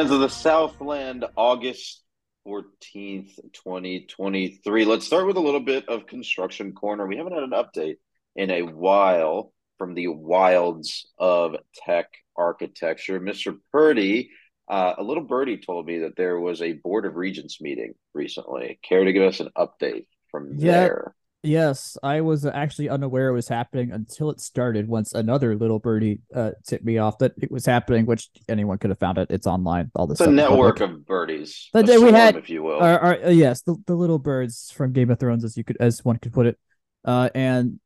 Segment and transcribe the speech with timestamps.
[0.00, 2.02] Of the Southland, August
[2.48, 4.84] 14th, 2023.
[4.86, 7.06] Let's start with a little bit of Construction Corner.
[7.06, 7.96] We haven't had an update
[8.34, 13.20] in a while from the wilds of tech architecture.
[13.20, 13.58] Mr.
[13.72, 14.30] Purdy,
[14.70, 18.80] uh, a little birdie told me that there was a Board of Regents meeting recently.
[18.82, 21.14] Care to give us an update from yeah, there?
[21.42, 24.88] Yes, I was actually unaware it was happening until it started.
[24.88, 28.90] Once another little birdie uh, tipped me off that it was happening, which anyone could
[28.90, 29.28] have found it.
[29.30, 29.90] It's online.
[29.94, 30.20] All this.
[30.20, 31.70] A network of birdies.
[31.72, 32.80] But we had, if you will.
[32.80, 35.78] Our, our, uh, yes, the, the little birds from Game of Thrones, as you could,
[35.80, 36.58] as one could put it.
[37.06, 37.80] Uh, and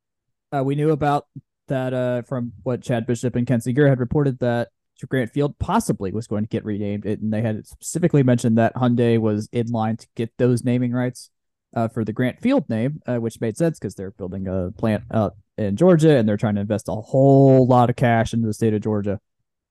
[0.50, 1.26] uh, we knew about
[1.68, 4.68] that uh, from what Chad Bishop and Ken Sugiura had reported that
[5.08, 8.74] Grant Field possibly was going to get renamed, it, and they had specifically mentioned that
[8.74, 11.30] Hyundai was in line to get those naming rights
[11.74, 15.04] uh, for the Grant Field name, uh, which made sense because they're building a plant
[15.12, 18.54] out in Georgia and they're trying to invest a whole lot of cash into the
[18.54, 19.20] state of Georgia,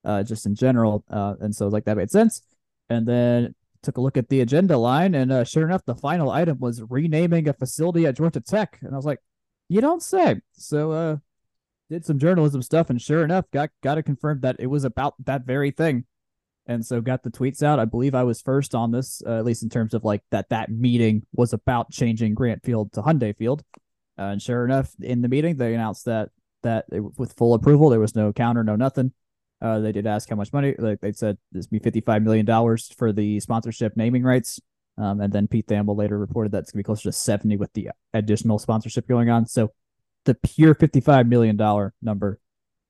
[0.04, 1.04] uh, just in general.
[1.10, 2.42] Uh, and so like that made sense.
[2.90, 6.30] And then took a look at the agenda line, and uh, sure enough, the final
[6.30, 8.80] item was renaming a facility at Georgia Tech.
[8.82, 9.20] And I was like,
[9.68, 10.42] you don't say.
[10.54, 11.18] So uh,
[11.90, 15.16] did some journalism stuff, and sure enough, got got to confirm that it was about
[15.26, 16.06] that very thing
[16.66, 17.80] and so got the tweets out.
[17.80, 20.50] I believe I was first on this, uh, at least in terms of like that
[20.50, 23.64] that meeting was about changing Grant Field to Hyundai Field.
[24.18, 26.30] Uh, and sure enough, in the meeting, they announced that
[26.62, 29.12] that it, with full approval, there was no counter, no nothing.
[29.62, 30.76] Uh, they did ask how much money.
[30.78, 34.60] Like they said, this be fifty five million dollars for the sponsorship naming rights.
[34.98, 37.74] Um, and then Pete Thamel later reported that it's gonna be closer to seventy with
[37.74, 39.48] the additional sponsorship going on.
[39.48, 39.72] So
[40.26, 42.40] the pure fifty five million dollar number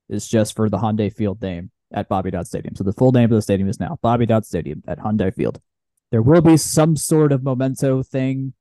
[0.08, 2.74] is just for the Hyundai Field name at Bobby Dodd Stadium.
[2.74, 5.60] So the full name of the stadium is now Bobby Dodd Stadium at Hyundai Field.
[6.10, 8.52] There will be some sort of memento thing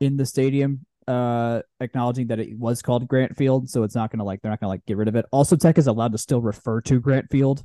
[0.00, 3.70] in the stadium, uh, acknowledging that it was called Grant Field.
[3.70, 5.26] So it's not gonna like they're not gonna like get rid of it.
[5.30, 7.64] Also, Tech is allowed to still refer to Grant Field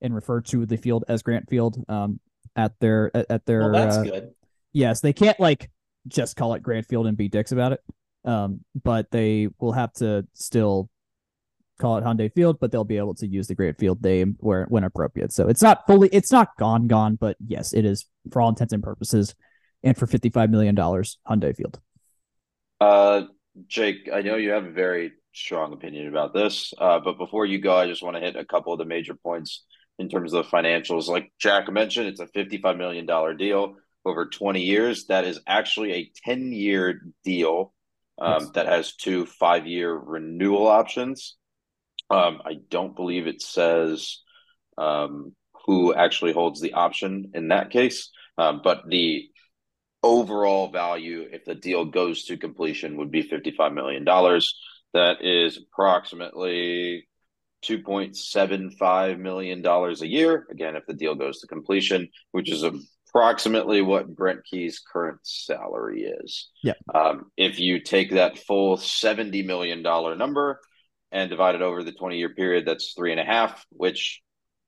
[0.00, 1.84] and refer to the field as Grant Field.
[1.88, 2.20] Um,
[2.56, 4.34] at their at, at their well, that's uh, good.
[4.72, 5.70] Yes, they can't like
[6.06, 7.80] just call it Grant Field and be dicks about it.
[8.24, 10.90] Um, but they will have to still
[11.78, 14.64] call it Hyundai Field, but they'll be able to use the Grant Field name where
[14.64, 15.32] when appropriate.
[15.32, 18.72] So it's not fully, it's not gone, gone, but yes, it is for all intents
[18.72, 19.34] and purposes,
[19.82, 21.80] and for fifty five million dollars, Hyundai Field.
[22.80, 23.22] Uh,
[23.66, 27.58] Jake, I know you have a very strong opinion about this, uh, but before you
[27.58, 29.64] go, I just want to hit a couple of the major points
[29.98, 31.08] in terms of the financials.
[31.08, 35.06] Like Jack mentioned, it's a fifty five million dollar deal over twenty years.
[35.06, 37.72] That is actually a ten year deal.
[38.20, 38.50] Um, yes.
[38.54, 41.36] that has two five year renewal options.
[42.10, 44.20] Um, I don't believe it says
[44.76, 45.34] um,
[45.66, 49.28] who actually holds the option in that case, um, but the
[50.02, 54.04] overall value, if the deal goes to completion, would be $55 million.
[54.04, 57.08] That is approximately
[57.64, 60.46] $2.75 million a year.
[60.50, 62.64] Again, if the deal goes to completion, which is
[63.08, 66.48] approximately what Brent Key's current salary is.
[66.62, 66.74] Yeah.
[66.94, 70.60] Um, if you take that full $70 million number,
[71.10, 74.20] and divided over the 20 year period, that's three and a half, which,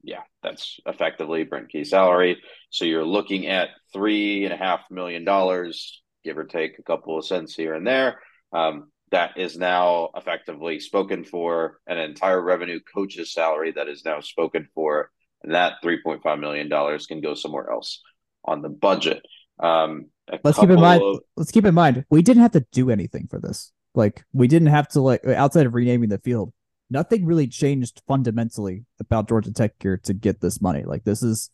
[0.02, 2.40] yeah, that's effectively Brent Key's salary.
[2.70, 7.18] So you're looking at three and a half million dollars, give or take a couple
[7.18, 8.20] of cents here and there.
[8.52, 14.20] Um, that is now effectively spoken for an entire revenue coach's salary that is now
[14.20, 15.10] spoken for.
[15.42, 16.68] And that $3.5 million
[17.08, 18.02] can go somewhere else
[18.44, 19.22] on the budget.
[19.58, 20.06] Um,
[20.44, 21.20] let's keep in mind, of...
[21.36, 23.72] let's keep in mind, we didn't have to do anything for this.
[23.94, 26.52] Like we didn't have to like outside of renaming the field,
[26.90, 30.84] nothing really changed fundamentally about Georgia Tech here to get this money.
[30.84, 31.50] Like this is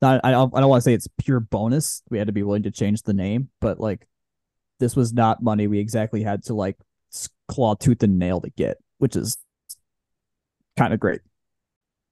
[0.00, 2.02] not I don't, I don't want to say it's pure bonus.
[2.10, 4.06] We had to be willing to change the name, but like
[4.80, 6.76] this was not money we exactly had to like
[7.48, 9.36] claw tooth and nail to get, which is
[10.76, 11.20] kind of great.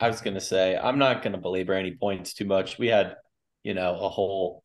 [0.00, 2.78] I was gonna say I'm not gonna belabor any points too much.
[2.78, 3.16] We had,
[3.62, 4.64] you know, a whole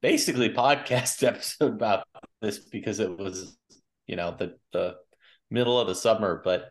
[0.00, 2.06] basically podcast episode about
[2.40, 3.56] this because it was
[4.12, 4.94] you know the the
[5.50, 6.70] middle of the summer but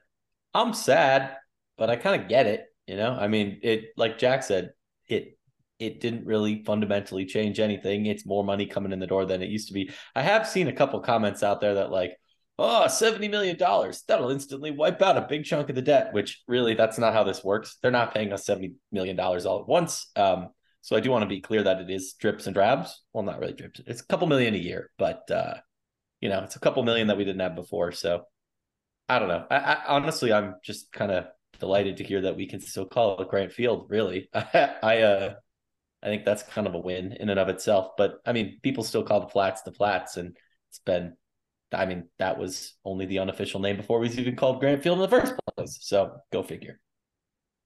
[0.54, 1.36] i'm sad
[1.78, 3.12] but i kind of get it you know?
[3.14, 4.72] I mean it like jack said
[5.08, 5.38] it
[5.82, 8.06] it didn't really fundamentally change anything.
[8.06, 9.90] It's more money coming in the door than it used to be.
[10.16, 12.18] I have seen a couple comments out there that like
[12.60, 16.44] oh 70 million dollars that'll instantly wipe out a big chunk of the debt which
[16.48, 17.78] really that's not how this works.
[17.82, 20.50] They're not paying us 70 million dollars all at once um,
[20.84, 23.02] so i do want to be clear that it is drips and drabs.
[23.14, 25.56] Well not really drips it's a couple million a year but uh,
[26.22, 27.92] you know, it's a couple million that we didn't have before.
[27.92, 28.26] So
[29.10, 29.46] I don't know.
[29.50, 31.26] I, I honestly, I'm just kind of
[31.60, 33.88] delighted to hear that we can still call it Grant Field.
[33.90, 35.34] Really, I, I, uh,
[36.02, 37.92] I think that's kind of a win in and of itself.
[37.98, 40.38] But I mean, people still call the flats the flats, and
[40.70, 41.18] it's been.
[41.74, 45.04] I mean, that was only the unofficial name before we even called Grant Field in
[45.04, 45.78] the first place.
[45.82, 46.80] So go figure.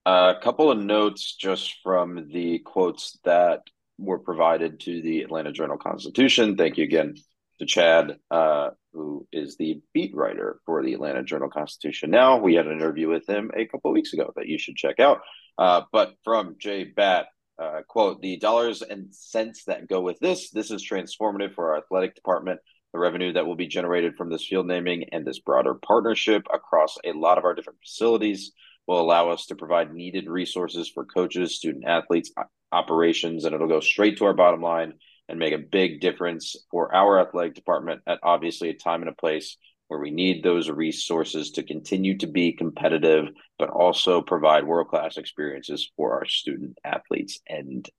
[0.05, 3.61] A couple of notes just from the quotes that
[3.97, 6.55] were provided to the Atlanta Journal Constitution.
[6.55, 7.15] Thank you again
[7.59, 12.11] to Chad, uh, who is the beat writer for the Atlanta Journal Constitution.
[12.11, 14.99] Now, we had an interview with him a couple weeks ago that you should check
[14.99, 15.21] out.
[15.57, 17.27] Uh, but from Jay Batt,
[17.61, 21.77] uh, quote, the dollars and cents that go with this, this is transformative for our
[21.77, 22.59] athletic department.
[22.93, 26.97] The revenue that will be generated from this field naming and this broader partnership across
[27.03, 28.51] a lot of our different facilities
[28.87, 32.31] will allow us to provide needed resources for coaches, student athletes,
[32.71, 34.93] operations, and it'll go straight to our bottom line
[35.27, 39.15] and make a big difference for our athletic department at obviously a time and a
[39.15, 39.57] place
[39.87, 43.25] where we need those resources to continue to be competitive,
[43.59, 47.39] but also provide world class experiences for our student athletes.
[47.47, 47.89] End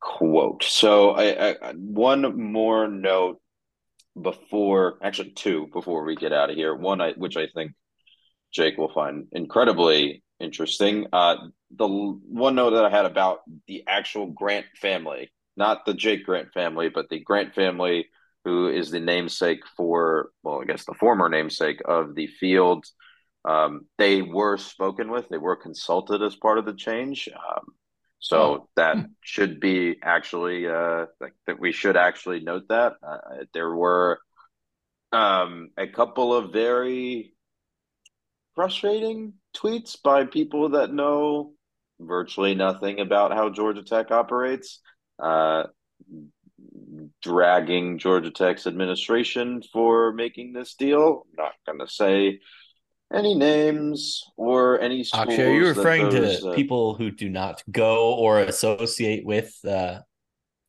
[0.00, 0.62] quote.
[0.62, 3.40] So, I, I, one more note
[4.20, 6.74] before, actually, two before we get out of here.
[6.74, 7.72] One, I, which I think
[8.52, 11.06] Jake will find incredibly interesting.
[11.12, 11.36] Uh,
[11.76, 16.52] the one note that I had about the actual Grant family, not the Jake Grant
[16.52, 18.06] family, but the Grant family,
[18.44, 22.86] who is the namesake for, well, I guess the former namesake of the field.
[23.44, 27.28] Um, they were spoken with, they were consulted as part of the change.
[27.28, 27.66] Um,
[28.20, 28.68] so oh.
[28.76, 31.60] that should be actually uh, like that.
[31.60, 34.20] We should actually note that uh, there were
[35.12, 37.32] um, a couple of very
[38.54, 41.52] frustrating tweets by people that know
[42.00, 44.80] virtually nothing about how Georgia Tech operates,
[45.18, 45.64] uh,
[47.22, 51.26] dragging Georgia Tech's administration for making this deal.
[51.38, 52.40] I'm not going to say
[53.12, 55.28] any names or any schools.
[55.28, 59.54] Akshay, are you referring those, to uh, people who do not go or associate with
[59.66, 60.00] uh,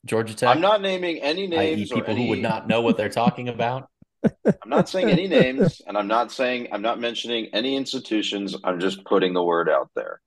[0.06, 0.50] Georgia Tech?
[0.50, 1.90] I'm not naming any names.
[1.90, 2.24] people any...
[2.24, 3.90] who would not know what they're talking about.
[4.46, 8.56] I'm not saying any names, and I'm not saying I'm not mentioning any institutions.
[8.64, 10.20] I'm just putting the word out there.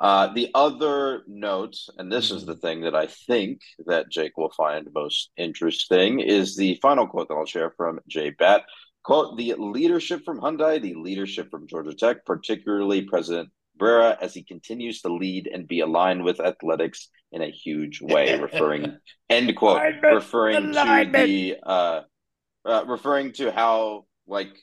[0.00, 4.52] Uh, the other note, and this is the thing that I think that Jake will
[4.56, 8.62] find most interesting, is the final quote that I'll share from Jay Batt.
[9.02, 14.42] Quote, the leadership from Hyundai, the leadership from Georgia Tech, particularly President Cabrera, as he
[14.42, 18.96] continues to lead and be aligned with athletics in a huge way, referring,
[19.28, 22.00] end quote, referring to the uh,
[22.64, 24.54] uh, referring to how, like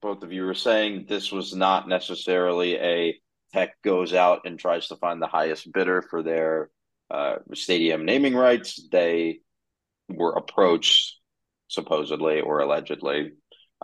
[0.00, 3.18] both of you were saying, this was not necessarily a
[3.52, 6.70] tech goes out and tries to find the highest bidder for their
[7.10, 8.86] uh, stadium naming rights.
[8.90, 9.40] They
[10.08, 11.16] were approached
[11.68, 13.32] supposedly or allegedly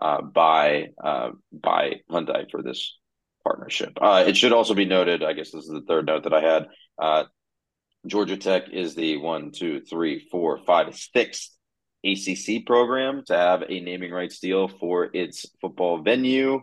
[0.00, 2.96] uh, by uh, by Hyundai for this
[3.44, 3.98] partnership.
[4.00, 6.40] Uh, it should also be noted, I guess this is the third note that I
[6.40, 6.66] had.
[6.98, 7.24] Uh,
[8.06, 11.50] Georgia Tech is the one, two, three, four, five, sixth
[12.04, 16.60] ACC program to have a naming rights deal for its football venue.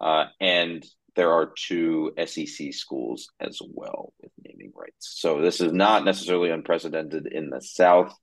[0.00, 0.84] Uh, and
[1.18, 5.16] there are two SEC schools as well with naming rights.
[5.16, 8.14] So this is not necessarily unprecedented in the South.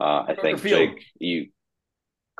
[0.00, 0.96] Uh, I think Field.
[0.96, 1.48] Jake, you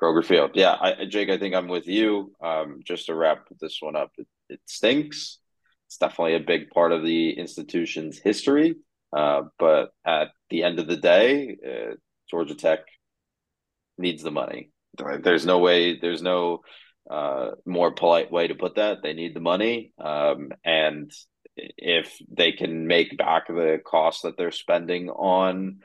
[0.01, 2.33] Kroger Field, yeah, I, Jake, I think I'm with you.
[2.43, 5.39] Um, just to wrap this one up, it, it, stinks.
[5.87, 8.77] It's definitely a big part of the institution's history.
[9.15, 11.97] Uh, but at the end of the day, uh,
[12.31, 12.79] Georgia Tech
[13.99, 14.71] needs the money.
[15.23, 15.99] There's no way.
[16.01, 16.63] There's no
[17.11, 18.99] uh, more polite way to put that.
[19.03, 21.11] They need the money, um, and
[21.57, 25.81] if they can make back the cost that they're spending on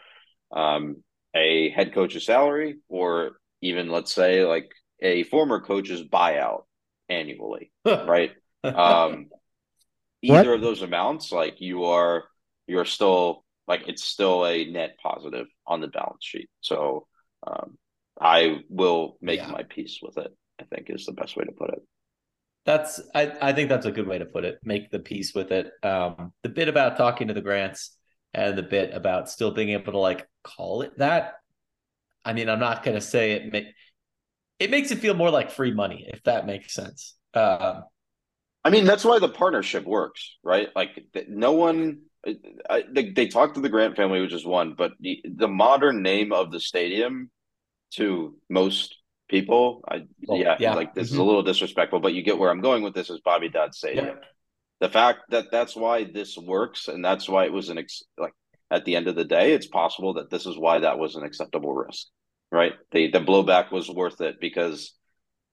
[0.56, 0.98] um,
[1.36, 4.70] a head coach's salary, or even let's say like
[5.02, 6.64] a former coach's buyout
[7.10, 8.32] annually, right?
[8.64, 9.28] Um,
[10.24, 12.24] either of those amounts, like you are,
[12.66, 16.50] you're still like it's still a net positive on the balance sheet.
[16.62, 17.06] So
[17.46, 17.78] um,
[18.20, 19.52] I will make yeah.
[19.52, 20.36] my peace with it.
[20.60, 21.80] I think is the best way to put it.
[22.66, 24.60] That's I, I think that's a good way to put it.
[24.64, 25.72] Make the peace with it.
[25.84, 27.96] Um, the bit about talking to the grants
[28.34, 31.36] and the bit about still being able to like call it that.
[32.24, 33.52] I mean, I'm not gonna say it.
[33.52, 33.68] Make,
[34.60, 37.16] it makes it feel more like free money, if that makes sense.
[37.34, 37.84] Um,
[38.64, 40.70] I mean, that's why the partnership works, right?
[40.76, 42.02] Like, no one.
[42.68, 46.02] I, they, they talked to the Grant family, which is one, but the, the modern
[46.02, 47.30] name of the stadium
[47.92, 48.95] to most
[49.28, 49.82] people.
[49.88, 51.14] I well, yeah, yeah, like this mm-hmm.
[51.14, 51.28] is a mm-hmm.
[51.28, 54.06] little disrespectful, but you get where I'm going with this is Bobby Dodd Stadium.
[54.06, 54.24] Yep.
[54.82, 58.34] The fact that that's why this works, and that's why it was an ex- like
[58.72, 61.24] at the end of the day, it's possible that this is why that was an
[61.24, 62.08] acceptable risk,
[62.52, 62.74] right?
[62.92, 64.94] The the blowback was worth it because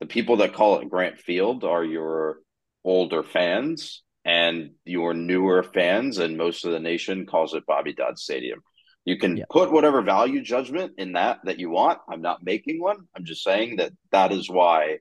[0.00, 2.38] the people that call it Grant Field are your
[2.84, 8.18] older fans and your newer fans, and most of the nation calls it Bobby Dodd
[8.18, 8.60] Stadium.
[9.04, 9.44] You can yeah.
[9.50, 11.98] put whatever value judgment in that that you want.
[12.08, 12.98] I'm not making one.
[13.16, 14.98] I'm just saying that that is why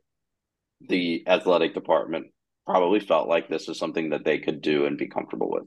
[0.88, 2.28] the athletic department
[2.66, 5.64] probably felt like this is something that they could do and be comfortable with.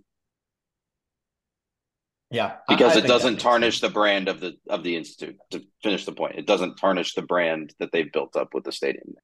[2.31, 3.93] Yeah, because I, I it doesn't tarnish sense.
[3.93, 5.37] the brand of the of the institute.
[5.53, 8.73] To finish the point, it doesn't tarnish the brand that they've built up with the
[8.73, 9.14] stadium.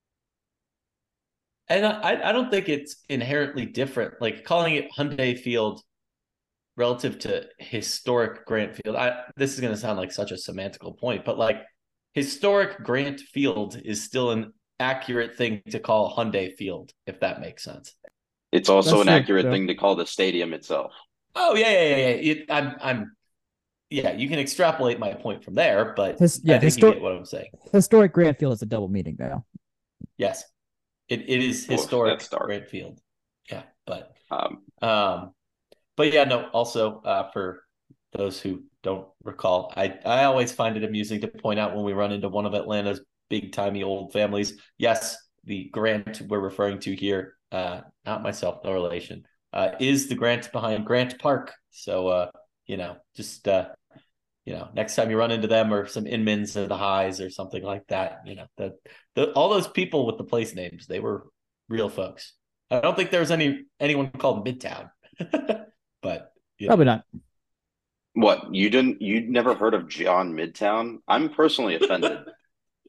[1.69, 4.15] And I, I don't think it's inherently different.
[4.21, 5.83] Like calling it Hyundai Field
[6.81, 8.97] relative to historic Grant Field.
[8.97, 11.63] I, this is going to sound like such a semantical point, but like
[12.15, 17.63] historic Grant Field is still an accurate thing to call Hyundai Field, if that makes
[17.63, 17.95] sense.
[18.51, 20.93] It's also That's an accurate thing to call the stadium itself.
[21.37, 21.97] Oh yeah, yeah, yeah.
[21.97, 22.33] yeah.
[22.33, 23.17] It, I'm, I'm.
[23.91, 26.93] Yeah, you can extrapolate my point from there, but His, yeah, I think histor- you
[26.95, 27.51] get what I'm saying.
[27.73, 29.45] Historic Grant Field is a double meaning now.
[30.17, 30.45] Yes,
[31.09, 33.01] it it is historic Grant Field.
[33.51, 35.33] Yeah, but um, um,
[36.01, 36.49] but yeah, no.
[36.55, 37.63] Also, uh, for
[38.15, 41.93] those who don't recall, I I always find it amusing to point out when we
[41.93, 44.59] run into one of Atlanta's big timey old families.
[44.79, 45.15] Yes,
[45.45, 50.51] the Grant we're referring to here, uh, not myself, no relation, uh, is the Grant
[50.53, 51.53] behind Grant Park.
[51.69, 52.31] So, uh,
[52.65, 53.69] you know, just, uh,
[54.47, 57.29] you know, next time you run into them or some Inmans or the Highs or
[57.29, 58.73] something like that, you know, the,
[59.17, 61.27] the all those people with the place names, they were
[61.69, 62.33] real folks.
[62.71, 64.89] I don't think there was any anyone called Midtown,
[66.03, 66.71] but you know.
[66.71, 67.05] probably not.
[68.15, 69.01] What you didn't?
[69.01, 70.99] You'd never heard of John Midtown?
[71.07, 72.19] I'm personally offended.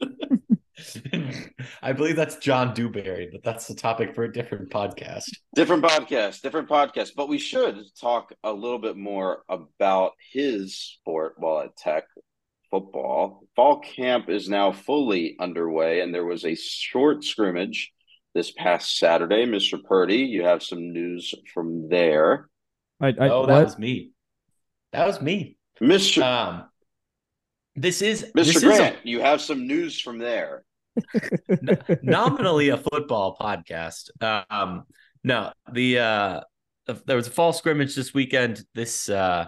[1.81, 5.29] I believe that's John Dewberry, but that's the topic for a different podcast.
[5.53, 7.11] Different podcast, different podcast.
[7.15, 12.05] But we should talk a little bit more about his sport while at Tech
[12.69, 13.43] football.
[13.55, 17.91] Fall camp is now fully underway, and there was a short scrimmage
[18.33, 19.45] this past Saturday.
[19.45, 19.83] Mr.
[19.83, 22.49] Purdy, you have some news from there.
[23.01, 23.65] I, I, oh, that what?
[23.65, 24.11] was me.
[24.93, 25.57] That was me.
[25.81, 26.21] Mr.
[26.21, 26.65] Um,
[27.75, 28.53] this is Mr.
[28.53, 28.95] This Grant.
[28.95, 30.63] Is a, you have some news from there.
[32.03, 34.09] nominally a football podcast.
[34.49, 34.83] Um,
[35.23, 36.41] no, the uh,
[37.05, 38.63] there was a fall scrimmage this weekend.
[38.75, 39.47] This uh,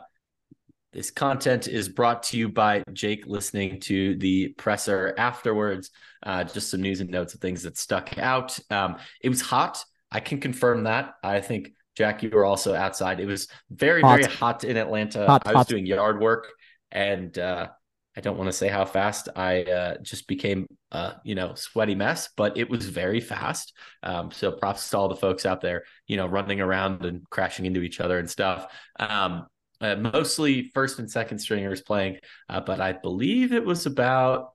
[0.94, 5.92] this content is brought to you by Jake listening to the presser afterwards.
[6.22, 8.58] Uh, just some news and notes of things that stuck out.
[8.70, 9.84] Um, it was hot.
[10.12, 11.16] I can confirm that.
[11.24, 13.20] I think Jack, you were also outside.
[13.20, 14.20] It was very, hot.
[14.20, 15.26] very hot in Atlanta.
[15.28, 15.68] Hot, I was hot.
[15.68, 16.48] doing yard work
[16.92, 17.68] and uh,
[18.16, 21.96] I don't want to say how fast I uh, just became, uh, you know, sweaty
[21.96, 23.74] mess, but it was very fast.
[24.04, 27.66] Um, so props to all the folks out there, you know, running around and crashing
[27.66, 28.72] into each other and stuff.
[29.00, 29.48] Um,
[29.82, 34.54] uh, mostly first and second stringers playing, uh, but I believe it was about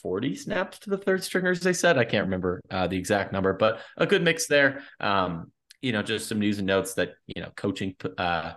[0.00, 1.60] 40 snaps to the third stringers.
[1.60, 4.84] They said I can't remember uh, the exact number, but a good mix there.
[5.00, 5.50] Um,
[5.80, 8.52] you know, just some news and notes that you know, coaching uh,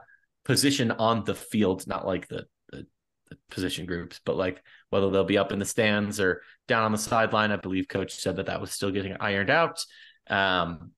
[0.46, 2.86] position on the field, not like the the
[3.50, 6.98] position groups, but like whether they'll be up in the stands or down on the
[6.98, 7.51] sideline.
[7.51, 9.84] I believe coach said that that was still getting ironed out.
[10.30, 10.92] Um,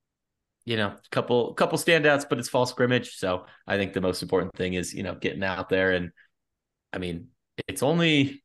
[0.66, 3.16] you know, couple couple standouts, but it's fall scrimmage.
[3.18, 6.12] So I think the most important thing is you know getting out there and
[6.94, 7.28] I mean
[7.68, 8.44] it's only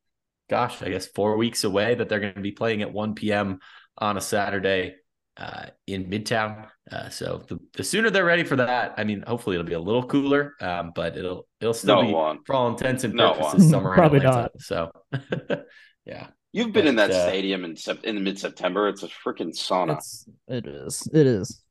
[0.50, 3.60] gosh I guess four weeks away that they're going to be playing at 1 p.m.
[3.96, 4.96] on a Saturday
[5.38, 6.68] uh, in Midtown.
[6.90, 9.80] Uh, so the, the sooner they're ready for that, I mean, hopefully it'll be a
[9.80, 12.40] little cooler, um, but it'll it'll still no be one.
[12.44, 13.94] for all intents and purposes no summer.
[13.94, 14.52] Probably not.
[14.60, 14.90] So
[16.04, 18.88] yeah, you've been but, in that uh, stadium in in mid September.
[18.88, 19.98] It's a freaking sauna.
[19.98, 21.08] It's, it is.
[21.12, 21.62] It is.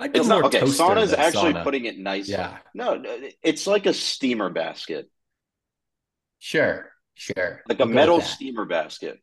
[0.00, 0.62] It's not okay.
[0.62, 1.64] Sauna is actually sauna.
[1.64, 2.28] putting it nice.
[2.28, 2.58] Yeah.
[2.74, 3.02] No,
[3.42, 5.08] it's like a steamer basket.
[6.38, 6.90] Sure.
[7.14, 7.62] Sure.
[7.68, 9.18] Like a metal steamer basket.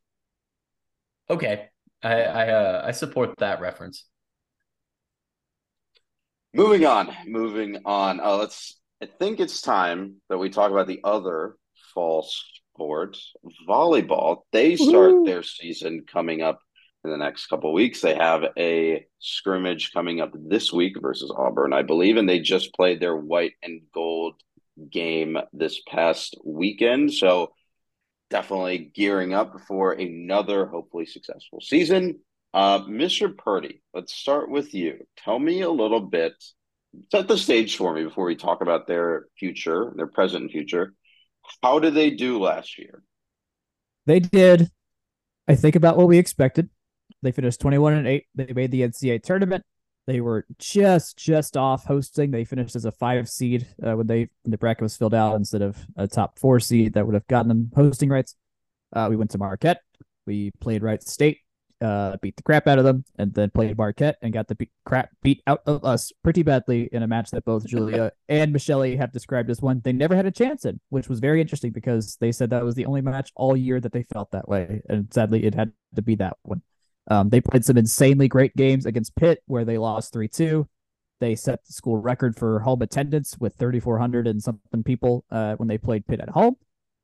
[1.29, 1.69] Okay.
[2.03, 4.05] I I uh, I support that reference.
[6.53, 8.19] Moving on, moving on.
[8.19, 8.79] Uh, let's.
[9.01, 11.55] I think it's time that we talk about the other
[11.93, 12.27] fall
[12.75, 13.17] sport,
[13.67, 14.41] volleyball.
[14.51, 15.25] They start Woo!
[15.25, 16.59] their season coming up
[17.03, 18.01] in the next couple weeks.
[18.01, 22.73] They have a scrimmage coming up this week versus Auburn, I believe, and they just
[22.73, 24.35] played their white and gold
[24.91, 27.13] game this past weekend.
[27.13, 27.53] So
[28.29, 32.19] definitely gearing up for another hopefully successful season.
[32.53, 33.35] Uh, Mr.
[33.35, 35.05] Purdy, let's start with you.
[35.17, 36.33] Tell me a little bit,
[37.11, 40.93] set the stage for me before we talk about their future, their present and future.
[41.61, 43.03] How did they do last year?
[44.05, 44.71] They did,
[45.47, 46.69] I think, about what we expected.
[47.21, 48.25] They finished 21 and 8.
[48.35, 49.63] They made the NCAA tournament.
[50.09, 52.31] They were just just off hosting.
[52.31, 55.35] They finished as a five seed uh, when they when the bracket was filled out
[55.35, 58.33] instead of a top four seed that would have gotten them hosting rights.
[58.91, 59.81] Uh, we went to Marquette.
[60.25, 61.41] We played Wright State,
[61.79, 64.71] uh, beat the crap out of them, and then played Marquette and got the beat,
[64.83, 68.81] crap beat out of us pretty badly in a match that both Julia and Michelle
[68.81, 72.17] have described as one they never had a chance in, which was very interesting because
[72.19, 75.13] they said that was the only match all year that they felt that way, and
[75.13, 76.63] sadly it had to be that one.
[77.09, 80.67] Um, they played some insanely great games against Pitt where they lost 3 2.
[81.19, 85.67] they set the school record for home attendance with 3,400 and something people uh, when
[85.67, 86.55] they played Pitt at home.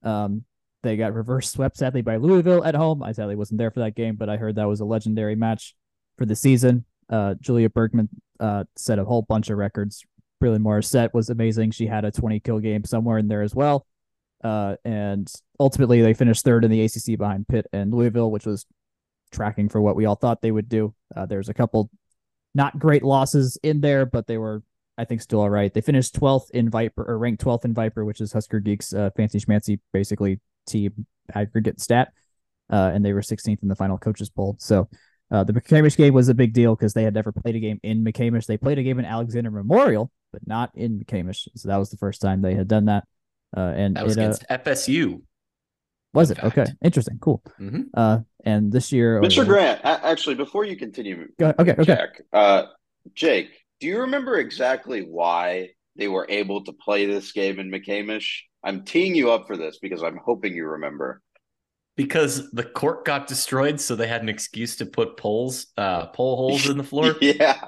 [0.03, 0.43] Um,
[0.83, 3.01] they got reverse swept sadly by Louisville at home.
[3.01, 5.75] I sadly wasn't there for that game, but I heard that was a legendary match
[6.17, 6.85] for the season.
[7.09, 8.09] Uh, Julia Bergman
[8.39, 10.05] uh, set a whole bunch of records.
[10.43, 11.71] Breland Morissette was amazing.
[11.71, 13.87] She had a 20 kill game somewhere in there as well.
[14.43, 18.67] Uh, and ultimately, they finished third in the ACC behind Pitt and Louisville, which was
[19.35, 20.93] tracking for what we all thought they would do.
[21.15, 21.89] Uh, there's a couple
[22.53, 24.63] not great losses in there, but they were,
[24.97, 25.73] I think, still all right.
[25.73, 29.09] They finished 12th in Viper or ranked 12th in Viper, which is Husker Geeks' uh,
[29.15, 32.13] fancy schmancy, basically team aggregate stat.
[32.71, 34.55] Uh, and they were 16th in the final coaches poll.
[34.59, 34.89] So
[35.31, 37.79] uh, the McCamish game was a big deal because they had never played a game
[37.83, 38.45] in McCamish.
[38.45, 41.47] They played a game in Alexander Memorial, but not in McCamish.
[41.55, 43.03] So that was the first time they had done that.
[43.55, 45.21] Uh, and that was it, uh, against FSU.
[46.15, 46.65] Was in it okay?
[46.83, 47.43] Interesting, cool.
[47.59, 47.85] Mhm.
[47.93, 49.43] Uh, and this year, Mr.
[49.43, 51.59] oh, Grant, a- actually, before you continue, Go ahead.
[51.59, 52.07] Okay, okay.
[52.33, 52.63] Uh,
[53.13, 58.27] Jake, do you remember exactly why they were able to play this game in McCamish?
[58.63, 61.21] I'm teeing you up for this because I'm hoping you remember.
[61.97, 66.35] Because the court got destroyed, so they had an excuse to put poles, uh, pole
[66.35, 67.15] holes in the floor.
[67.21, 67.67] yeah.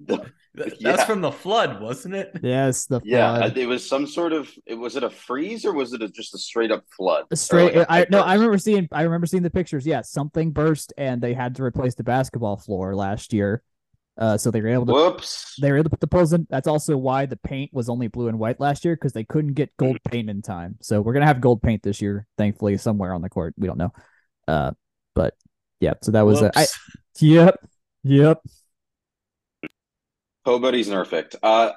[0.00, 0.92] The- That- Yeah.
[0.92, 2.38] That's from the flood, wasn't it?
[2.42, 4.50] yes, the yeah, it was some sort of.
[4.66, 7.24] It was it a freeze or was it a, just a straight up flood?
[7.30, 7.74] A straight.
[7.74, 8.20] like a I pipe no.
[8.20, 8.86] I remember seeing.
[8.92, 9.86] I remember seeing the pictures.
[9.86, 13.62] Yeah, something burst, and they had to replace the basketball floor last year.
[14.18, 14.92] Uh, so they were able to.
[14.92, 15.56] Whoops.
[15.60, 16.46] They were able to put the poles in.
[16.50, 19.54] That's also why the paint was only blue and white last year because they couldn't
[19.54, 20.76] get gold paint in time.
[20.82, 23.54] So we're gonna have gold paint this year, thankfully, somewhere on the court.
[23.56, 23.92] We don't know.
[24.46, 24.72] Uh,
[25.14, 25.34] but
[25.80, 25.94] yeah.
[26.02, 26.42] So that was.
[26.42, 26.66] Uh, I,
[27.20, 27.58] Whoops.
[28.02, 28.42] yep.
[30.46, 30.52] Yep.
[30.52, 31.36] Nobody's perfect.
[31.42, 31.72] Uh,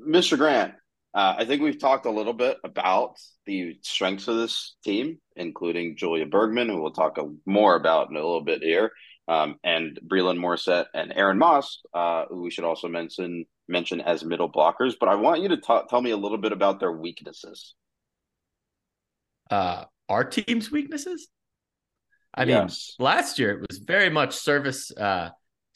[0.00, 0.36] Mr.
[0.36, 0.74] Grant,
[1.14, 5.96] uh, I think we've talked a little bit about the strengths of this team, including
[5.96, 8.92] Julia Bergman, who we'll talk a, more about in a little bit here,
[9.28, 14.24] um, and Breland Morissette and Aaron Moss, uh, who we should also mention mention as
[14.24, 14.94] middle blockers.
[14.98, 17.74] But I want you to ta- tell me a little bit about their weaknesses.
[19.50, 21.28] uh, our team's weaknesses.
[22.34, 22.94] I Yes.
[22.98, 25.30] mean, last year it was very much service, uh,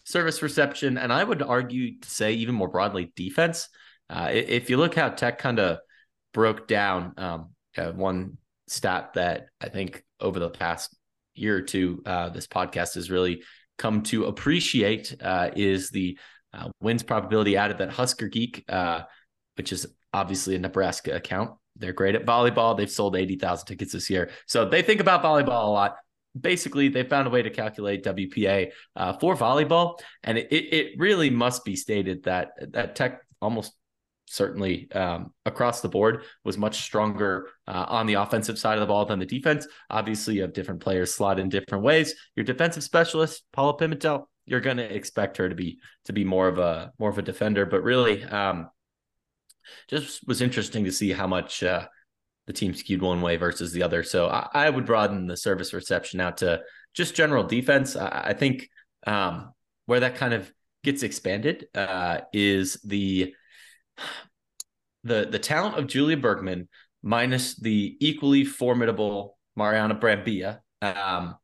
[0.04, 3.68] service reception, and I would argue to say even more broadly defense.
[4.08, 5.78] Uh, if you look how Tech kind of
[6.32, 8.38] broke down, um, uh, one
[8.68, 10.94] stat that I think over the past
[11.34, 13.42] year or two, uh, this podcast has really
[13.78, 16.18] come to appreciate uh, is the
[16.52, 19.02] uh, wins probability added that Husker Geek, uh,
[19.56, 21.52] which is obviously a Nebraska account.
[21.76, 22.76] They're great at volleyball.
[22.76, 24.30] They've sold 80,000 tickets this year.
[24.46, 25.96] So they think about volleyball a lot.
[26.38, 29.99] Basically, they found a way to calculate WPA uh, for volleyball.
[30.23, 33.73] And it, it really must be stated that, that Tech almost
[34.27, 38.87] certainly um, across the board was much stronger uh, on the offensive side of the
[38.87, 39.66] ball than the defense.
[39.90, 42.14] Obviously, you have different players slot in different ways.
[42.35, 46.49] Your defensive specialist, Paola Pimentel, you're going to expect her to be to be more
[46.49, 47.64] of a more of a defender.
[47.64, 48.68] But really, um,
[49.88, 51.87] just was interesting to see how much uh,
[52.46, 54.02] the team skewed one way versus the other.
[54.02, 56.62] So I, I would broaden the service reception out to
[56.94, 57.96] just general defense.
[57.96, 58.68] I, I think
[59.07, 59.52] um,
[59.87, 60.50] where that kind of
[60.83, 63.35] gets expanded uh, is the
[65.04, 66.68] the the talent of Julia Bergman
[67.02, 71.37] minus the equally formidable Mariana Brambilla um,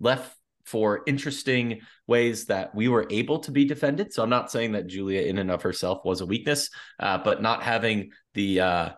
[0.00, 4.12] left for interesting ways that we were able to be defended.
[4.12, 7.42] So I'm not saying that Julia in and of herself was a weakness, uh, but
[7.42, 8.88] not having the uh,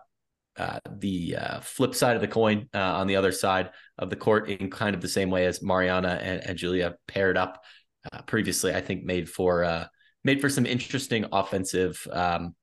[0.57, 4.15] uh, the uh, flip side of the coin uh, on the other side of the
[4.15, 7.63] court in kind of the same way as Mariana and, and Julia paired up
[8.11, 9.85] uh, previously, I think made for uh,
[10.23, 12.55] made for some interesting offensive um,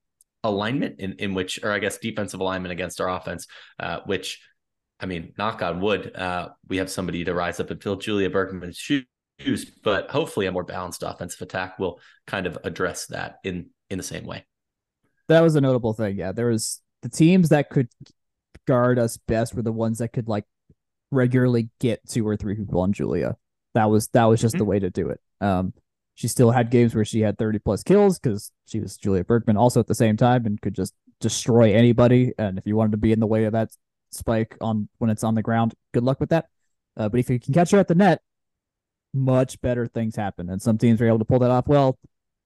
[0.43, 3.47] alignment in in which, or I guess defensive alignment against our offense,
[3.79, 4.41] uh, which
[5.01, 6.13] I mean, knock on wood,
[6.69, 9.07] we have somebody to rise up and fill Julia Bergman's shoes.
[9.83, 14.05] But hopefully, a more balanced offensive attack will kind of address that in in the
[14.05, 14.47] same way.
[15.29, 16.17] That was a notable thing.
[16.17, 17.89] Yeah, there was the teams that could
[18.67, 20.45] guard us best were the ones that could like
[21.11, 23.37] regularly get two or three people on Julia.
[23.75, 25.21] That was that was just the way to do it.
[25.41, 25.75] Um,
[26.15, 29.59] she still had games where she had 30 plus kills because she was Julia Bergman
[29.59, 32.33] also at the same time and could just destroy anybody.
[32.39, 33.71] And if you wanted to be in the way of that
[34.11, 36.47] spike on when it's on the ground, good luck with that.
[36.97, 38.23] Uh, but if you can catch her at the net,
[39.13, 40.49] much better things happen.
[40.49, 41.99] And some teams were able to pull that off well,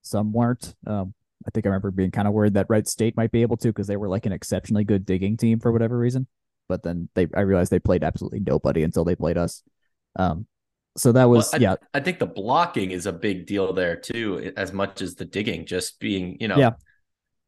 [0.02, 0.74] some weren't.
[0.84, 1.14] Um,
[1.48, 3.68] I think I remember being kind of worried that Wright State might be able to
[3.68, 6.26] because they were like an exceptionally good digging team for whatever reason.
[6.68, 9.62] But then they, I realized they played absolutely nobody until they played us.
[10.16, 10.46] Um,
[10.98, 13.96] so that was Well, I, yeah, I think the blocking is a big deal there
[13.96, 15.64] too, as much as the digging.
[15.64, 16.72] Just being, you know, Yeah.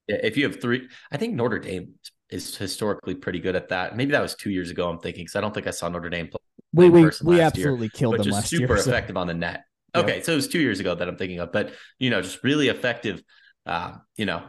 [0.08, 1.94] If you have three, I think Notre Dame
[2.30, 3.96] is historically pretty good at that.
[3.96, 4.88] Maybe that was two years ago.
[4.88, 6.40] I'm thinking because I don't think I saw Notre Dame play,
[6.72, 8.82] we we, we last year, absolutely killed them is last super year.
[8.82, 9.64] so- effective on the net.
[9.94, 10.02] Yeah.
[10.02, 12.44] Okay, so it was two years ago that I'm thinking of, but you know, just
[12.44, 13.22] really effective
[13.66, 14.42] uh, you know,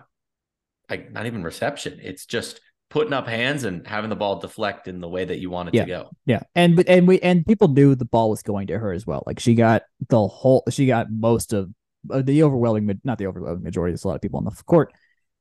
[0.89, 1.99] like not even reception.
[2.01, 5.49] It's just putting up hands and having the ball deflect in the way that you
[5.49, 5.83] want it yeah.
[5.83, 6.09] to go.
[6.25, 6.41] Yeah.
[6.53, 9.23] And and we and people knew the ball was going to her as well.
[9.25, 11.71] Like she got the whole she got most of
[12.09, 14.93] uh, the overwhelming not the overwhelming majority, there's a lot of people on the court.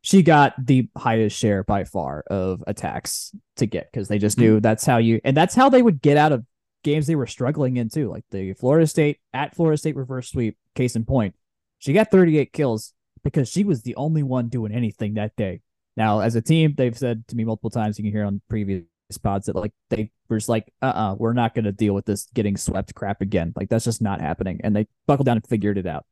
[0.02, 4.54] She got the highest share by far of attacks to get because they just knew
[4.54, 4.62] mm-hmm.
[4.62, 6.46] that's how you and that's how they would get out of
[6.84, 8.08] games they were struggling in too.
[8.08, 11.34] Like the Florida State at Florida State reverse sweep, case in point.
[11.80, 15.60] She got 38 kills because she was the only one doing anything that day.
[15.96, 18.84] Now, as a team, they've said to me multiple times, you can hear on previous
[19.22, 21.72] pods that like they were just like, uh uh-uh, uh, we are not going to
[21.72, 23.52] deal with this getting swept crap again.
[23.56, 24.60] Like that's just not happening.
[24.62, 26.06] And they buckled down and figured it out.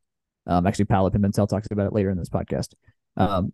[0.46, 2.74] Um, actually, Paola Pimentel talks about it later in this podcast.
[3.16, 3.52] Um,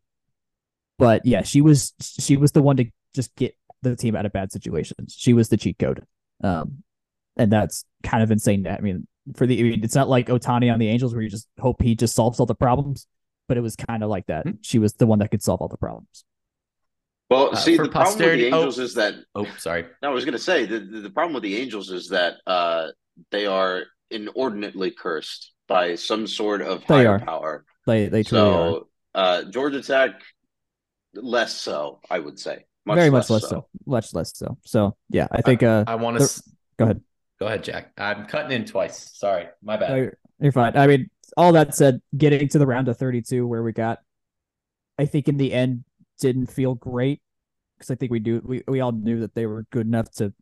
[0.98, 4.32] but yeah, she was she was the one to just get the team out of
[4.32, 5.14] bad situations.
[5.16, 6.04] She was the cheat code.
[6.42, 6.82] Um,
[7.36, 8.66] and that's kind of insane.
[8.66, 11.28] I mean, for the I mean, it's not like Ohtani on the Angels where you
[11.28, 13.06] just hope he just solves all the problems
[13.48, 14.46] but it was kind of like that.
[14.46, 14.57] Mm-hmm.
[14.62, 16.24] She was the one that could solve all the problems.
[17.30, 19.14] Well, uh, see, the problem with the Angels oh, is that.
[19.35, 19.87] Oh, sorry.
[20.02, 22.35] No, I was going to say the, the, the problem with the Angels is that
[22.46, 22.88] uh,
[23.30, 27.20] they are inordinately cursed by some sort of they higher are.
[27.20, 27.64] power.
[27.87, 29.20] They they truly so, are.
[29.20, 30.20] Uh, Georgia Tech,
[31.14, 32.66] less so, I would say.
[32.87, 33.48] Much Very much less so.
[33.48, 33.66] so.
[33.87, 34.59] Much less so.
[34.64, 35.62] So yeah, I think.
[35.62, 36.42] Uh, I, I want to.
[36.78, 37.00] Go ahead.
[37.40, 37.92] Go ahead, Jack.
[37.98, 39.11] I'm cutting in twice.
[39.14, 39.90] Sorry, my bad.
[39.90, 40.76] No, you're fine.
[40.76, 44.01] I mean, all that said, getting to the round of 32 where we got,
[44.99, 45.85] I think in the end
[46.20, 47.20] didn't feel great
[47.77, 50.33] because I think we do we, we all knew that they were good enough to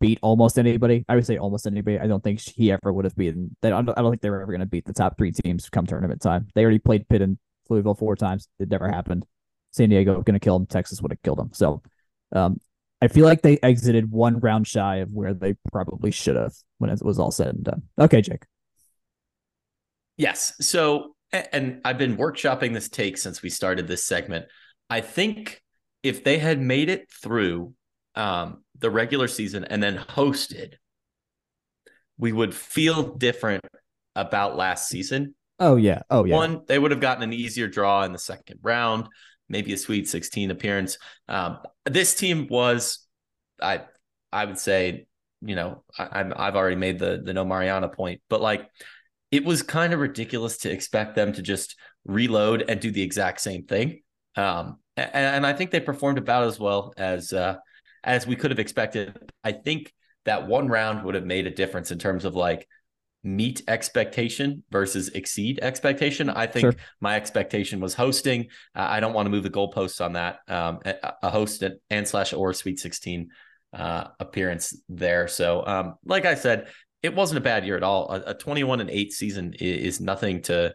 [0.00, 1.04] beat almost anybody.
[1.08, 1.98] I would say almost anybody.
[1.98, 3.56] I don't think he ever would have beaten.
[3.62, 5.32] They I don't, I don't think they were ever going to beat the top three
[5.32, 6.48] teams come tournament time.
[6.54, 8.48] They already played Pitt and Louisville four times.
[8.58, 9.24] It never happened.
[9.70, 10.66] San Diego going to kill them.
[10.66, 11.50] Texas would have killed them.
[11.52, 11.82] So,
[12.32, 12.58] um,
[13.00, 16.90] I feel like they exited one round shy of where they probably should have when
[16.90, 17.82] it was all said and done.
[17.98, 18.44] Okay, Jake.
[20.22, 20.54] Yes.
[20.60, 24.46] So, and I've been workshopping this take since we started this segment.
[24.88, 25.60] I think
[26.04, 27.74] if they had made it through
[28.14, 30.74] um, the regular season and then hosted,
[32.18, 33.64] we would feel different
[34.14, 35.34] about last season.
[35.58, 36.02] Oh yeah.
[36.08, 36.36] Oh yeah.
[36.36, 39.08] One, they would have gotten an easier draw in the second round,
[39.48, 40.98] maybe a Sweet 16 appearance.
[41.28, 43.08] Um, this team was,
[43.60, 43.82] I,
[44.32, 45.06] I would say,
[45.40, 48.68] you know, I, I'm I've already made the the no Mariana point, but like
[49.32, 53.40] it was kind of ridiculous to expect them to just reload and do the exact
[53.40, 54.02] same thing.
[54.36, 57.56] Um, and, and, I think they performed about as well as uh,
[58.04, 59.14] as we could have expected.
[59.42, 59.92] I think
[60.26, 62.68] that one round would have made a difference in terms of like
[63.24, 66.28] meet expectation versus exceed expectation.
[66.28, 66.74] I think sure.
[67.00, 68.48] my expectation was hosting.
[68.74, 70.40] Uh, I don't want to move the goalposts on that.
[70.48, 73.30] Um, a, a host and, and slash or Sweet 16
[73.72, 75.28] uh, appearance there.
[75.28, 76.68] So, um, like I said,
[77.02, 78.10] it wasn't a bad year at all.
[78.10, 80.74] A, a 21 and 8 season is, is, nothing to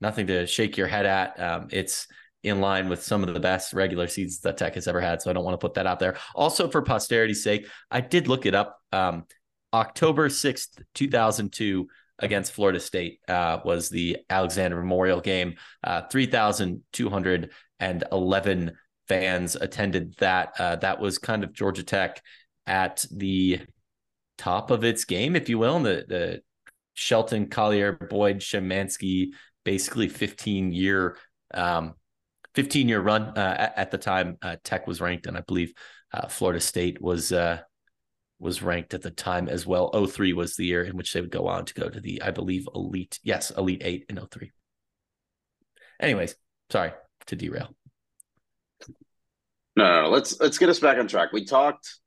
[0.00, 1.40] nothing to shake your head at.
[1.40, 2.06] Um, it's
[2.42, 5.22] in line with some of the best regular seasons that Tech has ever had.
[5.22, 6.18] So I don't want to put that out there.
[6.34, 8.78] Also, for posterity's sake, I did look it up.
[8.92, 9.24] Um,
[9.72, 11.88] October 6th, 2002,
[12.18, 15.54] against Florida State uh, was the Alexander Memorial game.
[15.82, 18.72] Uh, 3,211
[19.08, 20.54] fans attended that.
[20.58, 22.22] Uh, that was kind of Georgia Tech
[22.66, 23.60] at the
[24.38, 26.42] top of its game, if you will, in the the
[26.94, 29.30] Shelton Collier Bond Shymansky
[29.64, 31.16] basically 15 year
[31.52, 31.94] um
[32.54, 35.72] 15 year run uh, at, at, the time uh, Tech was ranked, and I believe
[36.12, 37.60] uh, Florida State was uh,
[38.38, 40.06] was ranked at the time as well.
[40.06, 42.30] 03 was the year in which they would go on to go to the, I
[42.30, 44.52] believe, elite, yes, elite eight in 03.
[46.00, 46.36] Anyways,
[46.70, 46.92] sorry
[47.26, 47.74] to derail.
[49.76, 51.32] No, no, no, let's let's get us back on track.
[51.32, 51.98] We talked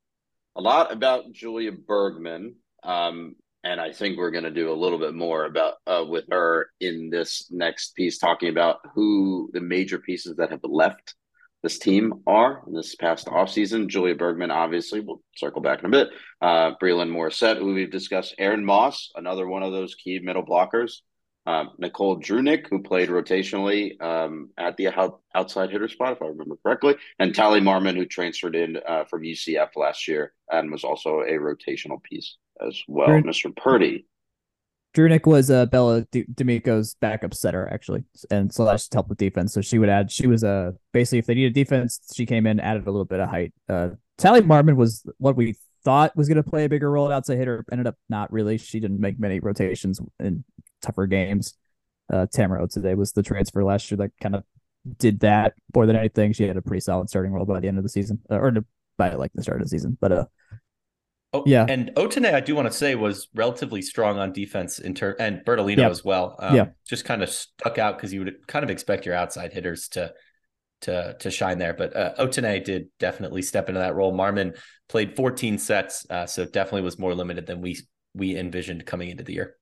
[0.57, 2.55] a lot about Julia Bergman.
[2.83, 6.25] Um, and I think we're going to do a little bit more about uh, with
[6.31, 11.15] her in this next piece, talking about who the major pieces that have left
[11.63, 13.87] this team are in this past offseason.
[13.87, 16.09] Julia Bergman, obviously, we'll circle back in a bit.
[16.41, 18.35] Uh, Breland Morissette, who we've discussed.
[18.37, 21.01] Aaron Moss, another one of those key middle blockers.
[21.47, 24.89] Um, Nicole Drunick, who played rotationally um, at the
[25.33, 29.21] outside hitter spot, if I remember correctly, and Tally Marmon, who transferred in uh, from
[29.21, 33.07] UCF last year and was also a rotational piece as well.
[33.07, 33.55] Mr.
[33.55, 34.05] Purdy.
[34.93, 39.53] Drunick was uh, Bella D- D'Amico's backup setter, actually, and slash helped with defense.
[39.53, 42.45] So she would add, she was a uh, basically, if they needed defense, she came
[42.45, 43.53] in, added a little bit of height.
[43.69, 45.55] Uh, Tally Marmon was what we
[45.85, 48.57] thought was going to play a bigger role at outside hitter, ended up not really.
[48.57, 50.43] She didn't make many rotations in
[50.81, 51.53] tougher games.
[52.11, 54.43] Uh, Tamara Otene was the transfer last year that kind of
[54.97, 56.33] did that more than anything.
[56.33, 58.53] She had a pretty solid starting role by the end of the season, uh, or
[58.97, 59.97] by like the start of the season.
[59.99, 60.25] But uh,
[61.33, 61.65] Oh, Yeah.
[61.67, 65.43] and Otene, I do want to say, was relatively strong on defense in turn, and
[65.45, 66.37] Bertolino as well.
[66.39, 66.65] Um, Yeah.
[66.87, 70.13] just kind of stuck out because you would kind of expect your outside hitters to
[70.81, 71.73] to to shine there.
[71.73, 74.13] But uh, Otene did definitely step into that role.
[74.13, 77.77] Marmon played 14 sets, uh, so definitely was more limited than we
[78.13, 79.55] we envisioned coming into the year.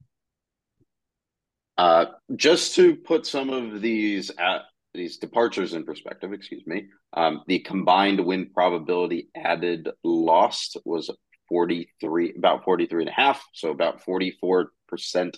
[1.78, 4.60] Uh, just to put some of these uh,
[4.94, 6.88] these departures in perspective, excuse me.
[7.14, 11.10] Um, the combined win probability added lost was
[11.50, 13.46] 43, about 43 and a half.
[13.54, 14.68] So about 44%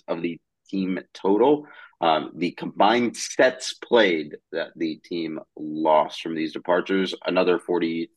[0.06, 1.66] of the team total.
[2.00, 8.08] Um, the combined sets played that the team lost from these departures, another 43%,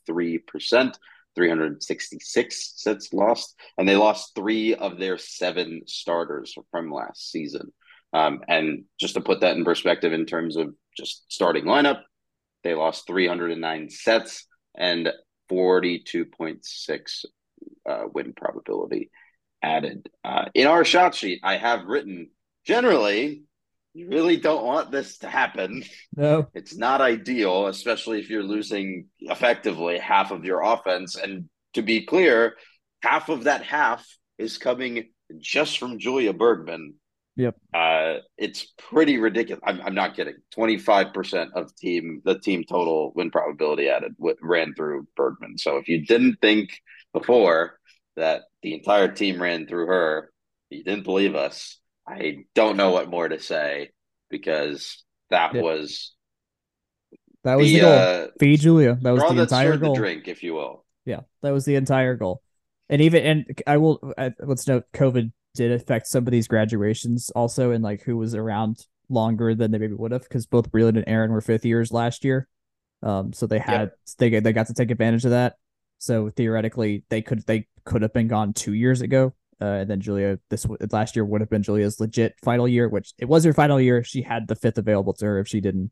[1.35, 3.55] 366 sets lost.
[3.77, 7.71] And they lost three of their seven starters from last season.
[8.13, 12.01] Um, and just to put that in perspective in terms of just starting lineup,
[12.63, 14.45] they lost 309 sets
[14.77, 15.11] and
[15.49, 17.25] 42.6
[17.89, 19.09] uh, win probability
[19.61, 20.09] added.
[20.23, 22.29] Uh, in our shot sheet, I have written
[22.65, 23.43] generally,
[23.93, 25.83] you really don't want this to happen.
[26.15, 26.47] No.
[26.53, 31.15] It's not ideal, especially if you're losing effectively half of your offense.
[31.15, 32.55] And to be clear,
[33.01, 34.05] half of that half
[34.37, 36.95] is coming just from Julia Bergman.
[37.37, 37.55] Yep.
[37.73, 39.61] Uh, it's pretty ridiculous.
[39.65, 40.35] I'm, I'm not kidding.
[40.57, 45.57] 25% of team, the team total win probability added w- ran through Bergman.
[45.57, 46.81] So if you didn't think
[47.13, 47.79] before
[48.17, 50.31] that the entire team ran through her,
[50.69, 51.79] you didn't believe us.
[52.07, 53.91] I don't know what more to say
[54.29, 55.63] because that Yep.
[55.63, 56.13] was
[57.43, 57.93] That was the, the goal.
[57.97, 58.97] uh, Feed Julia.
[59.01, 59.95] That was the entire stirred the goal.
[59.95, 60.85] drink, if you will.
[61.05, 62.41] Yeah, that was the entire goal.
[62.89, 67.29] And even and I will I, let's note COVID did affect some of these graduations
[67.31, 70.95] also, and like who was around longer than they maybe would have because both Breland
[70.95, 72.47] and Aaron were fifth years last year.
[73.03, 75.55] Um, so they had they they got to take advantage of that.
[75.97, 79.33] So theoretically, they could they could have been gone two years ago.
[79.61, 83.13] Uh, and then Julia this last year would have been Julia's legit final year, which
[83.19, 84.03] it was her final year.
[84.03, 85.91] She had the fifth available to her if she didn't.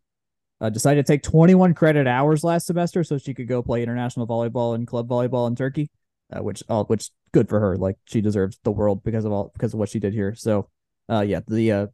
[0.61, 4.27] Uh, decided to take 21 credit hours last semester so she could go play international
[4.27, 5.89] volleyball and club volleyball in Turkey,
[6.35, 7.77] uh, which all which good for her.
[7.77, 10.35] Like she deserves the world because of all because of what she did here.
[10.35, 10.69] So,
[11.09, 11.87] uh, yeah, the uh,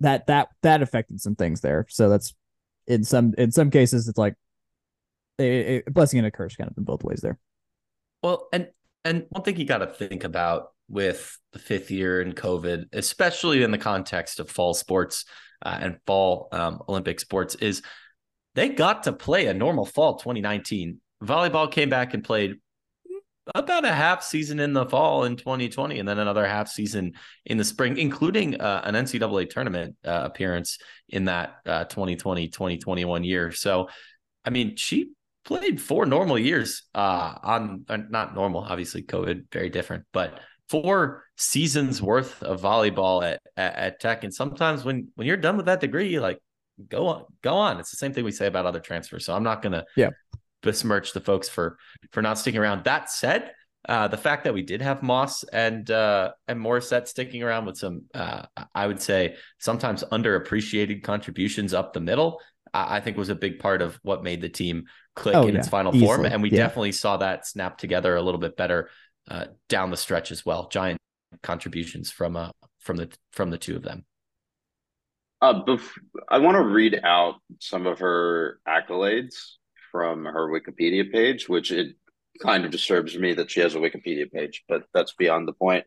[0.00, 1.86] that that that affected some things there.
[1.88, 2.34] So that's
[2.86, 4.34] in some in some cases it's like
[5.38, 7.38] a, a blessing and a curse kind of in both ways there.
[8.22, 8.68] Well, and
[9.04, 13.62] and one thing you got to think about with the fifth year and COVID, especially
[13.62, 15.24] in the context of fall sports
[15.64, 17.82] uh, and fall um, Olympic sports, is
[18.54, 21.00] they got to play a normal fall 2019.
[21.22, 22.56] Volleyball came back and played
[23.54, 27.12] about a half season in the fall in 2020, and then another half season
[27.44, 30.78] in the spring, including uh, an NCAA tournament uh, appearance
[31.08, 33.50] in that uh, 2020 2021 year.
[33.50, 33.88] So,
[34.44, 35.10] I mean, she
[35.44, 41.24] played four normal years uh on uh, not normal obviously covid very different but four
[41.36, 45.66] seasons worth of volleyball at, at, at tech and sometimes when when you're done with
[45.66, 46.38] that degree like
[46.88, 49.42] go on go on it's the same thing we say about other transfers so i'm
[49.42, 50.10] not gonna Yeah.
[50.62, 51.78] Besmirch the folks for
[52.12, 53.52] for not sticking around that said
[53.88, 57.76] uh the fact that we did have moss and uh and morissette sticking around with
[57.76, 58.42] some uh
[58.74, 62.40] i would say sometimes underappreciated contributions up the middle
[62.72, 65.56] I I think was a big part of what made the team click Oh, in
[65.56, 66.56] its yeah, final form, and we yeah.
[66.58, 68.88] definitely saw that snap together a little bit better
[69.28, 70.68] uh, down the stretch as well.
[70.68, 70.98] Giant
[71.42, 74.04] contributions from uh from the from the two of them.
[75.42, 75.98] Uh, bef-
[76.28, 79.34] I want to read out some of her accolades
[79.92, 81.94] from her Wikipedia page, which it
[82.40, 85.84] kind of disturbs me that she has a Wikipedia page, but that's beyond the point.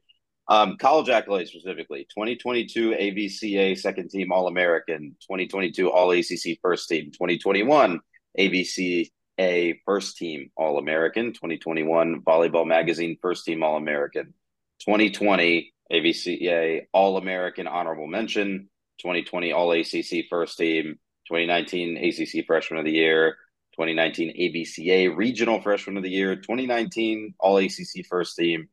[0.48, 7.06] Um, college accolades specifically 2022 AVCA second team All American, 2022 All ACC first team,
[7.12, 8.00] 2021
[8.38, 14.36] AVCA first team All American, 2021 Volleyball Magazine first team All American,
[14.82, 18.70] 2020 AVCA All American honorable mention,
[19.02, 23.38] 2020 All ACC first team, 2019 ACC Freshman of the Year,
[23.78, 28.70] 2019 AVCA Regional Freshman of the Year, 2019 All ACC first team,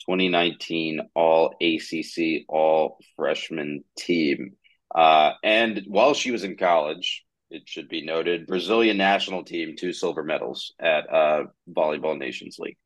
[0.00, 4.56] 2019 All ACC All Freshman team.
[4.92, 9.92] Uh, and while she was in college, it should be noted, Brazilian national team, two
[9.92, 12.78] silver medals at uh, Volleyball Nations League.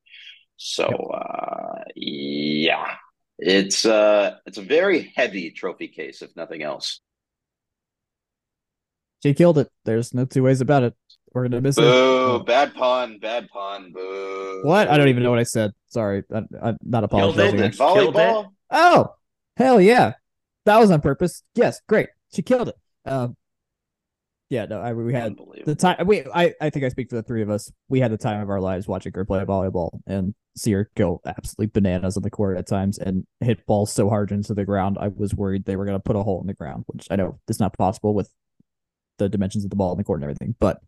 [0.57, 2.95] So, uh, yeah,
[3.39, 7.01] it's uh, it's a very heavy trophy case, if nothing else.
[9.23, 9.71] She killed it.
[9.85, 10.95] There's no two ways about it.
[11.35, 11.83] We're gonna miss her.
[11.83, 12.45] Boo!
[12.45, 13.19] Bad pun!
[13.19, 13.93] Bad pun!
[13.93, 14.61] Boo!
[14.65, 14.89] What?
[14.89, 15.73] I don't even know what I said.
[15.89, 17.59] Sorry, I, I'm not apologizing.
[17.59, 17.77] Killed it.
[17.77, 18.19] Killed it.
[18.19, 18.49] Volleyball.
[18.71, 19.15] Oh,
[19.57, 20.13] hell yeah.
[20.65, 21.43] That was on purpose.
[21.55, 22.09] Yes, great.
[22.33, 22.77] She killed it.
[23.05, 23.37] Um,
[24.49, 26.07] Yeah, no, I we had the time.
[26.07, 27.71] We I I think I speak for the three of us.
[27.89, 31.21] We had the time of our lives watching her play volleyball and see her go
[31.27, 34.97] absolutely bananas on the court at times and hit balls so hard into the ground.
[35.01, 37.17] I was worried they were going to put a hole in the ground, which I
[37.17, 38.31] know is not possible with
[39.19, 40.55] the dimensions of the ball in the court and everything.
[40.61, 40.81] But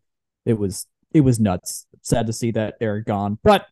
[0.47, 1.85] it was it was nuts.
[2.01, 3.65] Sad to see that Eric gone, but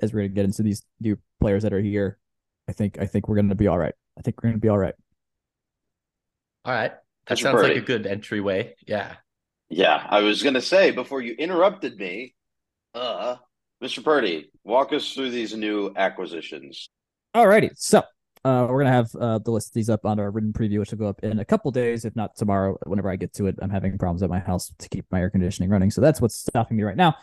[0.00, 2.18] as we're going to get into these new players that are here,
[2.68, 3.94] I think I think we're going to be all right.
[4.18, 4.94] I think we're going to be all right.
[6.64, 6.92] All right.
[7.26, 7.42] That Mr.
[7.42, 7.74] sounds Purdy.
[7.74, 8.74] like a good entryway.
[8.86, 9.14] Yeah.
[9.74, 12.34] Yeah, I was gonna say before you interrupted me,
[12.94, 13.36] uh,
[13.82, 14.04] Mr.
[14.04, 16.90] Purdy, walk us through these new acquisitions.
[17.32, 18.02] All righty, so
[18.44, 20.90] uh, we're gonna have uh, the list of these up on our written preview, which
[20.90, 22.78] will go up in a couple days, if not tomorrow.
[22.84, 25.30] Whenever I get to it, I'm having problems at my house to keep my air
[25.30, 27.14] conditioning running, so that's what's stopping me right now.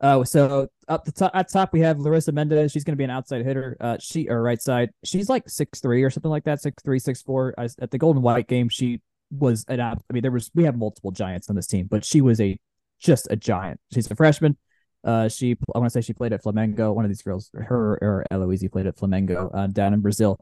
[0.00, 2.70] Uh, so up the top at top we have Larissa Mendez.
[2.70, 3.76] She's going to be an outside hitter.
[3.80, 4.90] Uh, she or right side.
[5.04, 6.60] She's like six three or something like that.
[6.60, 7.54] Six three, six four.
[7.58, 11.10] At the Golden White game, she was an I mean, there was we have multiple
[11.10, 12.58] giants on this team, but she was a
[13.00, 13.80] just a giant.
[13.92, 14.56] She's a freshman.
[15.04, 16.94] Uh, she I want to say she played at Flamengo.
[16.94, 20.38] One of these girls, her or Eloise played at Flamengo uh, down in Brazil.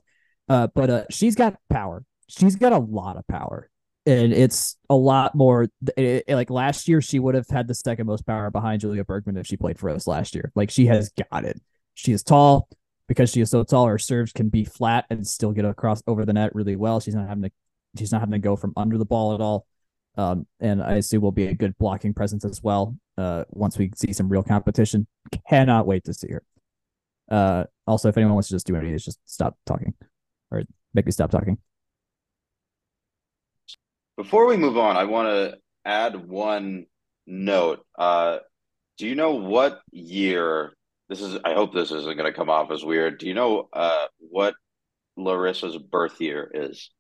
[0.49, 2.05] Uh, but uh, she's got power.
[2.29, 3.71] She's got a lot of power,
[4.05, 5.69] and it's a lot more.
[5.97, 9.05] It, it, like last year, she would have had the second most power behind Julia
[9.05, 10.53] Bergman if she played for us last year.
[10.55, 11.61] Like she has got it.
[11.95, 12.69] She is tall
[13.09, 13.87] because she is so tall.
[13.87, 17.01] Her serves can be flat and still get across over the net really well.
[17.01, 17.51] She's not having to
[17.99, 19.67] She's not having to go from under the ball at all.
[20.17, 22.97] Um, and I assume will be a good blocking presence as well.
[23.19, 25.07] Uh, once we see some real competition,
[25.49, 26.43] cannot wait to see her.
[27.31, 29.95] Uh, also, if anyone wants to just do anything, just stop talking
[30.51, 30.63] or
[30.95, 31.59] make me stop talking.
[34.17, 36.87] Before we move on, I want to add one
[37.27, 37.85] note.
[37.99, 38.39] Uh,
[38.99, 40.75] do you know what year
[41.09, 41.39] this is?
[41.45, 43.19] I hope this isn't going to come off as weird.
[43.19, 44.55] Do you know uh, what
[45.19, 46.91] Larissa's birth year is?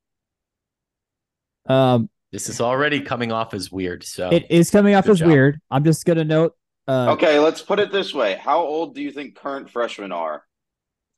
[1.67, 4.05] Um, this is already coming off as weird.
[4.05, 5.29] So it is coming off as job.
[5.29, 5.61] weird.
[5.71, 6.55] I'm just gonna note.
[6.87, 10.45] Uh, okay, let's put it this way: How old do you think current freshmen are?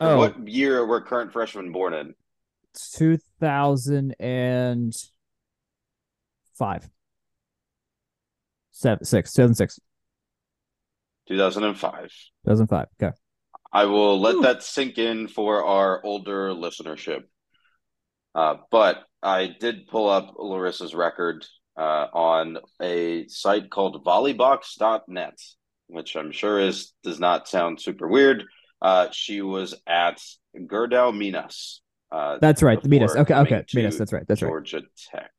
[0.00, 2.14] Oh, what year were current freshmen born in?
[2.94, 4.94] Two thousand and
[6.56, 6.88] five,
[8.72, 9.80] seven, six, two thousand six.
[11.28, 12.10] 2005.
[12.46, 12.86] 2005.
[13.00, 13.16] Okay.
[13.72, 14.42] I will let Ooh.
[14.42, 17.24] that sink in for our older listenership.
[18.34, 25.38] Uh, but I did pull up Larissa's record uh, on a site called volleybox.net,
[25.88, 28.44] which I'm sure is does not sound super weird.
[28.80, 30.22] Uh, she was at
[30.56, 31.82] Gerdau Minas.
[32.10, 33.14] Uh, that's right, Minas.
[33.16, 33.98] Okay, okay, Minas.
[33.98, 34.26] That's right.
[34.26, 34.66] That's Georgia right.
[34.66, 35.30] Georgia Tech.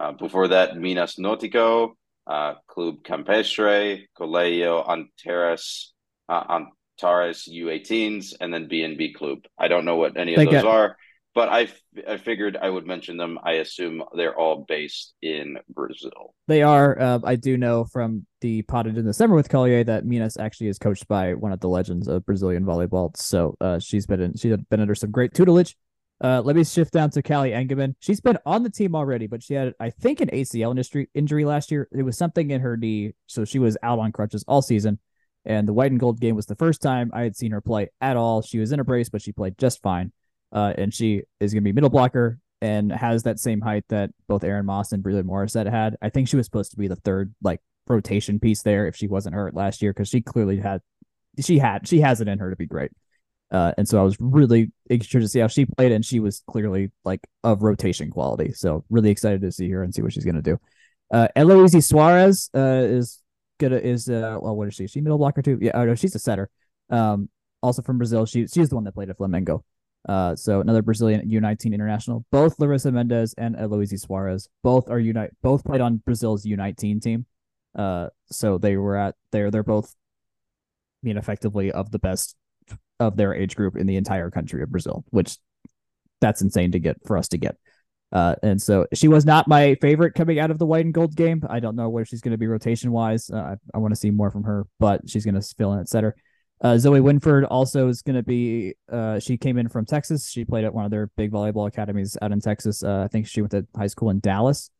[0.00, 1.92] Uh, before that, Minas Nautico,
[2.26, 5.92] uh, Club Campestre, Colegio Antares,
[6.28, 6.64] uh,
[7.00, 9.38] Antares U18s, and then BNB Club.
[9.58, 10.96] I don't know what any of those are
[11.34, 11.68] but I,
[12.06, 13.38] I figured I would mention them.
[13.42, 16.34] I assume they're all based in Brazil.
[16.46, 16.98] They are.
[16.98, 20.68] Uh, I do know from the potted in the summer with Collier that Minas actually
[20.68, 23.16] is coached by one of the legends of Brazilian volleyball.
[23.16, 25.76] So uh, she's been in, she's been under some great tutelage.
[26.22, 27.96] Uh, let me shift down to Callie Engelman.
[27.98, 31.44] She's been on the team already, but she had, I think, an ACL injury injury
[31.44, 31.88] last year.
[31.90, 35.00] It was something in her knee, so she was out on crutches all season.
[35.44, 37.88] And the white and gold game was the first time I had seen her play
[38.00, 38.40] at all.
[38.42, 40.12] She was in a brace, but she played just fine.
[40.52, 44.10] Uh, and she is going to be middle blocker and has that same height that
[44.28, 45.96] both Aaron Moss and Breland Morissette had.
[46.00, 49.08] I think she was supposed to be the third like rotation piece there if she
[49.08, 50.80] wasn't hurt last year because she clearly had
[51.40, 52.92] she had she has it in her to be great.
[53.52, 56.42] Uh, and so I was really interested to see how she played, and she was
[56.46, 58.52] clearly like of rotation quality.
[58.52, 60.58] So really excited to see her and see what she's gonna do.
[61.12, 63.20] Uh, Eloise Suarez uh, is
[63.58, 64.84] gonna is uh well what is she?
[64.84, 65.58] Is she middle blocker too?
[65.60, 66.48] Yeah, oh no, she's a setter.
[66.88, 67.28] Um,
[67.62, 68.24] also from Brazil.
[68.24, 69.62] She she's the one that played at Flamengo.
[70.08, 72.24] Uh, so another Brazilian U19 international.
[72.32, 75.30] Both Larissa Mendez and Eloise Suarez both are unite.
[75.42, 77.26] Both played on Brazil's U19 team.
[77.76, 79.50] Uh, so they were at there.
[79.50, 79.94] They're both,
[81.02, 82.36] I mean, effectively of the best
[83.06, 85.38] of their age group in the entire country of Brazil, which
[86.20, 87.56] that's insane to get for us to get.
[88.12, 91.16] Uh, and so she was not my favorite coming out of the white and gold
[91.16, 91.42] game.
[91.48, 93.30] I don't know where she's going to be rotation wise.
[93.30, 95.80] Uh, I, I want to see more from her, but she's going to fill in
[95.80, 96.14] at center.
[96.60, 98.74] Uh, Zoe Winford also is going to be.
[98.90, 100.30] Uh, she came in from Texas.
[100.30, 102.84] She played at one of their big volleyball academies out in Texas.
[102.84, 104.70] Uh, I think she went to high school in Dallas.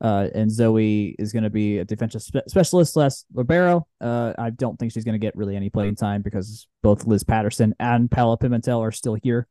[0.00, 3.86] Uh, and Zoe is going to be a defensive spe- specialist less libero.
[4.00, 7.22] Uh, I don't think she's going to get really any playing time because both Liz
[7.22, 9.46] Patterson and Paola Pimentel are still here.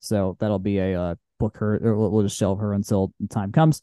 [0.00, 1.76] So that'll be a uh, book her.
[1.76, 3.82] Or we'll just shelve her until time comes.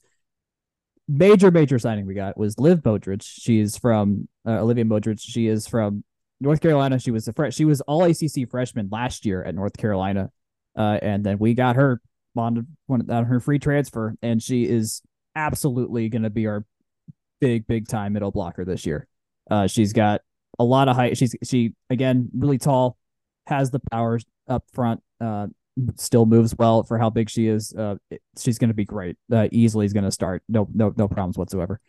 [1.07, 3.24] Major, major signing we got was Liv Mogridge.
[3.24, 5.22] She's from Olivia Mogridge.
[5.22, 6.03] She is from
[6.41, 6.99] North Carolina.
[6.99, 7.55] She was a fresh.
[7.55, 10.32] She was all ACC freshman last year at North Carolina,
[10.76, 12.01] uh, and then we got her
[12.36, 15.01] on, on her free transfer, and she is
[15.36, 16.66] absolutely going to be our
[17.40, 19.08] big, big time middle blocker this year.
[19.50, 20.22] Uh, she's got
[20.60, 21.18] a lot of height.
[21.18, 22.98] She's she again really tall,
[23.48, 25.02] has the power up front.
[25.20, 25.48] Uh,
[25.96, 27.74] still moves well for how big she is.
[27.74, 27.96] Uh,
[28.38, 29.18] she's going to be great.
[29.32, 30.44] Uh, easily is going to start.
[30.48, 31.80] No, no, no problems whatsoever.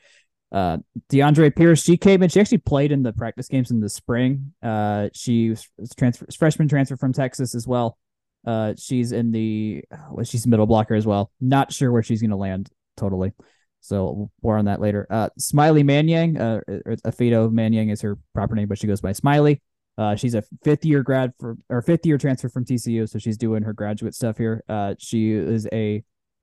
[0.50, 0.78] Uh,
[1.10, 2.28] DeAndre Pierce, she came in.
[2.28, 4.52] She actually played in the practice games in the spring.
[4.62, 7.98] Uh, she was transfer freshman transfer from Texas as well.
[8.46, 11.30] Uh, she's in the well, she's middle blocker as well.
[11.40, 13.32] Not sure where she's going to land totally.
[13.80, 15.06] So more on that later.
[15.10, 16.60] Uh, Smiley Manyang, uh,
[17.04, 19.60] Afido Manyang is her proper name, but she goes by Smiley.
[19.98, 23.36] Uh, she's a fifth year grad for or fifth year transfer from TCU, so she's
[23.36, 24.62] doing her graduate stuff here.
[24.68, 26.02] Uh, she is a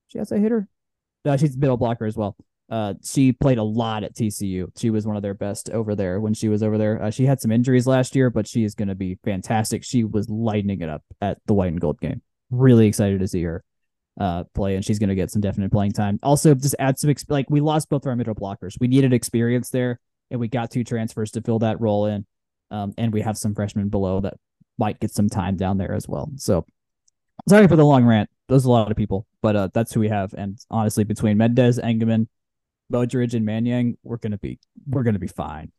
[0.10, 0.68] she has a hitter.
[1.26, 2.36] Uh, she's a middle blocker as well.
[2.70, 4.68] Uh, she played a lot at TCU.
[4.78, 7.02] She was one of their best over there when she was over there.
[7.02, 9.84] Uh, she had some injuries last year, but she is going to be fantastic.
[9.84, 12.22] She was lighting it up at the white and gold game.
[12.52, 13.64] Really excited to see her
[14.20, 16.20] uh, play, and she's going to get some definite playing time.
[16.22, 18.76] Also, just add some exp- like we lost both of our middle blockers.
[18.80, 20.00] We needed experience there,
[20.30, 22.26] and we got two transfers to fill that role in.
[22.72, 24.36] Um, and we have some freshmen below that
[24.78, 26.30] might get some time down there as well.
[26.36, 26.66] So
[27.48, 28.30] sorry for the long rant.
[28.48, 30.34] There's a lot of people, but uh, that's who we have.
[30.34, 32.28] And honestly, between Mendez, Engelman,
[32.92, 35.72] Mogridge, and Manyang, we're gonna be we're gonna be fine.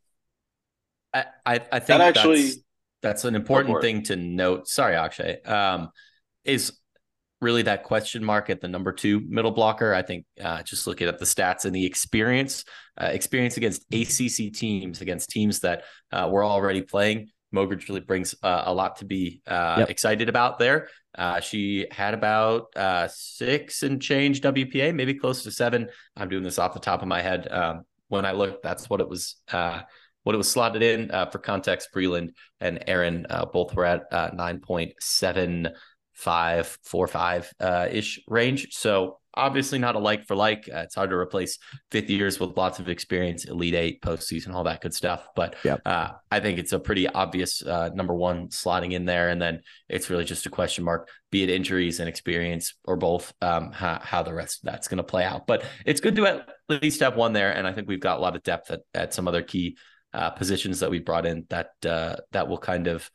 [1.12, 2.59] I I, I think that actually that's,
[3.03, 4.68] that's an important thing to note.
[4.68, 5.43] Sorry, Akshay.
[5.43, 5.91] Um,
[6.45, 6.72] is
[7.41, 9.95] really that question mark at the number two middle blocker.
[9.95, 12.64] I think uh, just looking at the stats and the experience,
[13.01, 17.30] uh, experience against ACC teams, against teams that uh, we're already playing.
[17.55, 19.91] Mogridge really brings uh, a lot to be uh, yep.
[19.91, 20.88] excited about there.
[21.16, 22.68] Uh, she had about
[23.11, 25.88] six and change WPA, maybe close to seven.
[26.16, 27.51] I'm doing this off the top of my head.
[27.51, 29.36] Um, when I looked, that's what it was.
[29.51, 35.72] what it was slotted in for context, Breland and Aaron both were at 9.7
[36.21, 38.68] five, four, five uh, ish range.
[38.73, 40.68] So obviously not a like for like.
[40.73, 41.59] Uh, it's hard to replace
[41.91, 45.27] fifth years with lots of experience, elite eight, postseason, all that good stuff.
[45.35, 45.81] But yep.
[45.87, 49.62] uh, I think it's a pretty obvious uh, number one slotting in there, and then
[49.89, 53.99] it's really just a question mark, be it injuries and experience or both, um, how,
[54.03, 55.47] how the rest of that's going to play out.
[55.47, 58.21] But it's good to at least have one there, and I think we've got a
[58.21, 59.77] lot of depth at, at some other key
[60.12, 63.09] uh, positions that we brought in that uh, that will kind of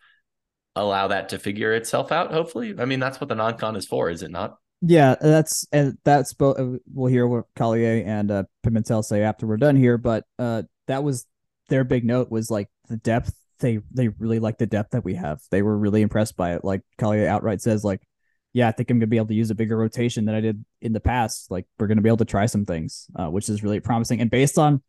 [0.76, 2.32] allow that to figure itself out.
[2.32, 4.58] Hopefully, I mean that's what the non-con is for, is it not?
[4.82, 6.60] Yeah, that's and that's both.
[6.60, 10.64] Uh, we'll hear what Collier and uh, Pimentel say after we're done here, but uh,
[10.88, 11.26] that was
[11.70, 13.34] their big note was like the depth.
[13.60, 15.40] They they really like the depth that we have.
[15.50, 16.64] They were really impressed by it.
[16.64, 18.02] Like Collier outright says, like,
[18.54, 20.64] yeah, I think I'm gonna be able to use a bigger rotation than I did
[20.82, 21.50] in the past.
[21.50, 24.22] Like we're gonna be able to try some things, uh, which is really promising.
[24.22, 24.84] And based on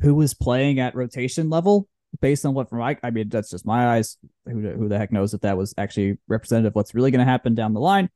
[0.00, 1.88] who was playing at rotation level,
[2.20, 4.16] based on what from I, I mean that's just my eyes.
[4.46, 7.54] Who who the heck knows if that was actually representative what's really going to happen
[7.54, 8.10] down the line?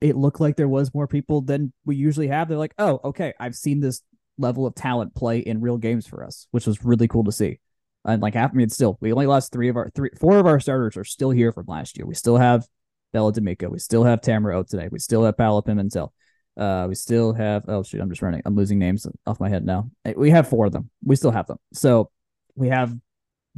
[0.00, 2.48] It looked like there was more people than we usually have.
[2.48, 4.02] They're like, oh, okay, I've seen this
[4.36, 7.60] level of talent play in real games for us, which was really cool to see.
[8.04, 10.60] And like, I mean, still, we only lost three of our three, four of our
[10.60, 12.06] starters are still here from last year.
[12.06, 12.66] We still have
[13.12, 13.70] Bella D'Amico.
[13.70, 14.90] We still have Tamara Otene.
[14.90, 16.10] We still have Paola Pimentel.
[16.56, 18.42] Uh, we still have oh shoot, I'm just running.
[18.44, 19.90] I'm losing names off my head now.
[20.14, 20.90] We have four of them.
[21.02, 21.58] We still have them.
[21.72, 22.10] So
[22.56, 22.94] we have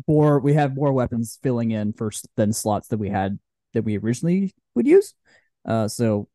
[0.07, 3.39] more we have more weapons filling in first than slots that we had
[3.73, 5.15] that we originally would use.
[5.67, 6.29] Uh, so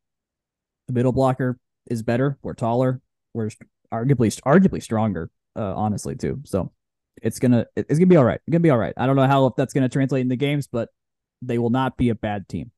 [0.87, 1.59] the middle blocker
[1.89, 2.37] is better.
[2.41, 3.01] We're taller.
[3.33, 3.49] We're
[3.93, 5.29] arguably arguably stronger.
[5.55, 6.41] Uh, honestly too.
[6.45, 6.71] So
[7.21, 8.39] it's gonna it's gonna be all right.
[8.45, 8.93] It's gonna be all right.
[8.97, 10.89] I don't know how if that's gonna translate in the games, but
[11.41, 12.71] they will not be a bad team.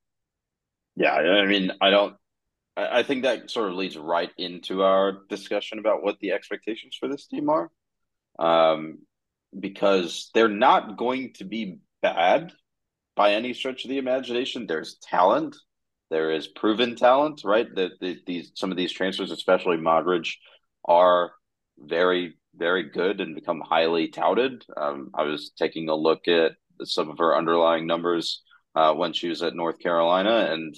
[0.96, 2.16] Yeah, I mean, I don't.
[2.76, 7.08] I think that sort of leads right into our discussion about what the expectations for
[7.08, 7.70] this team are.
[8.40, 9.00] Um,
[9.60, 12.52] because they're not going to be bad
[13.16, 14.66] by any stretch of the imagination.
[14.66, 15.56] There's talent.
[16.10, 17.68] There is proven talent, right?
[17.76, 20.36] That the, these some of these transfers, especially Mogridge,
[20.86, 21.32] are
[21.78, 24.64] very very good and become highly touted.
[24.78, 26.52] Um, I was taking a look at
[26.84, 28.44] some of her underlying numbers
[28.76, 30.76] uh, when she was at North Carolina, and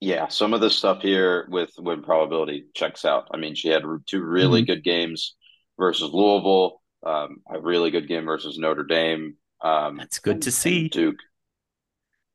[0.00, 3.28] yeah, some of the stuff here with win probability checks out.
[3.32, 4.72] I mean, she had two really mm-hmm.
[4.72, 5.34] good games
[5.78, 9.36] versus Louisville um, a really good game versus Notre Dame.
[9.60, 10.88] Um, That's good to see.
[10.88, 11.16] Duke.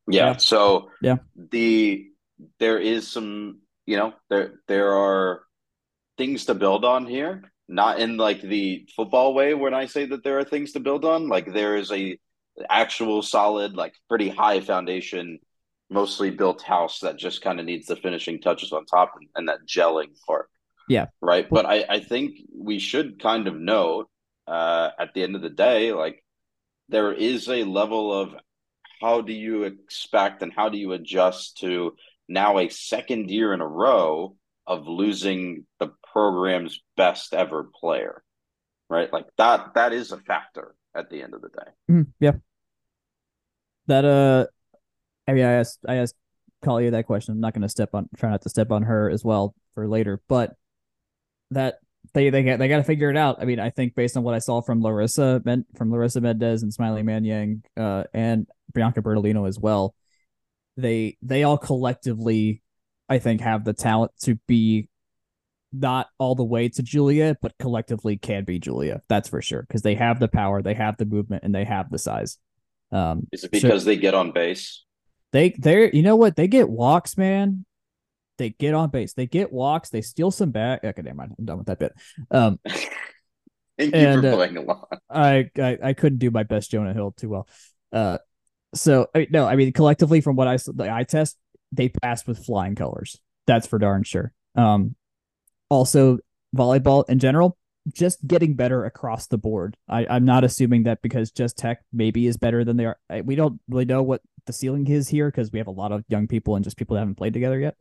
[0.08, 0.38] Yeah, yeah.
[0.38, 2.08] So yeah, the
[2.60, 5.44] there is some you know there there are
[6.18, 7.44] things to build on here.
[7.70, 11.06] Not in like the football way when I say that there are things to build
[11.06, 11.30] on.
[11.30, 12.18] Like there is a
[12.70, 15.40] actual solid, like pretty high foundation,
[15.90, 19.48] mostly built house that just kind of needs the finishing touches on top and, and
[19.48, 20.50] that gelling part.
[20.90, 21.08] Yeah.
[21.22, 21.50] Right.
[21.50, 24.06] But I, I think we should kind of know
[24.48, 26.24] uh, at the end of the day, like
[26.90, 28.36] there is a level of
[29.02, 31.96] how do you expect and how do you adjust to
[32.28, 34.36] now a second year in a row
[34.66, 38.24] of losing the program's best ever player,
[38.90, 39.12] right?
[39.12, 41.72] Like that that is a factor at the end of the day.
[41.92, 42.34] Mm, yeah.
[43.88, 44.46] That uh
[45.28, 46.16] I mean I asked I asked
[46.64, 47.34] Collier that question.
[47.34, 50.22] I'm not gonna step on try not to step on her as well for later,
[50.30, 50.56] but
[51.52, 51.80] that
[52.14, 53.38] they they got they got to figure it out.
[53.42, 55.42] I mean, I think based on what I saw from Larissa
[55.76, 59.96] from Larissa Mendez and Smiley Manyang uh, and Bianca Bertolino as well,
[60.78, 62.62] they they all collectively,
[63.10, 64.90] I think, have the talent to be
[65.72, 69.02] not all the way to Julia, but collectively can be Julia.
[69.10, 71.90] That's for sure because they have the power, they have the movement, and they have
[71.90, 72.38] the size.
[72.92, 74.84] Um, Is it because so they get on base?
[75.32, 77.66] They they're you know what they get walks, man.
[78.38, 79.14] They get on base.
[79.14, 79.90] They get walks.
[79.90, 80.84] They steal some back.
[80.84, 81.36] Okay, never mind.
[81.38, 81.94] I'm done with that bit.
[82.32, 82.60] Um,
[83.78, 84.86] Thank and, you for uh, playing along.
[85.10, 87.48] I, I I couldn't do my best Jonah Hill too well.
[87.92, 88.18] Uh,
[88.76, 91.38] so I mean, no, I mean collectively from what I the eye test,
[91.72, 93.20] they passed with flying colors.
[93.48, 94.32] That's for darn sure.
[94.56, 94.96] Um,
[95.70, 96.20] also
[96.56, 97.58] volleyball in general,
[97.92, 99.76] just getting better across the board.
[99.90, 102.98] I, I'm not assuming that because just tech maybe is better than they are.
[103.24, 106.04] We don't really know what the ceiling is here because we have a lot of
[106.08, 107.76] young people and just people that haven't played together yet.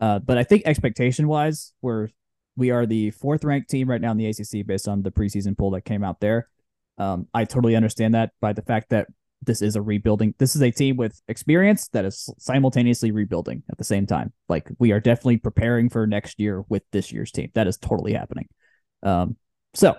[0.00, 2.08] Uh, but I think expectation wise, we're
[2.56, 5.56] we are the fourth ranked team right now in the ACC based on the preseason
[5.56, 6.48] poll that came out there.
[6.98, 9.06] Um, I totally understand that by the fact that
[9.42, 10.34] this is a rebuilding.
[10.38, 14.32] This is a team with experience that is simultaneously rebuilding at the same time.
[14.48, 17.50] Like we are definitely preparing for next year with this year's team.
[17.54, 18.48] That is totally happening.
[19.02, 19.36] Um,
[19.74, 19.96] so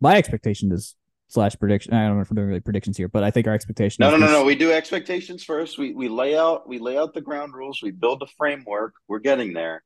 [0.00, 0.94] my expectation is
[1.30, 1.94] slash prediction.
[1.94, 4.02] I don't know if we're doing really predictions here, but I think our expectation.
[4.02, 4.44] No, no, no, no.
[4.44, 5.78] We do expectations first.
[5.78, 7.80] We we lay out we lay out the ground rules.
[7.82, 8.94] We build a framework.
[9.08, 9.82] We're getting there.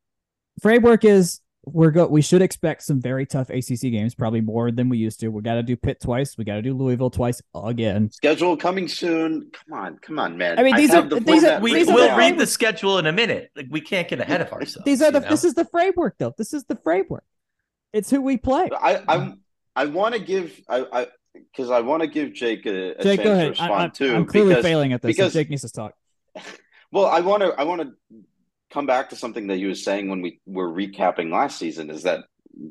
[0.61, 4.89] Framework is we're go we should expect some very tough ACC games, probably more than
[4.89, 5.29] we used to.
[5.29, 6.37] We got to do Pitt twice.
[6.37, 8.11] We got to do Louisville twice again.
[8.11, 9.51] Schedule coming soon.
[9.53, 10.59] Come on, come on, man.
[10.59, 13.13] I mean, these I are the these are, we will read the schedule in a
[13.13, 13.51] minute.
[13.57, 14.85] Like we can't get ahead of ourselves.
[14.85, 15.29] These are the know?
[15.29, 16.35] this is the framework though.
[16.37, 17.25] This is the framework.
[17.93, 18.71] It's who we play.
[18.73, 19.41] I I'm
[19.77, 23.23] I want to give I, I because I want to give Jake a, a Jake,
[23.23, 24.15] chance to respond I, I, too.
[24.15, 25.11] I'm clearly because, failing at this.
[25.17, 25.95] Because so Jake needs to talk.
[26.93, 27.49] Well, I want to.
[27.49, 27.93] I want to
[28.71, 31.91] come back to something that you was saying when we were recapping last season.
[31.91, 32.21] Is that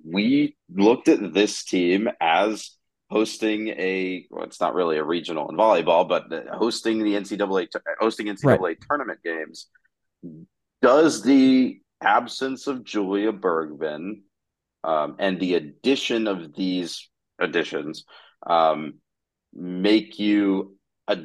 [0.06, 2.72] we looked at this team as
[3.10, 7.68] hosting a well, it's not really a regional in volleyball, but hosting the NCAA
[8.00, 8.78] hosting NCAA right.
[8.88, 9.68] tournament games.
[10.82, 14.24] Does the absence of Julia Bergman
[14.86, 17.10] um, and the addition of these
[17.40, 18.06] additions
[18.46, 18.96] um,
[19.54, 20.78] make you
[21.08, 21.18] a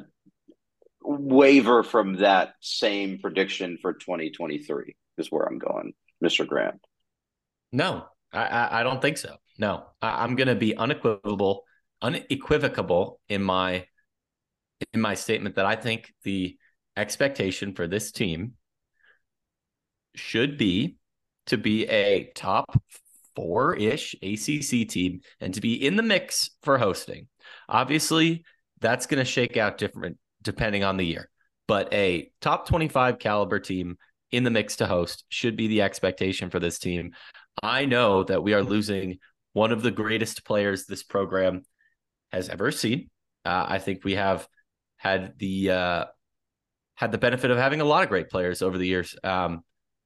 [1.03, 5.93] waver from that same prediction for 2023 is where I'm going,
[6.23, 6.47] Mr.
[6.47, 6.81] Grant.
[7.73, 9.37] No, I, I don't think so.
[9.59, 11.65] No, I, am going to be unequivocal,
[12.01, 13.87] unequivocal in my
[14.93, 16.57] in my statement that I think the
[16.97, 18.53] expectation for this team
[20.15, 20.97] should be
[21.47, 22.81] to be a top
[23.39, 27.29] four ish ACC team and to be in the mix for hosting.
[27.69, 28.45] Obviously,
[28.81, 31.31] that's going to shake out different depending on the year,
[31.69, 33.97] but a top 25 caliber team
[34.33, 37.13] in the mix to host should be the expectation for this team.
[37.63, 39.19] I know that we are losing
[39.53, 41.63] one of the greatest players this program
[42.33, 43.09] has ever seen.
[43.45, 44.49] Uh, I think we have
[44.97, 46.05] had the uh,
[46.97, 49.15] had the benefit of having a lot of great players over the years.
[49.23, 49.63] Um,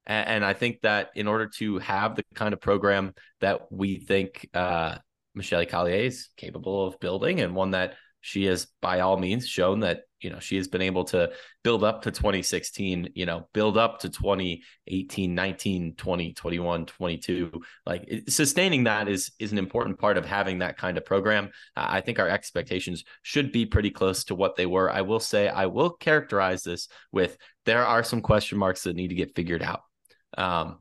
[0.06, 4.48] and, I think that in order to have the kind of program that we think
[4.52, 4.98] uh,
[5.34, 9.80] Michelle Collier is capable of building and one that she has by all means shown
[9.80, 11.30] that you know she has been able to
[11.64, 18.08] build up to 2016 you know build up to 2018 19 20 21 22 like
[18.28, 21.50] sustaining that is is an important part of having that kind of program.
[21.76, 24.90] I think our expectations should be pretty close to what they were.
[24.90, 27.36] I will say i will characterize this with
[27.66, 29.80] there are some question marks that need to get figured out
[30.38, 30.78] um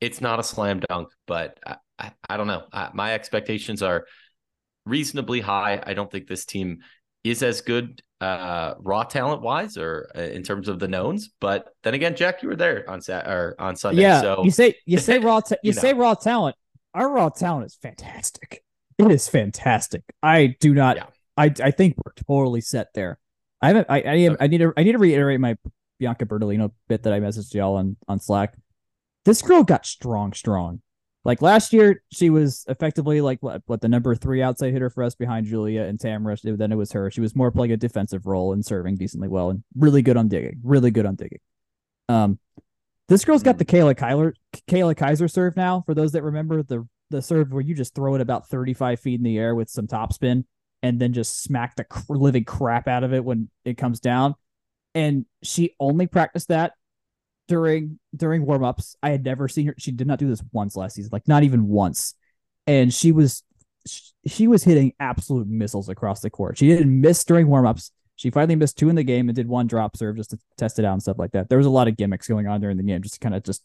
[0.00, 4.06] it's not a slam dunk but i, I, I don't know I, my expectations are
[4.86, 6.80] reasonably high i don't think this team
[7.24, 11.30] is as good uh, raw talent wise or uh, in terms of the knowns.
[11.40, 14.02] But then again, Jack, you were there on Sat or on Sunday.
[14.02, 16.56] Yeah, so you say you say raw ta- you, you say raw talent.
[16.94, 18.62] Our raw talent is fantastic.
[18.98, 20.02] It is fantastic.
[20.22, 20.96] I do not.
[20.96, 21.06] Yeah.
[21.36, 23.18] I I think we're totally set there.
[23.60, 23.86] I haven't.
[23.90, 24.36] I I, okay.
[24.40, 24.72] I need to.
[24.76, 25.56] I need to reiterate my
[25.98, 28.54] Bianca Bertolino bit that I messaged y'all on on Slack.
[29.24, 30.80] This girl got strong, strong.
[31.24, 35.02] Like last year, she was effectively like what, what the number three outside hitter for
[35.02, 36.36] us behind Julia and Tamara.
[36.42, 37.10] Then it was her.
[37.10, 40.28] She was more playing a defensive role and serving decently well and really good on
[40.28, 40.60] digging.
[40.62, 41.40] Really good on digging.
[42.10, 42.38] Um,
[43.08, 44.34] this girl's got the Kayla Kyler,
[44.68, 45.82] Kayla Kaiser serve now.
[45.86, 49.20] For those that remember the the serve where you just throw it about 35 feet
[49.20, 50.44] in the air with some topspin
[50.82, 54.34] and then just smack the living crap out of it when it comes down.
[54.94, 56.72] And she only practiced that
[57.48, 58.96] during during warm-ups.
[59.02, 59.74] I had never seen her.
[59.78, 62.14] She did not do this once last season, like not even once.
[62.66, 63.42] And she was
[64.26, 66.58] she was hitting absolute missiles across the court.
[66.58, 67.90] She didn't miss during warmups.
[68.16, 70.78] She finally missed two in the game and did one drop serve just to test
[70.78, 71.48] it out and stuff like that.
[71.48, 73.42] There was a lot of gimmicks going on during the game, just to kind of
[73.42, 73.62] just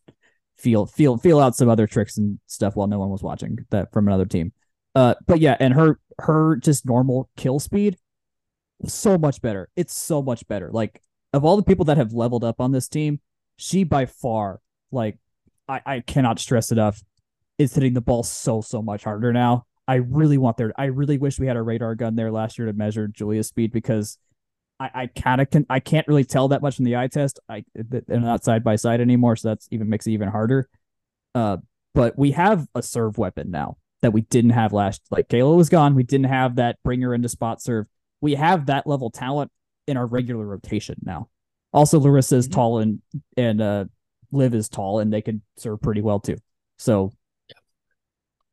[0.57, 3.91] feel feel feel out some other tricks and stuff while no one was watching that
[3.93, 4.51] from another team.
[4.95, 7.97] Uh, but yeah, and her her just normal kill speed,
[8.85, 9.69] so much better.
[9.75, 10.69] It's so much better.
[10.71, 11.01] Like
[11.31, 13.21] of all the people that have leveled up on this team,
[13.59, 15.17] she by far like
[15.67, 17.03] I I cannot stress enough
[17.57, 19.65] is hitting the ball so so much harder now.
[19.87, 20.71] I really want there.
[20.77, 23.71] I really wish we had a radar gun there last year to measure Julia's speed
[23.71, 24.17] because
[24.79, 27.39] I, I kind of can I can't really tell that much in the eye test.
[27.49, 30.69] I they're not side by side anymore, so that's even makes it even harder.
[31.35, 31.57] Uh,
[31.93, 35.01] but we have a serve weapon now that we didn't have last.
[35.11, 37.87] Like Kayla was gone, we didn't have that bring her into spot serve.
[38.21, 39.51] We have that level talent
[39.85, 41.29] in our regular rotation now.
[41.71, 42.53] Also, Larissa is mm-hmm.
[42.53, 43.01] tall and
[43.37, 43.85] and uh,
[44.31, 46.37] Liv is tall, and they can serve pretty well too.
[46.77, 47.11] So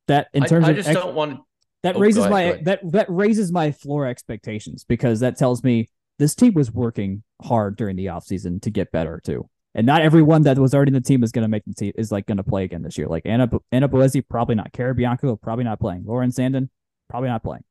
[0.09, 1.41] that in terms I, I just ex- don't want
[1.83, 5.89] that oh, raises ahead, my that that raises my floor expectations because that tells me
[6.19, 9.49] this team was working hard during the offseason to get better too.
[9.75, 11.93] And not everyone that was already in the team is going to make the team
[11.97, 13.09] is like going to play again this year.
[13.09, 14.73] Like Anna Anna Boese, probably not.
[14.73, 16.05] Cara Bianco probably not playing.
[16.07, 16.71] Lauren Sandin
[17.11, 17.65] probably not playing.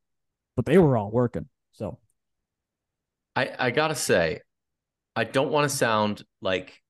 [0.55, 1.47] But they were all working.
[1.71, 1.97] So
[3.35, 4.41] I I gotta say,
[5.15, 6.81] I don't want to sound like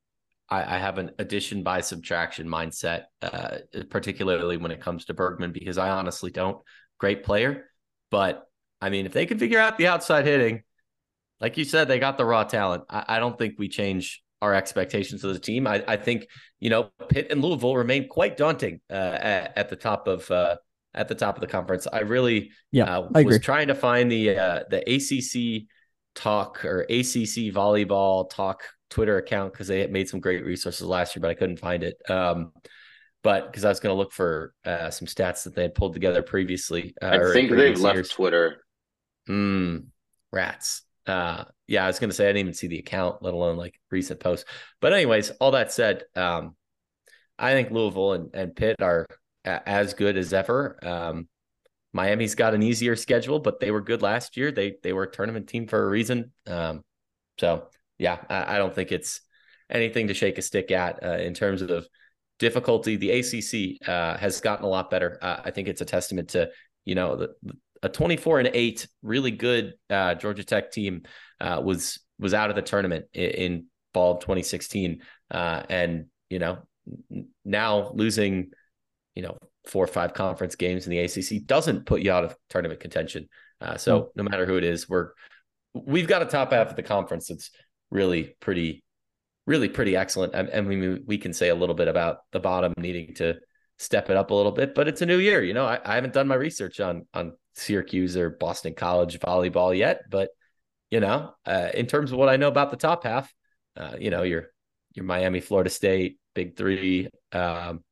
[0.50, 3.58] I, I, have an addition by subtraction mindset, uh,
[3.90, 6.58] particularly when it comes to Bergman, because I honestly don't.
[7.00, 7.66] Great player,
[8.10, 8.48] but
[8.82, 10.64] I mean, if they can figure out the outside hitting,
[11.42, 12.84] like you said, they got the raw talent.
[12.90, 15.68] I, I don't think we change our expectations of the team.
[15.68, 16.28] I, I, think
[16.60, 20.58] you know Pitt and Louisville remain quite daunting uh, at, at, the top of uh,
[20.94, 21.88] at the top of the conference.
[21.92, 25.68] I really yeah uh, I was trying to find the uh, the ACC
[26.16, 31.16] talk or ACC volleyball talk Twitter account because they had made some great resources last
[31.16, 31.98] year, but I couldn't find it.
[32.10, 32.54] Um,
[33.24, 35.94] but because I was going to look for uh, some stats that they had pulled
[35.94, 36.94] together previously.
[37.02, 38.10] Uh, I think they've left years.
[38.10, 38.64] Twitter.
[39.28, 39.78] Hmm.
[40.32, 40.84] rats.
[41.08, 43.58] Uh, yeah, I was going to say I didn't even see the account, let alone
[43.58, 44.46] like recent posts.
[44.82, 46.56] But anyways, all that said, um,
[47.38, 49.08] I think Louisville and, and Pitt are
[49.44, 50.80] a- as good as ever.
[50.84, 51.28] Um,
[51.96, 54.52] Miami's got an easier schedule, but they were good last year.
[54.52, 56.34] They they were a tournament team for a reason.
[56.46, 56.82] Um,
[57.40, 59.22] so yeah, I, I, don't think it's
[59.70, 61.88] anything to shake a stick at uh, in terms of
[62.38, 62.98] difficulty.
[62.98, 65.18] The ACC uh, has gotten a lot better.
[65.22, 66.50] Uh, I think it's a testament to
[66.84, 67.36] you know the,
[67.82, 71.04] a 24 and 8 really good uh, Georgia Tech team
[71.40, 76.40] uh, was was out of the tournament in, in fall of 2016 uh, and you
[76.40, 76.58] know
[77.46, 78.52] now losing
[79.16, 82.36] you know four or five conference games in the ACC doesn't put you out of
[82.50, 83.28] tournament contention.
[83.62, 84.10] Uh, so mm-hmm.
[84.16, 85.12] no matter who it is, we're
[85.74, 87.52] we've got a top half of the conference that's
[87.90, 88.84] really pretty,
[89.46, 90.34] really pretty excellent.
[90.34, 93.36] And, and we we can say a little bit about the bottom needing to
[93.78, 95.44] step it up a little bit, but it's a new year.
[95.44, 99.78] You know, I, I haven't done my research on on Syracuse or Boston College volleyball
[99.78, 100.30] yet, but
[100.92, 103.34] you know, uh, in terms of what I know about the top half,
[103.76, 104.48] uh, you know, your
[104.94, 107.84] your Miami, Florida State, Big Three, um,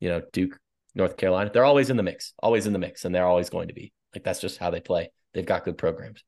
[0.00, 0.58] you know, Duke,
[0.94, 3.68] North Carolina, they're always in the mix, always in the mix, and they're always going
[3.68, 3.92] to be.
[4.14, 5.10] Like that's just how they play.
[5.34, 6.22] They've got good programs.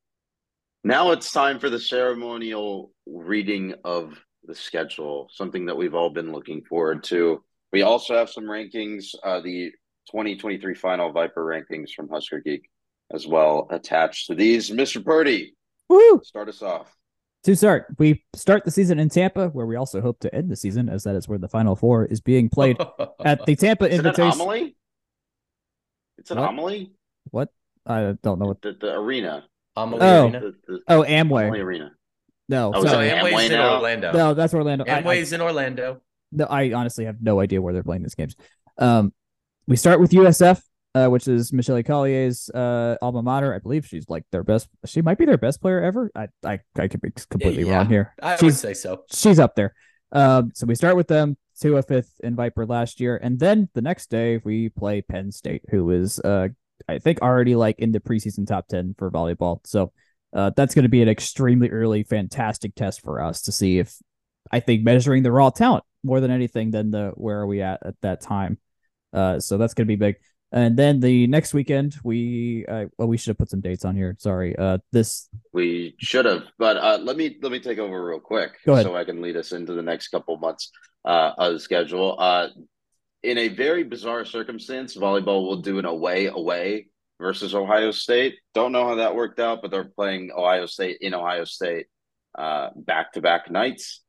[0.82, 6.32] Now it's time for the ceremonial reading of the schedule, something that we've all been
[6.32, 7.42] looking forward to.
[7.72, 9.70] We also have some rankings, uh, the
[10.10, 12.68] 2023 final Viper rankings from Husker Geek
[13.12, 14.70] as well attached to these.
[14.70, 15.04] Mr.
[15.04, 15.54] Purdy,
[15.88, 16.20] Woo!
[16.24, 16.94] start us off.
[17.44, 20.56] To start, we start the season in Tampa, where we also hope to end the
[20.56, 22.78] season, as that is where the Final Four is being played
[23.24, 24.24] at the Tampa it's Invitation.
[24.24, 24.76] An anomaly?
[26.16, 26.44] It's an what?
[26.44, 26.92] anomaly.
[27.30, 27.48] What?
[27.86, 29.44] I don't know what the, the arena.
[29.76, 30.24] Amalie oh.
[30.24, 30.40] Arena.
[30.40, 31.92] The, the, oh, Amway Amalie Arena.
[32.48, 33.74] No, oh, so Amway's Amway in now?
[33.74, 34.12] Orlando.
[34.12, 34.84] No, that's Orlando.
[34.84, 36.00] Amway's I, I, in Orlando.
[36.32, 38.36] No, I honestly have no idea where they're playing these games.
[38.78, 39.12] Um,
[39.66, 40.62] we start with USF,
[40.94, 43.54] uh, which is Michelle Collier's uh, alma mater.
[43.54, 44.68] I believe she's like their best.
[44.86, 46.10] She might be their best player ever.
[46.14, 48.14] I I, I could be completely yeah, wrong here.
[48.22, 49.04] I she's, would say so.
[49.10, 49.74] She's up there.
[50.12, 53.68] Um, so we start with them to a fifth in Viper last year, and then
[53.74, 56.48] the next day we play Penn State, who is uh
[56.88, 59.60] I think already like in the preseason top ten for volleyball.
[59.66, 59.92] So
[60.32, 63.96] uh, that's going to be an extremely early, fantastic test for us to see if
[64.50, 67.86] I think measuring the raw talent more than anything than the where are we at
[67.86, 68.58] at that time.
[69.12, 70.16] Uh, so that's going to be big.
[70.54, 73.96] And then the next weekend, we uh, well, we should have put some dates on
[73.96, 74.14] here.
[74.20, 78.20] Sorry, uh, this we should have, but uh, let me let me take over real
[78.20, 80.70] quick, so I can lead us into the next couple months
[81.04, 82.14] uh, of the schedule.
[82.20, 82.50] Uh,
[83.24, 86.86] in a very bizarre circumstance, volleyball will do an away away
[87.18, 88.36] versus Ohio State.
[88.54, 91.86] Don't know how that worked out, but they're playing Ohio State in Ohio State
[92.36, 94.02] back to back nights.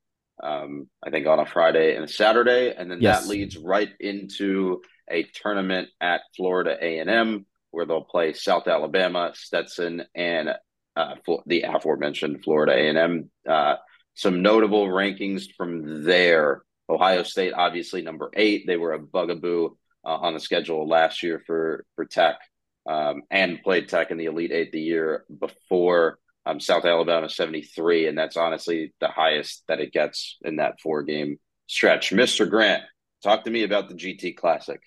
[0.44, 3.24] Um, I think on a Friday and a Saturday, and then yes.
[3.24, 7.46] that leads right into a tournament at Florida A and M
[7.76, 10.50] where they'll play South Alabama, Stetson, and
[10.96, 13.30] uh, the aforementioned Florida A&M.
[13.48, 13.76] Uh,
[14.14, 16.64] some notable rankings from there.
[16.88, 18.66] Ohio State, obviously number eight.
[18.66, 19.76] They were a bugaboo
[20.06, 22.38] uh, on the schedule last year for for Tech,
[22.88, 26.20] um, and played Tech in the Elite Eight the year before.
[26.48, 31.02] Um, South Alabama 73, and that's honestly the highest that it gets in that four
[31.02, 32.12] game stretch.
[32.12, 32.48] Mr.
[32.48, 32.84] Grant,
[33.24, 34.80] talk to me about the GT Classic.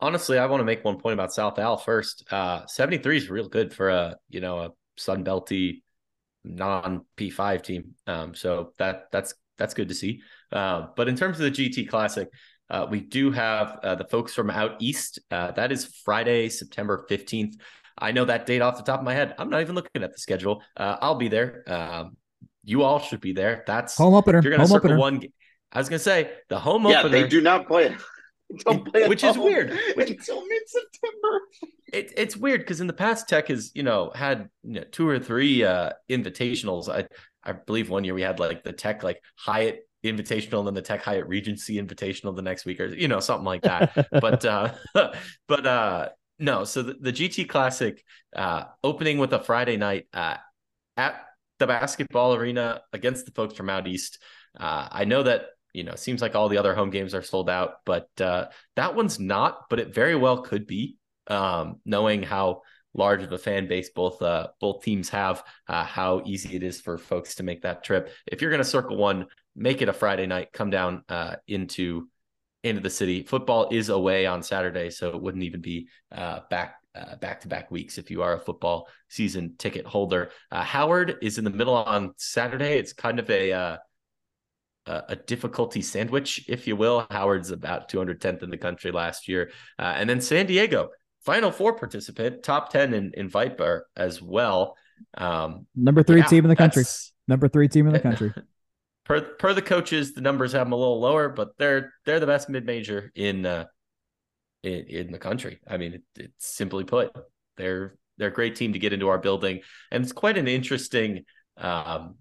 [0.00, 2.24] Honestly, I want to make one point about South Al first.
[2.30, 5.82] Uh, 73 is real good for a you know a Sun Belty
[6.44, 7.94] non P5 team.
[8.06, 10.22] Um, so that that's that's good to see.
[10.50, 12.28] Uh, but in terms of the GT Classic,
[12.70, 15.18] uh, we do have uh, the folks from out east.
[15.30, 17.54] Uh, that is Friday, September 15th.
[17.98, 19.34] I know that date off the top of my head.
[19.38, 20.62] I'm not even looking at the schedule.
[20.76, 21.64] Uh, I'll be there.
[21.66, 22.16] Um,
[22.64, 23.64] you all should be there.
[23.66, 24.40] That's home opener.
[24.42, 24.98] You're going to circle opener.
[24.98, 25.22] one.
[25.72, 27.16] I was going to say the home yeah, opener.
[27.16, 27.94] Yeah, they do not play.
[29.08, 29.70] Which is weird.
[29.94, 31.40] Which, until mid September.
[31.92, 35.08] It, it's weird because in the past, Tech has you know had you know, two
[35.08, 36.88] or three uh, invitationals.
[36.88, 37.06] I
[37.44, 40.82] I believe one year we had like the Tech like Hyatt Invitational and then the
[40.82, 44.08] Tech Hyatt Regency Invitational the next week or you know something like that.
[44.10, 44.72] but uh,
[45.48, 46.64] but uh, no.
[46.64, 48.02] So the, the GT Classic
[48.34, 50.36] uh, opening with a Friday night uh,
[50.96, 51.24] at
[51.58, 54.18] the basketball arena against the folks from out east.
[54.58, 57.48] Uh, I know that you know, seems like all the other home games are sold
[57.48, 58.46] out, but uh,
[58.76, 59.68] that one's not.
[59.68, 60.96] But it very well could be,
[61.26, 62.62] um, knowing how
[62.94, 66.80] large of a fan base both uh, both teams have, uh, how easy it is
[66.80, 68.10] for folks to make that trip.
[68.26, 70.52] If you're going to circle one, make it a Friday night.
[70.52, 72.08] Come down uh, into
[72.62, 73.22] into the city.
[73.22, 76.76] Football is away on Saturday, so it wouldn't even be uh, back
[77.20, 80.32] back to back weeks if you are a football season ticket holder.
[80.50, 82.78] Uh, Howard is in the middle on Saturday.
[82.78, 83.78] It's kind of a
[84.90, 87.06] uh, a, difficulty sandwich, if you will.
[87.10, 89.52] Howard's about 210th in the country last year.
[89.78, 90.90] Uh, and then San Diego,
[91.24, 94.76] Final Four participant, top 10 in, in Viper as well.
[95.16, 96.84] Um, Number three yeah, team in the country.
[97.28, 98.34] Number three team in the country.
[99.04, 102.26] per per the coaches, the numbers have them a little lower, but they're they're the
[102.26, 103.66] best mid major in uh
[104.62, 105.60] in, in the country.
[105.66, 107.12] I mean, it, it's simply put,
[107.56, 109.60] they're they're a great team to get into our building,
[109.90, 111.24] and it's quite an interesting
[111.56, 112.16] um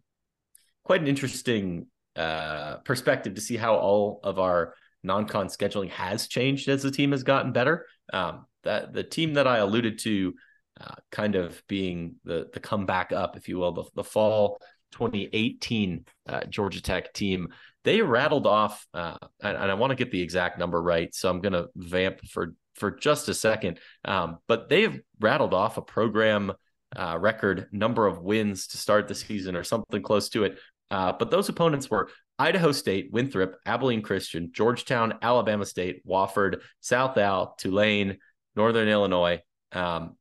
[0.84, 1.88] quite an interesting
[2.20, 7.12] uh, perspective to see how all of our non-con scheduling has changed as the team
[7.12, 7.86] has gotten better.
[8.12, 10.34] Um, that the team that I alluded to,
[10.82, 14.60] uh, kind of being the the comeback up, if you will, the, the fall
[14.92, 17.54] 2018 uh, Georgia Tech team,
[17.86, 21.30] they rattled off, uh, and, and, I want to get the exact number right, so
[21.30, 23.80] I'm going to vamp for for just a second.
[24.04, 26.52] Um, but they've rattled off a program
[26.94, 30.60] uh, record number of wins to start the season, or something close to it,
[30.92, 37.18] uh, but those opponents were Idaho State, Winthrop, Abilene Christian, Georgetown, Alabama State, Wofford, South
[37.18, 38.18] Al, Tulane,
[38.56, 39.42] Northern Illinois.
[39.72, 40.16] Um,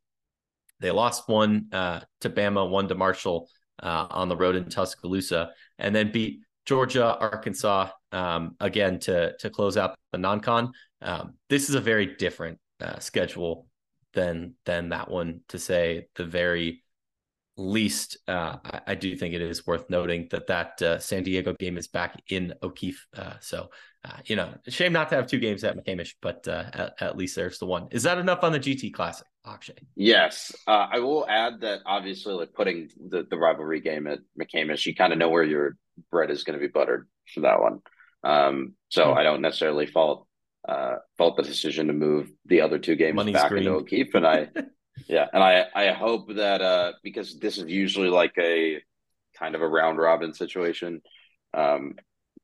[0.81, 3.49] they lost one uh, to Bama, one to Marshall
[3.83, 9.51] uh, on the road in Tuscaloosa, and then beat Georgia, Arkansas um, again to to
[9.51, 10.73] close out the non-con.
[11.01, 13.67] Um, this is a very different uh, schedule
[14.13, 15.41] than than that one.
[15.49, 16.83] To say the very
[17.59, 21.55] least, uh, I, I, do think it is worth noting that that uh, San Diego
[21.55, 23.07] game is back in O'Keefe.
[23.17, 23.71] Uh, so,
[24.05, 27.17] uh, you know, shame not to have two games at McCamish, but uh, at, at,
[27.17, 27.89] least there's the one.
[27.91, 29.75] Is that enough on the GT Classic, Akshay?
[29.97, 30.55] Yes.
[30.67, 34.95] Uh, I will add that obviously, like putting the, the rivalry game at McCamish, you
[34.95, 35.77] kind of know where your
[36.11, 37.81] bread is going to be buttered for that one.
[38.25, 39.19] Um, so mm-hmm.
[39.19, 40.27] I don't necessarily fault
[41.17, 43.65] fault the decision to move the other two games Money's back green.
[43.65, 44.49] into O'Keefe, and I.
[45.07, 48.83] Yeah, and I I hope that uh because this is usually like a
[49.39, 51.03] kind of a round robin situation.
[51.55, 51.95] Um,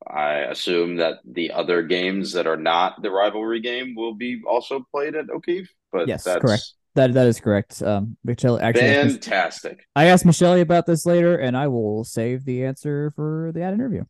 [0.06, 4.84] I assume that the other games that are not the rivalry game will be also
[4.90, 5.72] played at O'Keefe.
[5.92, 6.72] But yes, that's correct.
[6.94, 7.82] That that is correct.
[7.82, 9.86] Um, Michelle actually fantastic.
[9.96, 13.74] I asked Michelle about this later, and I will save the answer for the ad
[13.74, 14.04] interview.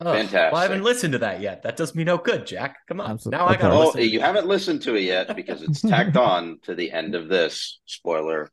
[0.00, 0.52] Oh, Fantastic.
[0.52, 1.62] Well, I haven't listened to that yet.
[1.62, 2.76] That does me no good, Jack.
[2.86, 3.12] Come on.
[3.12, 3.38] Absolutely.
[3.38, 6.58] Now I got to oh, You haven't listened to it yet because it's tacked on
[6.64, 7.80] to the end of this.
[7.86, 8.50] Spoiler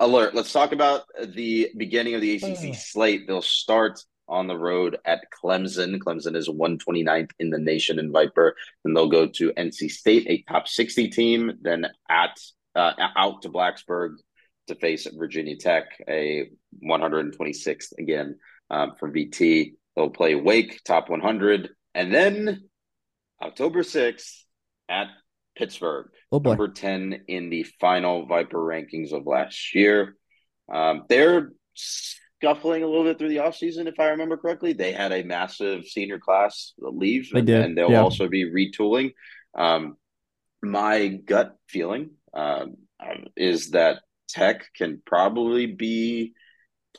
[0.00, 0.34] alert.
[0.34, 3.28] Let's talk about the beginning of the ACC slate.
[3.28, 5.98] They'll start on the road at Clemson.
[5.98, 8.56] Clemson is 129th in the nation in Viper.
[8.84, 11.52] Then they'll go to NC State, a top 60 team.
[11.60, 12.36] Then at
[12.74, 14.16] uh, out to Blacksburg
[14.68, 16.48] to face Virginia Tech, a
[16.84, 18.38] 126th again
[18.70, 19.74] um, from VT.
[20.00, 21.68] They'll play Wake, top 100.
[21.94, 22.62] And then
[23.42, 24.44] October 6th
[24.88, 25.08] at
[25.54, 30.16] Pittsburgh, oh number 10 in the final Viper rankings of last year.
[30.72, 34.72] Um, they're scuffling a little bit through the offseason, if I remember correctly.
[34.72, 37.60] They had a massive senior class leave, they and, did.
[37.62, 38.00] and they'll yeah.
[38.00, 39.12] also be retooling.
[39.54, 39.96] Um,
[40.62, 42.76] my gut feeling um,
[43.36, 43.98] is that
[44.30, 46.32] Tech can probably be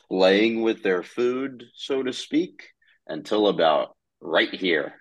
[0.08, 2.68] playing with their food, so to speak,
[3.06, 4.94] until about right here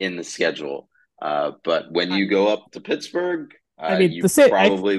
[0.00, 0.88] in the schedule.
[1.20, 4.98] Uh, but when you go up to Pittsburgh, uh, I mean, the San, probably.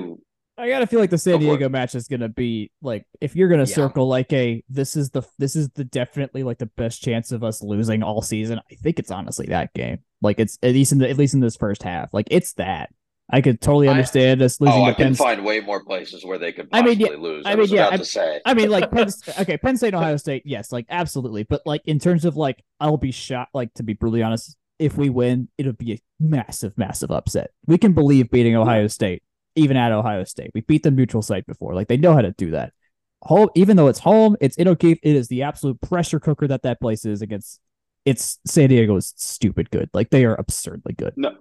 [0.58, 3.48] I, I, gotta feel like the San Diego match is gonna be like if you're
[3.48, 3.76] gonna yeah.
[3.76, 7.44] circle like a this is the this is the definitely like the best chance of
[7.44, 8.60] us losing all season.
[8.70, 10.00] I think it's honestly that game.
[10.22, 12.14] Like it's at least in the at least in this first half.
[12.14, 12.90] Like it's that.
[13.32, 14.82] I could totally understand oh, I, us losing.
[14.82, 17.46] Oh, I can find way more places where they could possibly I mean, yeah, lose.
[17.46, 18.42] I, I mean, yeah, I, say.
[18.44, 19.08] I mean, like Penn,
[19.40, 21.44] okay, Penn State, Ohio State, yes, like absolutely.
[21.44, 23.54] But like in terms of like, I'll be shocked.
[23.54, 27.52] Like to be brutally honest, if we win, it'll be a massive, massive upset.
[27.68, 29.22] We can believe beating Ohio State,
[29.56, 30.52] even at Ohio State.
[30.56, 31.76] We beat the neutral site before.
[31.76, 32.74] Like they know how to do that.
[33.24, 35.00] Home, even though it's home, it's in O'Keefe.
[35.04, 37.60] It is the absolute pressure cooker that that place is against.
[38.06, 39.90] It's San Diego is stupid good.
[39.94, 41.14] Like they are absurdly good.
[41.18, 41.36] No,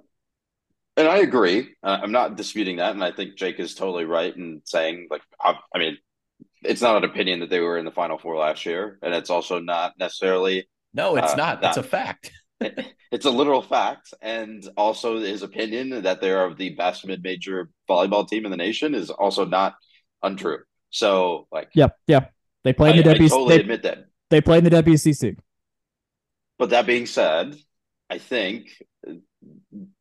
[0.98, 1.76] and I agree.
[1.82, 5.22] Uh, I'm not disputing that, and I think Jake is totally right in saying, like,
[5.40, 5.96] I, I, mean,
[6.62, 9.30] it's not an opinion that they were in the Final Four last year, and it's
[9.30, 10.68] also not necessarily.
[10.92, 11.60] No, it's uh, not.
[11.60, 12.32] That's a fact.
[12.60, 18.28] it's a literal fact, and also his opinion that they are the best mid-major volleyball
[18.28, 19.76] team in the nation is also not
[20.24, 20.58] untrue.
[20.90, 22.26] So, like, yeah, yeah,
[22.64, 23.28] they played in the WC.
[23.28, 23.98] totally they, admit that
[24.30, 25.36] they played in the WCC.
[26.58, 27.54] But that being said,
[28.10, 28.82] I think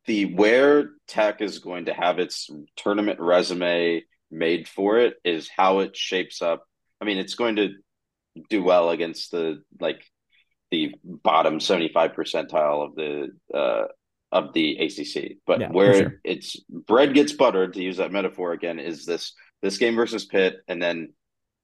[0.05, 5.79] the where Tech is going to have its tournament resume made for it is how
[5.79, 6.63] it shapes up.
[7.01, 7.69] I mean, it's going to
[8.49, 10.03] do well against the like
[10.69, 13.85] the bottom 75 percentile of the uh
[14.31, 15.37] of the ACC.
[15.45, 16.21] But yeah, where sure.
[16.23, 20.57] it's bread gets buttered to use that metaphor again is this this game versus Pitt
[20.67, 21.13] and then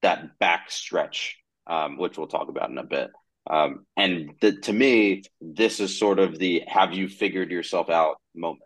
[0.02, 3.12] that back stretch um, which we'll talk about in a bit.
[3.50, 8.16] Um, and the, to me, this is sort of the have you figured yourself out
[8.36, 8.62] moment,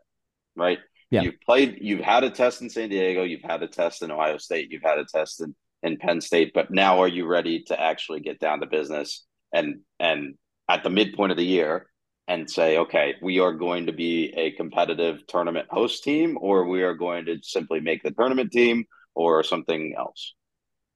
[0.55, 0.79] right?
[1.09, 1.21] Yeah.
[1.21, 4.37] You've played, you've had a test in San Diego, you've had a test in Ohio
[4.37, 7.79] State, you've had a test in, in Penn State, but now are you ready to
[7.79, 10.35] actually get down to business and and
[10.69, 11.87] at the midpoint of the year
[12.27, 16.83] and say, okay, we are going to be a competitive tournament host team, or we
[16.83, 18.83] are going to simply make the tournament team
[19.15, 20.33] or something else.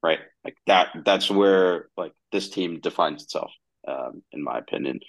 [0.04, 0.20] Right.
[0.44, 3.52] Like that that's where like this team defines itself
[3.88, 5.00] um, in my opinion.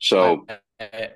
[0.00, 0.46] So
[0.80, 1.10] I,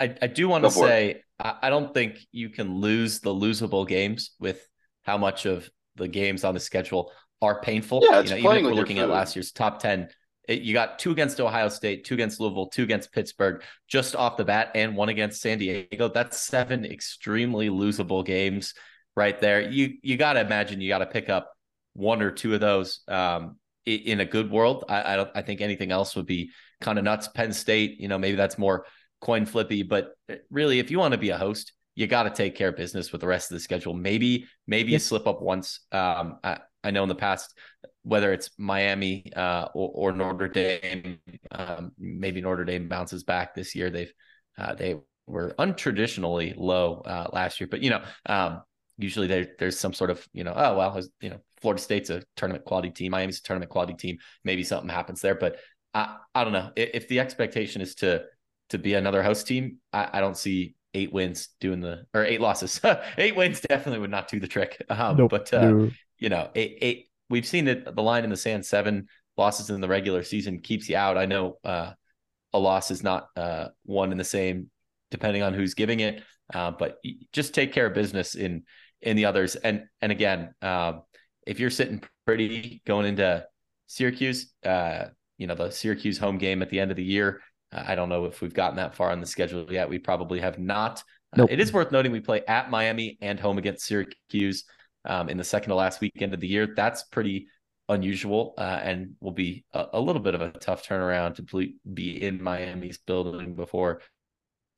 [0.00, 3.86] I, I do want to say I, I don't think you can lose the losable
[3.86, 4.66] games with
[5.02, 8.02] how much of the games on the schedule are painful.
[8.02, 10.08] Yeah, it's you know, even if we're looking at last year's top 10,
[10.48, 14.36] it, you got two against Ohio State, two against Louisville, two against Pittsburgh just off
[14.36, 16.08] the bat, and one against San Diego.
[16.08, 18.74] That's seven extremely losable games
[19.14, 19.60] right there.
[19.60, 21.52] You you got to imagine you got to pick up
[21.92, 23.00] one or two of those.
[23.06, 23.56] Um,
[23.94, 24.84] in a good world.
[24.88, 27.28] I I, don't, I think anything else would be kind of nuts.
[27.28, 28.86] Penn State, you know, maybe that's more
[29.20, 32.30] coin flippy, but uh, really, if you want to be a host, you got to
[32.30, 33.94] take care of business with the rest of the schedule.
[33.94, 35.80] Maybe maybe you slip up once.
[35.90, 37.58] Um, I, I know in the past,
[38.02, 41.18] whether it's Miami uh, or, or Notre Dame,
[41.50, 43.90] um, maybe Notre Dame bounces back this year.
[43.90, 44.12] They've
[44.56, 48.62] uh, they were untraditionally low uh, last year, but you know, um,
[48.98, 52.22] usually there, there's some sort of you know, oh well, you know, Florida State's a
[52.36, 53.12] tournament quality team.
[53.12, 54.18] Miami's a tournament quality team.
[54.44, 55.56] Maybe something happens there, but
[55.94, 58.24] I, I don't know if the expectation is to
[58.70, 59.78] to be another host team.
[59.92, 62.80] I, I don't see eight wins doing the or eight losses.
[63.18, 64.82] eight wins definitely would not do the trick.
[64.90, 65.90] Um, nope, but uh, no.
[66.18, 67.08] you know, eight, eight.
[67.30, 67.94] We've seen it.
[67.94, 68.66] The line in the sand.
[68.66, 71.16] Seven losses in the regular season keeps you out.
[71.16, 71.92] I know uh,
[72.52, 74.70] a loss is not uh, one in the same,
[75.10, 76.22] depending on who's giving it.
[76.52, 76.98] Uh, but
[77.32, 78.64] just take care of business in
[79.02, 79.56] in the others.
[79.56, 81.02] And and again, um,
[81.46, 83.46] if you're sitting pretty going into
[83.86, 85.06] Syracuse, uh,
[85.38, 87.40] you know, the Syracuse home game at the end of the year.
[87.72, 89.88] Uh, I don't know if we've gotten that far on the schedule yet.
[89.88, 91.02] We probably have not.
[91.32, 91.50] Uh, nope.
[91.50, 94.64] Uh, it is worth noting we play at Miami and home against Syracuse
[95.04, 96.68] um, in the second to last weekend of the year.
[96.76, 97.48] That's pretty
[97.88, 102.22] unusual uh, and will be a, a, little bit of a tough turnaround to be
[102.22, 104.02] in Miami's building before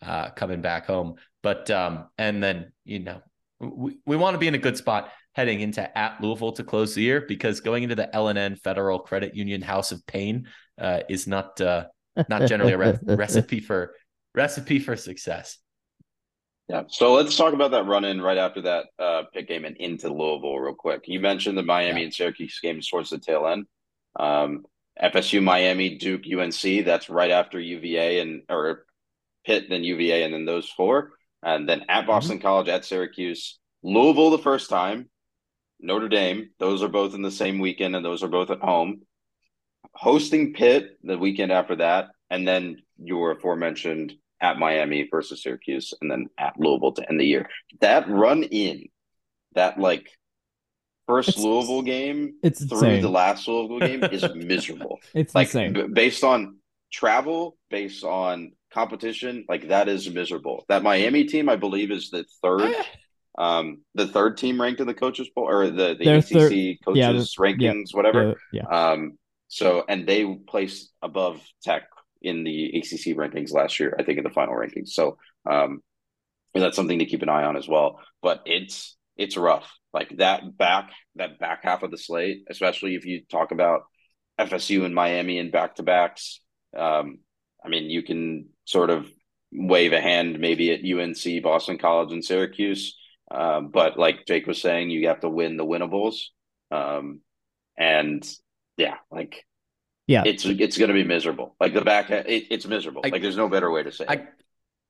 [0.03, 1.17] uh, coming back home.
[1.43, 3.21] But um, and then you know
[3.61, 6.95] we, we want to be in a good spot heading into at Louisville to close
[6.95, 10.49] the year because going into the L&N Federal Credit Union House of Pain
[10.81, 11.87] uh, is not uh,
[12.29, 13.95] not generally a re- recipe for
[14.35, 15.59] recipe for success.
[16.69, 16.85] Yeah.
[16.89, 20.09] So let's talk about that run in right after that uh, Pitt game and into
[20.09, 21.03] Louisville real quick.
[21.07, 22.05] You mentioned the Miami yeah.
[22.05, 23.67] and Syracuse games towards the tail end.
[24.19, 24.65] Um,
[25.03, 26.85] FSU, Miami, Duke, UNC.
[26.85, 28.85] That's right after UVA and or
[29.45, 32.47] Pitt, then UVA, and then those four, and then at Boston mm-hmm.
[32.47, 35.09] College, at Syracuse, Louisville the first time,
[35.81, 36.51] Notre Dame.
[36.59, 39.03] Those are both in the same weekend, and those are both at home.
[39.95, 46.11] Hosting Pitt the weekend after that, and then your aforementioned at Miami versus Syracuse, and
[46.11, 47.49] then at Louisville to end the year.
[47.81, 48.89] That run in
[49.55, 50.09] that like
[51.07, 53.03] first It's- Louisville game It's through insane.
[53.03, 55.01] the last Louisville game is miserable.
[55.15, 55.73] It's like insane.
[55.73, 56.59] b- based on
[56.93, 60.65] travel, based on competition, like that is miserable.
[60.69, 62.83] That Miami team, I believe, is the third, Eh,
[63.39, 67.35] um, the third team ranked in the coaches poll or the the ACC third- coaches
[67.39, 68.37] yeah, rankings, whatever.
[68.53, 68.91] Yeah, yeah.
[68.93, 69.19] Um,
[69.49, 71.83] so and they placed above Tech
[72.23, 74.91] in the ACC rankings last year, I think in the final rankings.
[74.91, 75.17] So
[75.49, 75.81] um,
[76.55, 78.01] that's something to keep an eye on as well.
[78.23, 79.71] But it's it's rough.
[79.93, 83.83] Like that back that back half of the slate, especially if you talk about
[84.39, 86.41] FSU and Miami and back to backs.
[86.77, 87.19] Um,
[87.65, 89.11] I mean, you can sort of
[89.53, 92.97] wave a hand maybe at UNC, Boston College, and Syracuse.
[93.31, 96.31] Um, but like Jake was saying, you have to win the winnables.
[96.71, 97.21] Um,
[97.77, 98.27] and
[98.77, 99.45] yeah, like
[100.07, 100.23] Yeah.
[100.25, 101.57] it's it's going to be miserable.
[101.61, 103.03] Like the back, it, it's miserable.
[103.05, 104.05] I- like there's no better way to say.
[104.05, 104.11] it.
[104.11, 104.29] I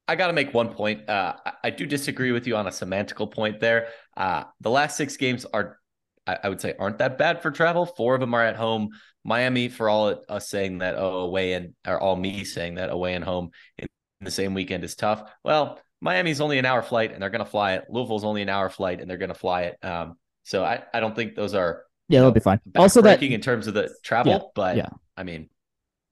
[0.09, 1.09] I got to make one point.
[1.09, 3.89] Uh, I, I do disagree with you on a semantical point there.
[4.17, 5.79] Uh, the last six games are,
[6.27, 7.87] I, I would say, aren't that bad for travel.
[7.87, 8.89] Four of them are at home.
[9.25, 13.15] Miami, for all us saying that, oh, away and or all me saying that away
[13.15, 13.89] and home in
[14.21, 15.31] the same weekend is tough.
[15.45, 17.85] Well, Miami's only an hour flight and they're going to fly it.
[17.91, 19.85] Louisville's only an hour flight and they're going to fly it.
[19.85, 22.61] Um, so I, I don't think those are Yeah, that'll be fine.
[22.77, 24.89] Also, that in terms of the travel, Yeah, but yeah.
[25.17, 25.51] I mean,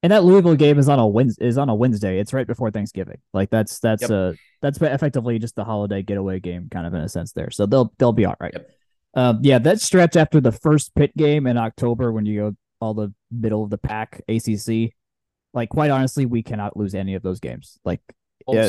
[0.01, 1.45] and that Louisville game is on a Wednesday.
[1.45, 2.19] Is on a Wednesday.
[2.19, 3.17] It's right before Thanksgiving.
[3.33, 4.11] Like that's that's Yep.
[4.11, 7.49] uh that's effectively just the holiday getaway game, kind of in a sense there.
[7.49, 8.53] So they'll they'll be all right.
[8.53, 8.69] Yep.
[9.15, 12.93] Um, yeah, that stretch after the first Pitt game in October when you go all
[12.93, 14.93] the middle of the pack ACC,
[15.53, 17.79] like quite honestly, we cannot lose any of those games.
[17.83, 18.01] Like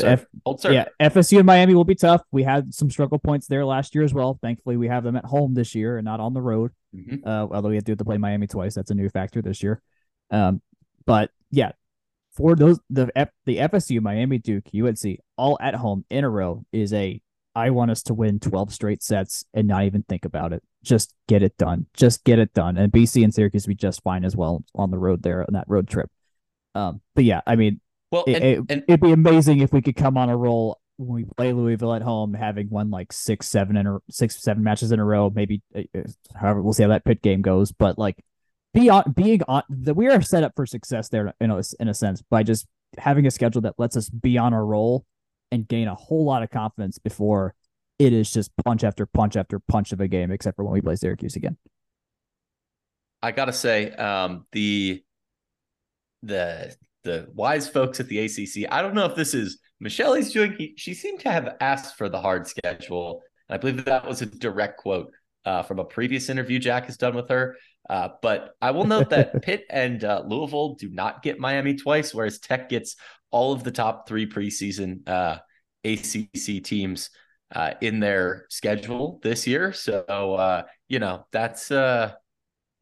[0.03, 0.25] Yeah, F-
[0.73, 2.21] yeah, FSU and Miami will be tough.
[2.31, 4.37] We had some struggle points there last year as well.
[4.41, 6.71] Thankfully, we have them at home this year and not on the road.
[6.95, 7.25] Mhm.
[7.25, 9.63] Uh, although we have to, have to play Miami twice, that's a new factor this
[9.63, 9.81] year.
[10.29, 10.61] Um,
[11.05, 11.71] but yeah,
[12.33, 16.65] for those the F, the FSU, Miami, Duke, UNC, all at home in a row
[16.71, 17.21] is a.
[17.55, 20.63] I want us to win twelve straight sets and not even think about it.
[20.83, 21.85] Just get it done.
[21.93, 22.77] Just get it done.
[22.77, 25.65] And BC and Syracuse be just fine as well on the road there on that
[25.67, 26.09] road trip.
[26.75, 27.81] Um, but yeah, I mean,
[28.11, 31.09] Well, it, and, and it'd be amazing if we could come on a roll when
[31.09, 34.91] we play Louisville at home, having won like six, seven in a six, seven matches
[34.91, 35.29] in a row.
[35.33, 36.03] Maybe, uh, uh,
[36.35, 37.71] however, we'll see how that Pitt game goes.
[37.71, 38.23] But like,
[38.73, 41.87] be on, being on, that we are set up for success there in a, in
[41.89, 45.05] a sense by just having a schedule that lets us be on a roll
[45.51, 47.53] and gain a whole lot of confidence before
[47.99, 50.81] it is just punch after punch after punch of a game, except for when we
[50.81, 51.57] play Syracuse again.
[53.21, 55.03] I gotta say, um, the
[56.23, 58.71] the the wise folks at the ACC.
[58.71, 60.73] I don't know if this is Michelle's doing.
[60.77, 63.21] She seemed to have asked for the hard schedule.
[63.49, 65.11] I believe that was a direct quote
[65.45, 67.57] uh, from a previous interview Jack has done with her.
[67.89, 72.13] Uh, but I will note that Pitt and uh, Louisville do not get Miami twice,
[72.13, 72.95] whereas Tech gets
[73.31, 75.37] all of the top three preseason uh,
[75.83, 77.09] ACC teams
[77.53, 79.73] uh, in their schedule this year.
[79.73, 82.13] So uh, you know that's uh,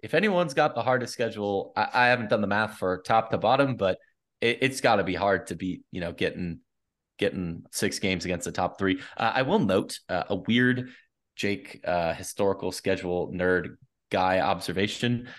[0.03, 3.37] if anyone's got the hardest schedule, I, I haven't done the math for top to
[3.37, 3.97] bottom, but
[4.41, 5.83] it, it's got to be hard to beat.
[5.91, 6.59] You know, getting
[7.17, 8.99] getting six games against the top three.
[9.17, 10.89] Uh, I will note uh, a weird
[11.35, 13.75] Jake uh, historical schedule nerd
[14.09, 15.29] guy observation.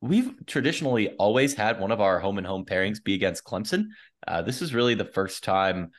[0.00, 3.86] We've traditionally always had one of our home and home pairings be against Clemson.
[4.28, 5.90] Uh, this is really the first time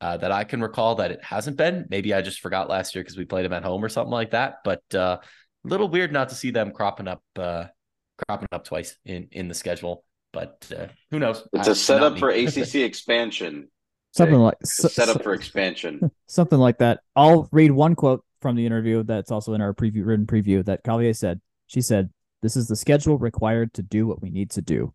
[0.00, 1.86] uh, that I can recall that it hasn't been.
[1.90, 4.30] Maybe I just forgot last year because we played them at home or something like
[4.30, 4.58] that.
[4.64, 5.18] But uh,
[5.64, 7.64] a little weird not to see them cropping up, uh,
[8.26, 10.04] cropping up twice in in the schedule.
[10.32, 11.46] But uh, who knows?
[11.52, 12.30] It's I- a setup for.
[12.30, 13.68] ACC expansion.
[14.12, 16.10] Something like It's a so- setup so- for expansion.
[16.26, 17.00] something like that.
[17.16, 20.82] I'll read one quote from the interview that's also in our preview written preview that
[20.84, 21.40] Collier said.
[21.66, 22.10] She said,
[22.42, 24.92] "This is the schedule required to do what we need to do."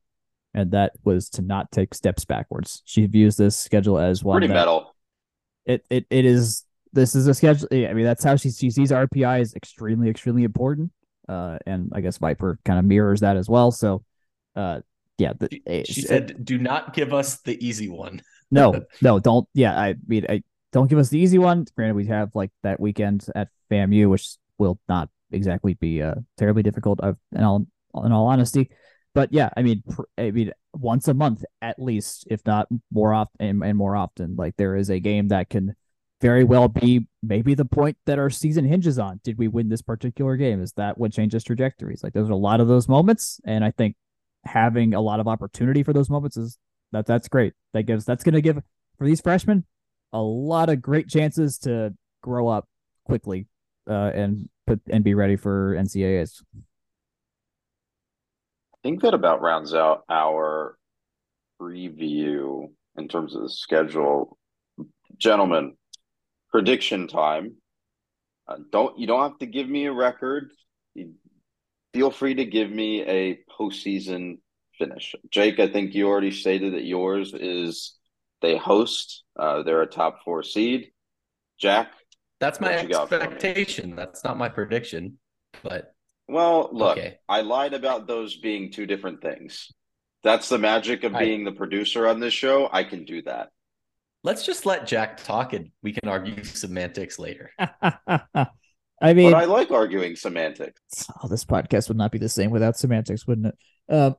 [0.55, 2.81] And that was to not take steps backwards.
[2.85, 4.95] She views this schedule as one Pretty that metal.
[5.65, 7.67] it it it is this is a schedule.
[7.71, 10.91] I mean, that's how she, she sees RPI is extremely, extremely important.
[11.27, 13.71] Uh, and I guess Viper kind of mirrors that as well.
[13.71, 14.03] So,
[14.55, 14.79] uh,
[15.17, 19.19] yeah, the, She, she eh, said, "Do not give us the easy one." no, no,
[19.19, 19.47] don't.
[19.53, 21.65] Yeah, I mean, I don't give us the easy one.
[21.75, 26.63] Granted, we have like that weekend at FAMU, which will not exactly be uh terribly
[26.63, 26.99] difficult.
[27.01, 27.65] Of in all
[28.03, 28.69] in all honesty,
[29.15, 29.81] but yeah, I mean,
[30.17, 34.35] I mean, once a month at least, if not more often and, and more often,
[34.35, 35.73] like there is a game that can
[36.21, 39.21] very well be maybe the point that our season hinges on.
[39.23, 40.61] Did we win this particular game?
[40.61, 42.03] Is that what changes trajectories?
[42.03, 43.95] Like there's a lot of those moments, and I think
[44.43, 46.57] having a lot of opportunity for those moments is
[46.91, 47.53] that that's great.
[47.73, 48.61] That gives that's going to give
[48.97, 49.65] for these freshmen
[50.11, 52.67] a lot of great chances to grow up
[53.05, 53.47] quickly
[53.89, 56.41] uh, and put and be ready for NCAAs.
[58.85, 60.77] I think that about rounds out our
[61.59, 64.37] preview in terms of the schedule.
[65.17, 65.75] Gentlemen,
[66.51, 67.55] prediction time.
[68.47, 70.51] Uh, don't you don't have to give me a record.
[70.93, 71.13] You,
[71.95, 74.37] feel free to give me a postseason
[74.77, 75.15] finish.
[75.31, 77.95] Jake, I think you already stated that yours is
[78.43, 79.23] they host.
[79.35, 80.91] Uh, they're a top four seed.
[81.59, 81.91] Jack,
[82.39, 83.95] that's my expectation.
[83.95, 85.17] That's not my prediction,
[85.63, 85.94] but
[86.27, 87.17] well, look, okay.
[87.29, 89.71] I lied about those being two different things.
[90.23, 92.67] That's the magic of being the producer on this show.
[92.71, 93.49] I can do that.
[94.23, 97.51] Let's just let Jack talk and we can argue semantics later.
[99.01, 101.07] I mean, but I like arguing semantics.
[101.21, 103.57] Oh, this podcast would not be the same without semantics, wouldn't it?
[103.87, 104.11] Uh,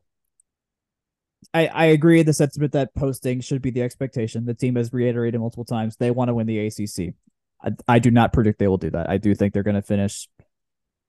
[1.53, 4.45] I, I agree the sentiment that posting should be the expectation.
[4.45, 7.15] The team has reiterated multiple times they want to win the ACC.
[7.63, 9.09] I, I do not predict they will do that.
[9.09, 10.29] I do think they're going to finish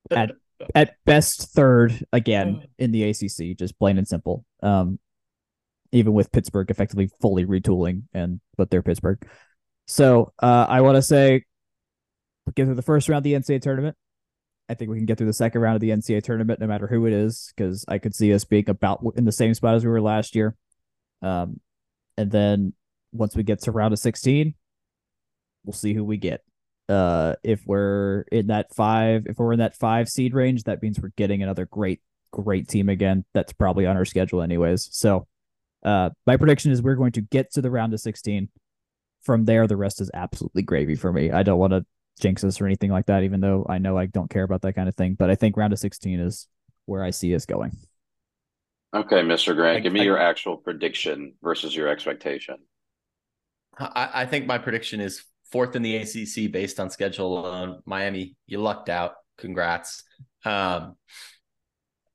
[0.10, 0.32] at
[0.76, 4.46] at best third again in the ACC, just plain and simple.
[4.62, 5.00] Um,
[5.92, 9.26] even with Pittsburgh effectively fully retooling and but they're Pittsburgh.
[9.86, 11.44] So uh, I want to say
[12.56, 13.96] get through the first round of the NCAA tournament.
[14.70, 16.88] I think we can get through the second round of the NCAA tournament, no matter
[16.88, 19.86] who it is, because I could see us being about in the same spot as
[19.86, 20.56] we were last year.
[21.22, 21.62] Um,
[22.18, 22.74] and then
[23.14, 24.54] once we get to round of 16,
[25.64, 26.42] we'll see who we get.
[26.90, 31.00] Uh, if we're in that five, if we're in that five seed range, that means
[31.00, 33.26] we're getting another great, great team again.
[33.34, 34.88] That's probably on our schedule, anyways.
[34.92, 35.28] So,
[35.84, 38.50] uh, my prediction is we're going to get to the round of 16.
[39.24, 41.32] From there, the rest is absolutely gravy for me.
[41.32, 41.86] I don't want to
[42.20, 44.74] jinx us or anything like that, even though I know I don't care about that
[44.74, 45.16] kind of thing.
[45.16, 46.48] But I think round of 16 is
[46.86, 47.76] where I see us going.
[48.94, 49.54] Okay, Mr.
[49.56, 52.56] Grant, give me I, your actual prediction versus your expectation.
[53.78, 57.82] I, I think my prediction is fourth in the ACC based on schedule alone.
[57.86, 59.14] Miami, you lucked out.
[59.38, 60.04] Congrats.
[60.46, 60.96] Um,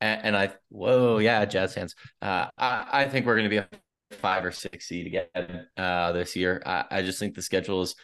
[0.00, 1.94] and, and I, whoa, yeah, Jazz fans.
[2.20, 3.68] Uh, I, I think we're going to be a
[4.16, 6.62] five or six seed again uh, this year.
[6.66, 7.94] I, I just think the schedule is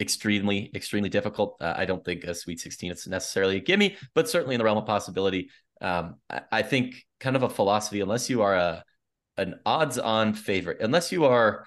[0.00, 1.56] extremely, extremely difficult.
[1.60, 4.64] Uh, I don't think a Sweet 16 is necessarily a gimme, but certainly in the
[4.64, 5.50] realm of possibility.
[5.80, 8.84] Um, I, I, think kind of a philosophy, unless you are a
[9.36, 11.66] an odds-on favorite, unless you are,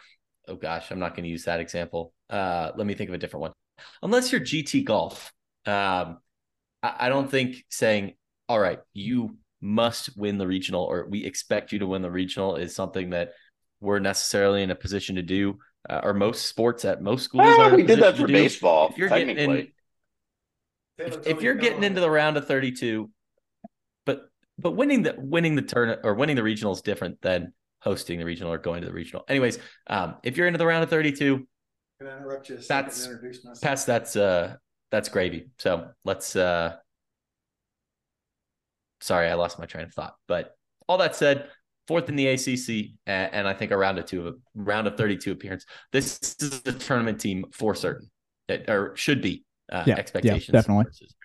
[0.49, 2.13] oh gosh, I'm not going to use that example.
[2.29, 3.51] Uh, let me think of a different one.
[4.01, 5.31] Unless you're GT Golf,
[5.65, 6.17] um,
[6.83, 8.15] I, I don't think saying,
[8.47, 12.55] all right, you must win the regional or we expect you to win the regional
[12.55, 13.33] is something that
[13.81, 15.59] we're necessarily in a position to do.
[15.89, 17.47] Uh, or most sports at most schools.
[17.47, 18.89] Ah, we did that for baseball.
[18.89, 19.67] If you're getting in,
[20.97, 23.09] if, if, you're getting into the round of 32,
[24.05, 28.19] but but winning the winning the turn or winning the regional is different than hosting
[28.19, 29.23] the regional or going to the regional.
[29.27, 31.47] Anyways, um, if you're into the round of 32,
[31.99, 32.57] can I interrupt you?
[32.57, 33.09] That's
[33.61, 33.83] Pats.
[33.83, 34.55] That's uh,
[34.91, 35.49] that's gravy.
[35.57, 36.35] So let's.
[36.35, 36.77] uh
[39.01, 40.15] Sorry, I lost my train of thought.
[40.27, 40.55] But
[40.87, 41.47] all that said,
[41.87, 45.31] fourth in the ACC, and, and I think a round of two, round of thirty-two
[45.31, 45.65] appearance.
[45.91, 48.09] This is the tournament team for certain,
[48.47, 49.45] it, or should be.
[49.71, 50.47] Uh, yeah, expectations.
[50.47, 50.85] Yeah, definitely.
[50.85, 51.15] Versus,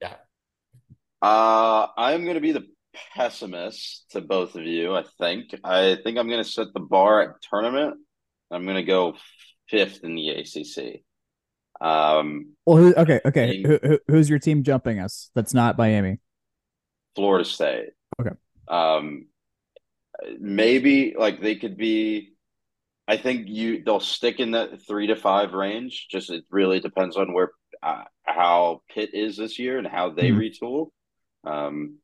[0.00, 0.14] yeah.
[1.22, 2.66] Uh, I'm going to be the
[3.14, 4.94] pessimist to both of you.
[4.94, 5.54] I think.
[5.64, 7.96] I think I'm going to set the bar at tournament.
[8.50, 9.14] I'm going to go
[9.68, 11.02] fifth in the ACC.
[11.80, 13.62] Um, well, who, okay, okay.
[13.62, 15.30] Who, who, who's your team jumping us?
[15.34, 16.20] That's not Miami.
[17.14, 17.90] Florida State.
[18.20, 18.34] Okay.
[18.68, 19.26] Um,
[20.38, 22.32] maybe like they could be.
[23.08, 26.08] I think you they'll stick in that three to five range.
[26.10, 27.52] Just it really depends on where
[27.82, 30.40] uh, how Pitt is this year and how they mm-hmm.
[30.40, 30.88] retool.
[31.44, 31.98] Um,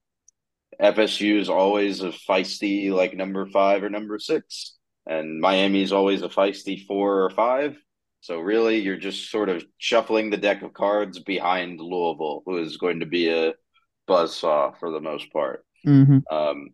[0.80, 4.76] FSU is always a feisty like number five or number six
[5.06, 7.76] and Miami's always a feisty four or five.
[8.20, 12.76] So really, you're just sort of shuffling the deck of cards behind Louisville, who is
[12.76, 13.54] going to be a
[14.08, 15.64] buzzsaw for the most part.
[15.84, 16.18] Mm-hmm.
[16.32, 16.68] Um,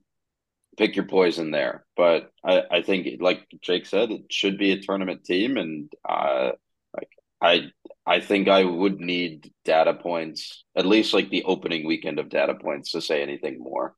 [0.76, 4.80] pick your poison there, but I, I think, like Jake said, it should be a
[4.80, 6.50] tournament team, and uh,
[6.94, 7.08] like
[7.40, 7.70] I,
[8.09, 12.55] I think I would need data points, at least like the opening weekend of data
[12.55, 13.94] points, to say anything more.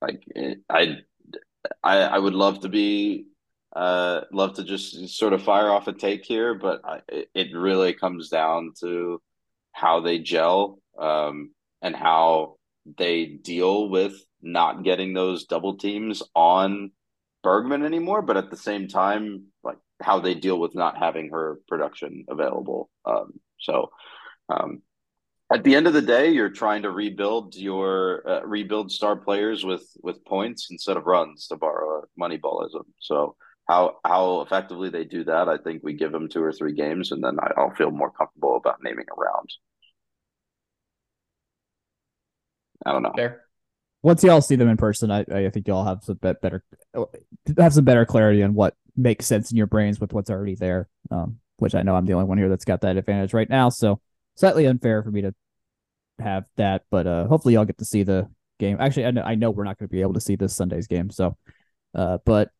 [0.00, 0.22] Like
[0.70, 0.98] I,
[1.82, 3.26] I, I would love to be
[3.74, 7.00] uh, love to just sort of fire off a take here, but I,
[7.34, 9.20] it really comes down to
[9.72, 11.50] how they gel um,
[11.82, 12.58] and how
[12.96, 16.92] they deal with not getting those double teams on
[17.42, 21.58] Bergman anymore, but at the same time, like how they deal with not having her
[21.66, 22.88] production available.
[23.04, 23.90] Um, so,
[24.48, 24.82] um,
[25.52, 29.64] at the end of the day, you're trying to rebuild your uh, rebuild star players
[29.64, 32.84] with with points instead of runs, to borrow a Moneyballism.
[33.00, 33.34] So,
[33.66, 37.12] how how effectively they do that, I think we give them two or three games,
[37.12, 39.50] and then I'll feel more comfortable about naming a round.
[42.84, 43.12] I don't know.
[43.16, 43.44] Fair.
[44.02, 46.62] Once y'all see them in person, I I think y'all have some better
[47.56, 50.88] have some better clarity on what makes sense in your brains with what's already there.
[51.10, 53.68] Um, which I know I'm the only one here that's got that advantage right now.
[53.68, 54.00] So
[54.36, 55.34] slightly unfair for me to
[56.18, 58.28] have that, but uh, hopefully y'all get to see the
[58.58, 58.76] game.
[58.80, 60.86] Actually, I know, I know we're not going to be able to see this Sunday's
[60.86, 61.36] game, so
[61.94, 62.50] uh, but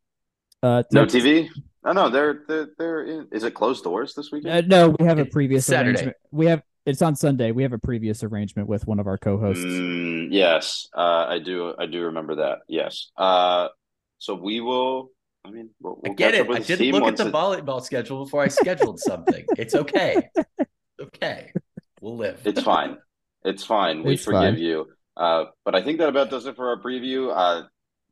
[0.63, 1.49] uh, no TV.
[1.85, 3.29] Oh no, they're they're they're in.
[3.33, 4.73] Is it closed doors this weekend?
[4.73, 5.97] Uh, no, we have a previous Saturday.
[5.97, 6.17] arrangement.
[6.31, 7.53] We have it's on Sunday.
[7.53, 9.65] We have a previous arrangement with one of our co-hosts.
[9.65, 11.75] Mm, yes, uh, I do.
[11.79, 12.61] I do remember that.
[12.67, 13.11] Yes.
[13.17, 13.69] Uh,
[14.19, 15.11] so we will.
[15.49, 16.49] I mean, we'll, we'll I get it.
[16.51, 19.45] I didn't look at the it- volleyball schedule before I scheduled something.
[19.57, 20.29] It's okay.
[21.01, 21.53] okay.
[22.01, 22.41] We'll live.
[22.45, 22.99] It's fine.
[23.45, 24.03] It's fine.
[24.03, 24.59] We It's forgive fine.
[24.59, 24.87] you.
[25.17, 27.33] Uh, but I think that about does it for our preview.
[27.35, 27.67] Uh,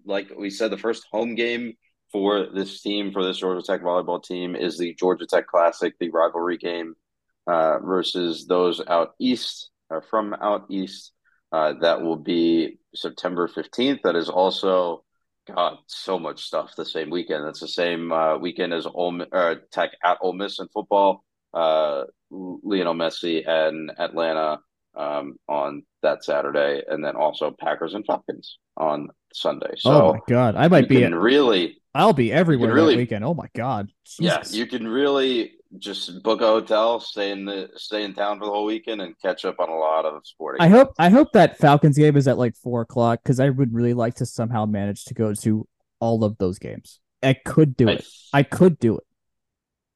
[0.05, 1.75] like we said, the first home game
[2.11, 6.11] for this team, for this Georgia Tech volleyball team, is the Georgia Tech Classic, the
[6.11, 6.95] rivalry game
[7.47, 11.13] uh, versus those out east, or from out east.
[11.53, 14.03] Uh, that will be September 15th.
[14.03, 15.05] That is also,
[15.47, 17.45] God, so much stuff the same weekend.
[17.45, 21.25] That's the same uh, weekend as Ole, uh, Tech at Ole Miss in football.
[21.55, 24.59] Uh, Lionel Messi and Atlanta
[24.97, 29.75] um, on that Saturday, and then also Packers and Falcons on Sunday.
[29.77, 31.01] So oh my god, I might be.
[31.01, 33.25] can really, I'll be everywhere really- weekend.
[33.25, 33.91] Oh my god.
[34.19, 38.47] yeah, you can really just book a hotel, stay in the stay in town for
[38.47, 40.61] the whole weekend, and catch up on a lot of sporting.
[40.61, 43.73] I hope I hope that Falcons game is at like four o'clock because I would
[43.73, 45.67] really like to somehow manage to go to
[46.01, 47.01] all of those games.
[47.23, 48.07] I could do I it.
[48.33, 49.05] I could do it.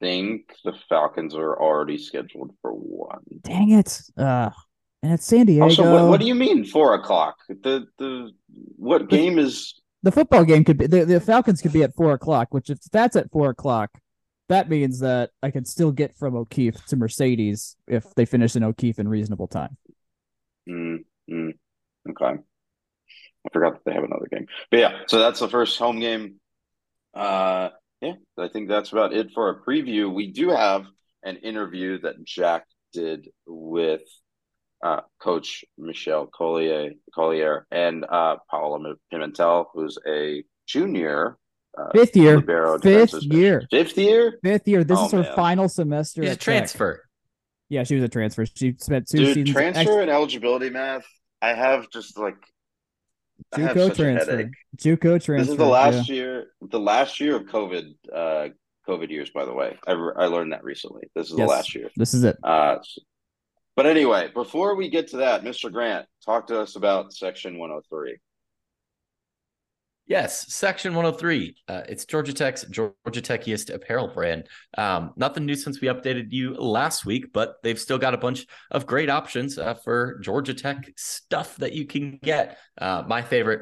[0.00, 3.22] think the Falcons are already scheduled for one.
[3.42, 4.00] Dang it.
[4.16, 4.50] Uh
[5.02, 5.64] and it's San Diego.
[5.64, 7.36] Also, what, what do you mean four o'clock?
[7.48, 8.32] The the
[8.76, 9.74] what game is?
[10.02, 12.78] the football game could be the, the Falcons could be at four o'clock, which if
[12.92, 13.90] that's at four o'clock,
[14.50, 18.64] that means that I can still get from O'Keefe to Mercedes if they finish in
[18.64, 19.76] O'Keefe in reasonable time.
[20.68, 21.52] Mm, mm,
[22.10, 22.40] okay,
[23.46, 24.46] I forgot that they have another game.
[24.70, 26.40] But yeah, so that's the first home game.
[27.14, 27.70] Uh,
[28.00, 30.12] yeah, I think that's about it for a preview.
[30.12, 30.84] We do have
[31.22, 34.02] an interview that Jack did with
[34.82, 41.36] uh, Coach Michelle Collier, Collier and uh, Paola Pimentel, who's a junior.
[41.78, 42.40] Uh, Fifth year.
[42.82, 43.62] Fifth year.
[43.70, 44.38] Fifth year?
[44.42, 44.84] Fifth year.
[44.84, 45.36] This Oh, is her man.
[45.36, 46.22] final semester.
[46.22, 46.44] He's a at Tech.
[46.44, 47.02] transfer.
[47.68, 48.44] Yeah, she was a transfer.
[48.46, 49.52] She spent two Dude, seasons.
[49.52, 51.06] transfer ex- and eligibility math.
[51.40, 52.34] I have just like
[53.52, 54.30] I JUCO transfer.
[54.36, 54.52] headache.
[54.76, 55.38] JUCO transfer.
[55.38, 56.14] This is the last yeah.
[56.14, 58.48] year, the last year of COVID, uh,
[58.88, 59.30] COVID years.
[59.30, 61.02] By the way, I, re- I learned that recently.
[61.14, 61.46] This is Yes.
[61.46, 61.90] the last year.
[61.96, 62.36] This is it.
[62.42, 62.98] Uh, s-
[63.76, 65.72] but anyway, before we get to that, Mr.
[65.72, 68.18] Grant, talk to us about Section 103.
[70.10, 71.54] Yes, Section 103.
[71.68, 74.48] Uh, it's Georgia Tech's Georgia Techiest apparel brand.
[74.76, 78.44] Um, nothing new since we updated you last week, but they've still got a bunch
[78.72, 82.58] of great options uh, for Georgia Tech stuff that you can get.
[82.76, 83.60] Uh, my favorite,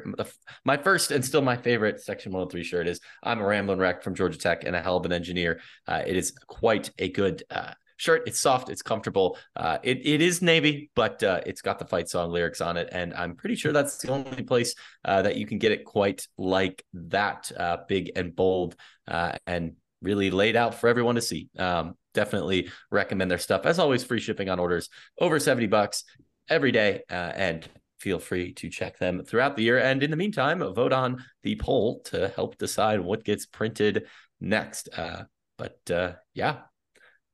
[0.65, 4.15] my first and still my favorite Section 103 shirt is I'm a Ramblin' Wreck from
[4.15, 5.61] Georgia Tech and a hell of an engineer.
[5.87, 8.23] Uh, it is quite a good uh, shirt.
[8.25, 9.37] It's soft, it's comfortable.
[9.55, 12.89] Uh, it it is navy, but uh, it's got the fight song lyrics on it,
[12.91, 14.73] and I'm pretty sure that's the only place
[15.05, 18.75] uh, that you can get it quite like that, uh, big and bold,
[19.07, 21.49] uh, and really laid out for everyone to see.
[21.57, 23.65] Um, definitely recommend their stuff.
[23.65, 24.89] As always, free shipping on orders
[25.19, 26.05] over seventy bucks
[26.47, 27.67] every day, uh, and
[27.99, 29.77] feel free to check them throughout the year.
[29.77, 34.07] And in the meantime, vote on the poll to help decide what gets printed
[34.39, 34.87] next.
[34.97, 35.23] Uh,
[35.57, 36.59] but uh, yeah,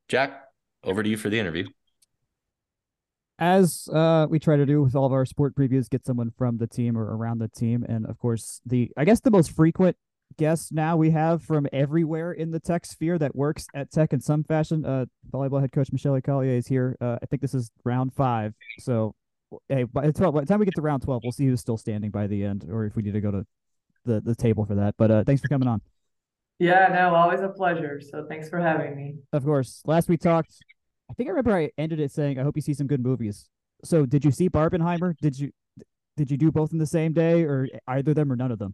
[0.09, 0.44] Jack,
[0.85, 1.65] over to you for the interview.
[3.37, 6.57] as uh we try to do with all of our sport previews get someone from
[6.57, 9.97] the team or around the team and of course the i guess the most frequent
[10.37, 14.21] guest now we have from everywhere in the tech sphere that works at tech in
[14.21, 17.71] some fashion uh volleyball head coach michelle collier is here uh i think this is
[17.83, 19.13] round five so
[19.67, 21.59] hey by the, 12, by the time we get to round 12 we'll see who's
[21.59, 23.45] still standing by the end or if we need to go to
[24.05, 25.81] the the table for that but uh thanks for coming on
[26.57, 27.99] Yeah, no, always a pleasure.
[27.99, 29.15] So thanks for having me.
[29.33, 30.53] of course last we talked
[31.09, 33.49] i think i remember i ended it saying i hope you see some good movies.
[33.83, 35.15] So did you see barbenheimer?
[35.17, 35.51] Did you
[36.17, 38.59] did you do both in the same day or either of them or none of
[38.59, 38.73] them?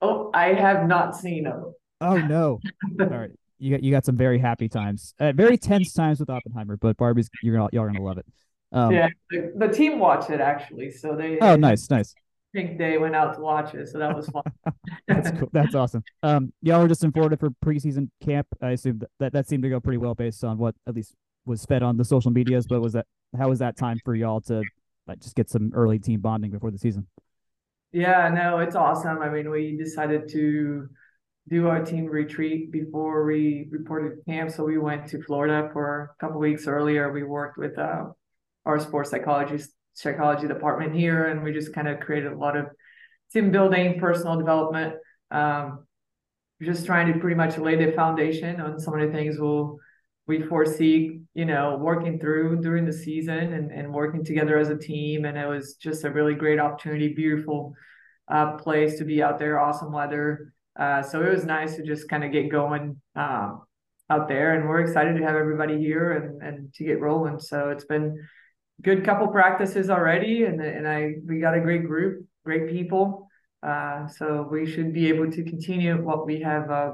[0.00, 1.74] Oh, I have not seen them.
[2.00, 2.60] oh no.
[3.00, 3.30] All right.
[3.58, 5.14] You got you got some very happy times.
[5.18, 8.26] Uh, very tense times with oppenheimer but barbie's you're gonna y'all are gonna love it.
[8.72, 10.90] Um yeah, the, the team watched it actually.
[10.90, 12.14] So they oh nice nice
[12.52, 13.88] Think they went out to watch it.
[13.88, 14.42] So that was fun.
[15.08, 19.00] that's cool that's awesome um y'all were just in florida for preseason camp i assume
[19.18, 21.14] that, that seemed to go pretty well based on what at least
[21.46, 23.06] was fed on the social medias but was that
[23.36, 24.62] how was that time for y'all to
[25.06, 27.06] like just get some early team bonding before the season
[27.92, 29.18] Yeah, no, it's awesome.
[29.20, 30.88] I mean, we decided to
[31.48, 34.50] do our team retreat before we reported camp.
[34.50, 37.10] So we went to Florida for a couple weeks earlier.
[37.12, 38.04] We worked with uh,
[38.64, 39.58] our sports psychology
[40.00, 42.66] psychology department here, and we just kind of created a lot of
[43.32, 44.94] team building, personal development.
[45.30, 45.86] Um,
[46.62, 49.78] just trying to pretty much lay the foundation on some of the things we'll
[50.26, 54.78] we foresee, you know, working through during the season and, and working together as a
[54.78, 55.24] team.
[55.24, 57.74] And it was just a really great opportunity, beautiful
[58.28, 60.52] uh, place to be out there, awesome weather.
[60.78, 63.62] Uh, so it was nice to just kind of get going um,
[64.08, 64.54] out there.
[64.54, 67.40] And we're excited to have everybody here and, and to get rolling.
[67.40, 68.24] So it's been
[68.82, 70.44] good couple practices already.
[70.44, 73.28] And, and I we got a great group, great people.
[73.62, 76.92] Uh, so we should be able to continue what we have uh,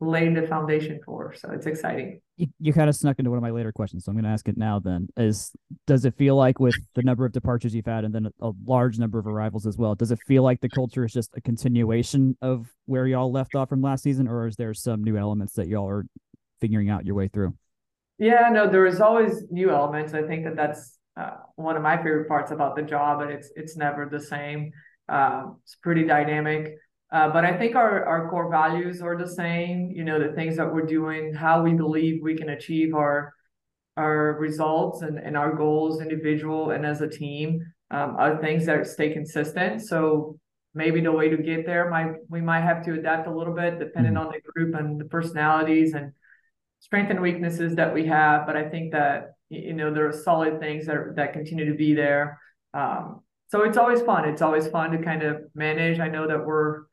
[0.00, 1.34] laid the foundation for.
[1.34, 2.20] So it's exciting.
[2.36, 4.30] You, you kind of snuck into one of my later questions, so I'm going to
[4.30, 4.80] ask it now.
[4.80, 5.52] Then, is
[5.86, 8.52] does it feel like with the number of departures you've had, and then a, a,
[8.66, 11.40] large number of arrivals as well, does it feel like the culture is just a
[11.40, 15.52] continuation of where y'all left off from last season, or is there some new elements
[15.54, 16.06] that y'all are
[16.60, 17.54] figuring out your way through?
[18.18, 20.14] Yeah, no, there is always new elements.
[20.14, 23.50] I think that that's uh, one of my favorite parts about the job, and it's
[23.56, 24.72] it's never the same.
[25.08, 26.76] Um, it's pretty dynamic.
[27.12, 30.56] Uh, but I think our, our core values are the same, you know, the things
[30.56, 33.32] that we're doing, how we believe we can achieve our
[33.96, 38.84] our results and, and our goals individual and as a team um, are things that
[38.88, 39.80] stay consistent.
[39.80, 40.36] So
[40.74, 43.78] maybe the way to get there might we might have to adapt a little bit
[43.78, 44.26] depending mm-hmm.
[44.26, 46.12] on the group and the personalities and
[46.84, 48.46] strength and weaknesses that we have.
[48.46, 51.94] But I think that you know there are solid things that that continue to be
[51.94, 52.38] there.
[52.72, 53.20] Um,
[53.50, 54.28] so it's always fun.
[54.28, 56.00] It's always fun to kind of manage.
[56.00, 56.84] I know that we're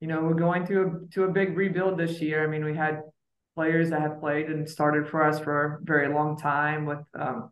[0.00, 2.44] you know, we're going through a, to a big rebuild this year.
[2.44, 3.02] I mean, we had
[3.56, 7.50] players that have played and started for us for a very long time with um,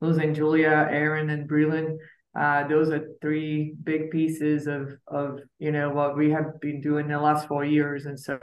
[0.00, 1.96] losing Julia, Aaron, and Breland.
[2.38, 7.08] Uh, those are three big pieces of of you know what we have been doing
[7.08, 8.38] the last four years, and so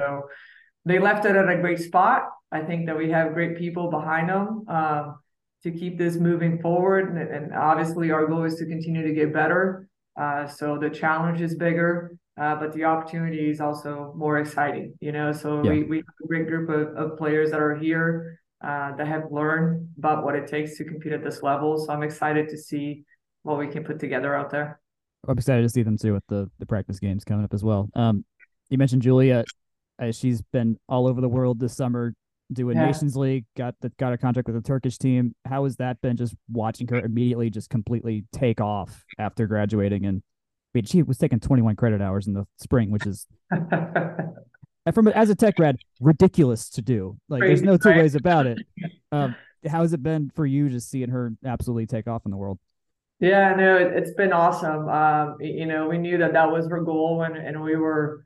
[0.86, 2.30] they left it at a great spot.
[2.52, 5.20] I think that we have great people behind them um,
[5.64, 9.34] to keep this moving forward, and, and, obviously our goal is to continue to get
[9.34, 9.88] better.
[10.16, 15.12] Uh, so the challenge is bigger uh, but the opportunity is also more exciting, you
[15.12, 15.32] know.
[15.32, 15.72] So yeah.
[15.72, 19.32] we, we have a great group of, of players that are here uh, that have
[19.32, 21.78] learned about what it takes to compete at this level.
[21.78, 23.06] So I'm excited to see
[23.44, 24.82] what we can put together out there.
[25.28, 27.90] I'm excited to see them too with the the practice games coming up as well.
[27.96, 28.26] Um,
[28.70, 29.46] you mentioned Julia,
[30.02, 32.14] uh, she's been all over the world this summer
[32.52, 32.86] doing yeah.
[32.86, 35.36] Nations League, got the, got a contract with the Turkish team.
[35.46, 36.16] How has that been?
[36.16, 40.22] Just watching her immediately just completely take off after graduating and
[40.76, 43.26] I mean, she was taking 21 credit hours in the spring, which is
[44.94, 47.18] from as a tech grad, ridiculous to do.
[47.30, 48.00] Like, Crazy, there's no two right?
[48.00, 48.60] ways about it.
[49.12, 49.34] Um,
[49.66, 52.60] how has it been for you just seeing her absolutely take off in the world?
[53.22, 54.90] Yeah, no, it, has been awesome.
[54.90, 58.26] Um, you know, we knew that that was her goal, and and we were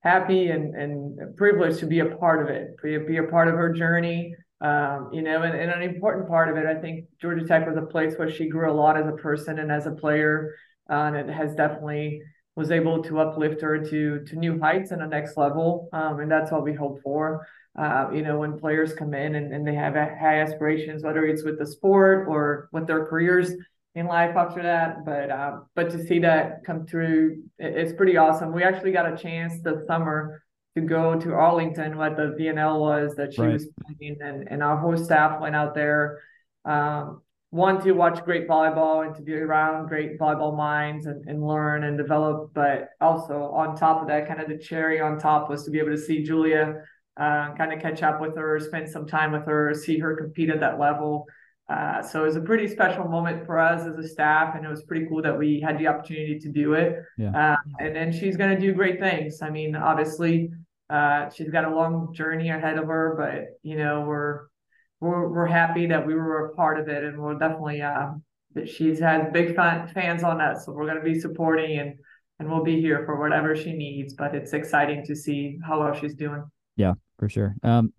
[0.00, 3.54] happy and and privileged to be a part of it, be, be a part of
[3.54, 4.34] her journey.
[4.60, 7.76] Um, you know, and, and an important part of it, I think Georgia Tech was
[7.76, 10.54] a place where she grew a lot as a person and as a player
[10.88, 12.22] uh, and it has definitely
[12.54, 15.88] was able to uplift her to to new heights and a next level.
[15.92, 17.46] Um, and that's what we hope for.
[17.78, 21.44] Uh, you know, when players come in and, and they have high aspirations, whether it's
[21.44, 23.52] with the sport or with their careers
[23.96, 25.04] in life after that.
[25.04, 28.52] But uh, but to see that come through, it's pretty awesome.
[28.52, 30.44] We actually got a chance this summer
[30.76, 33.52] to go to Arlington, what the VNL was that she right.
[33.54, 33.66] was
[33.98, 36.20] playing, and, and our whole staff went out there.
[36.66, 41.46] Um, one to watch great volleyball and to be around great volleyball minds and, and
[41.46, 45.48] learn and develop but also on top of that kind of the cherry on top
[45.48, 46.82] was to be able to see julia
[47.16, 50.50] uh, kind of catch up with her spend some time with her see her compete
[50.50, 51.24] at that level
[51.68, 54.68] uh, so it was a pretty special moment for us as a staff and it
[54.68, 57.52] was pretty cool that we had the opportunity to do it yeah.
[57.52, 60.50] uh, and then she's going to do great things i mean obviously
[60.88, 64.46] uh, she's got a long journey ahead of her but you know we're
[65.00, 68.12] we're we're happy that we were a part of it, and we're definitely uh,
[68.54, 71.94] that she's had big fan, fans on us, so we're going to be supporting and
[72.38, 74.14] and we'll be here for whatever she needs.
[74.14, 76.44] But it's exciting to see how well she's doing.
[76.76, 77.54] Yeah, for sure.
[77.62, 77.92] Um,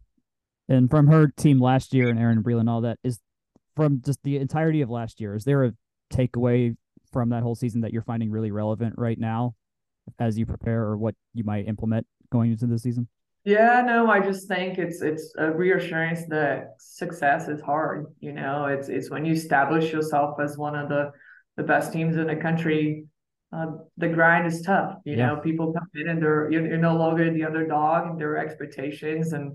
[0.70, 3.20] and from her team last year and Aaron Breland, all that is
[3.78, 5.36] from just the entirety of last year.
[5.36, 5.72] Is there a
[6.12, 6.76] takeaway
[7.14, 9.56] from that whole season that you're finding really relevant right now
[10.20, 13.08] as you prepare, or what you might implement going into the season?
[13.46, 18.08] Yeah, no, I just think it's it's a reassurance that success is hard.
[18.20, 21.12] You know, it's it's when you establish yourself as one of the
[21.56, 23.06] the best teams in the country.
[23.54, 24.96] Uh, the grind is tough.
[25.06, 25.28] You yeah.
[25.28, 28.38] know, people come in and they're you're, you're no longer the underdog, and there are
[28.38, 29.54] expectations, and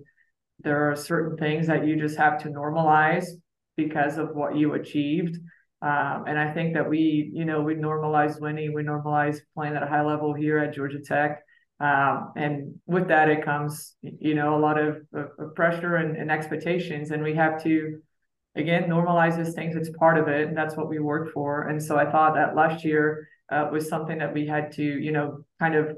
[0.61, 3.27] there are certain things that you just have to normalize
[3.77, 5.39] because of what you achieved.
[5.81, 9.83] Um, and I think that we, you know, we normalize winning, we normalize playing at
[9.83, 11.43] a high level here at Georgia Tech.
[11.81, 16.31] Um, and with that, it comes, you know, a lot of, of pressure and, and,
[16.31, 17.11] expectations.
[17.11, 17.99] And we have to,
[18.55, 19.75] again, normalize these things.
[19.75, 20.47] It's part of it.
[20.47, 21.69] And that's what we work for.
[21.69, 25.11] And so I thought that last year uh, was something that we had to, you
[25.11, 25.97] know, kind of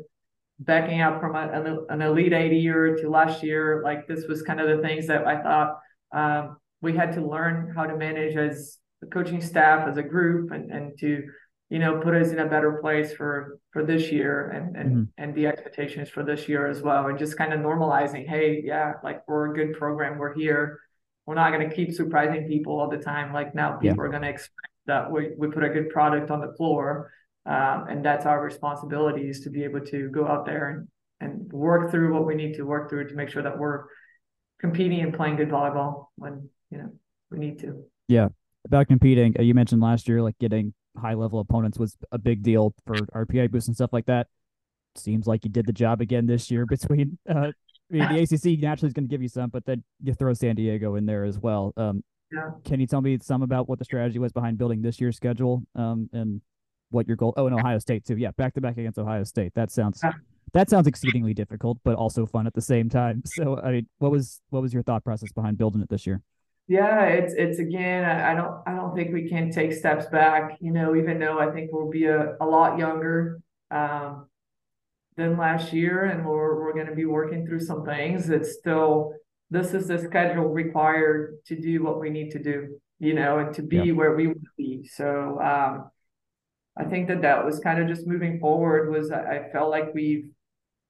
[0.58, 4.60] backing up from a, an Elite Eight year to last year like this was kind
[4.60, 5.80] of the things that i thought
[6.12, 10.52] um, we had to learn how to manage as a coaching staff as a group
[10.52, 11.24] and, and to
[11.70, 15.22] you know put us in a better place for for this year and and mm-hmm.
[15.22, 18.92] and the expectations for this year as well and just kind of normalizing hey yeah
[19.02, 20.78] like we're a good program we're here
[21.26, 24.02] we're not going to keep surprising people all the time like now people yeah.
[24.02, 27.10] are going to expect that we, we put a good product on the floor
[27.46, 30.86] um, and that's our responsibility is to be able to go out there
[31.20, 33.84] and, and work through what we need to work through to make sure that we're
[34.60, 36.92] competing and playing good volleyball when you know
[37.30, 38.28] we need to yeah
[38.66, 42.42] about competing uh, you mentioned last year like getting high level opponents was a big
[42.42, 44.26] deal for RPI boosts and stuff like that
[44.96, 47.52] seems like you did the job again this year between uh,
[47.90, 48.22] I mean, the
[48.54, 51.04] ACC naturally is going to give you some, but then you throw San Diego in
[51.04, 51.74] there as well.
[51.76, 52.02] Um,
[52.32, 52.50] yeah.
[52.64, 55.62] Can you tell me some about what the strategy was behind building this year's schedule
[55.74, 56.40] um, and
[56.90, 57.34] what your goal?
[57.36, 58.16] Oh, and Ohio State too.
[58.16, 59.52] Yeah, back to back against Ohio State.
[59.54, 60.02] That sounds
[60.52, 63.22] that sounds exceedingly difficult, but also fun at the same time.
[63.34, 66.22] So, I mean, what was what was your thought process behind building it this year?
[66.66, 68.04] Yeah, it's it's again.
[68.04, 70.56] I don't I don't think we can take steps back.
[70.60, 74.28] You know, even though I think we'll be a, a lot younger um,
[75.16, 78.30] than last year, and we're we're going to be working through some things.
[78.30, 79.12] It's still
[79.50, 82.80] this is the schedule required to do what we need to do.
[82.98, 83.92] You know, and to be yeah.
[83.92, 84.88] where we want to be.
[84.88, 85.90] So um,
[86.78, 88.90] I think that that was kind of just moving forward.
[88.90, 90.30] Was I felt like we've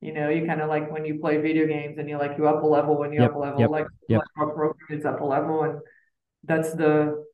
[0.05, 2.47] you know, you kind of like when you play video games and you like you
[2.47, 4.21] up a level when you yep, up a level, yep, like, yep.
[4.37, 5.79] our program is up a level, and
[6.45, 7.25] that's the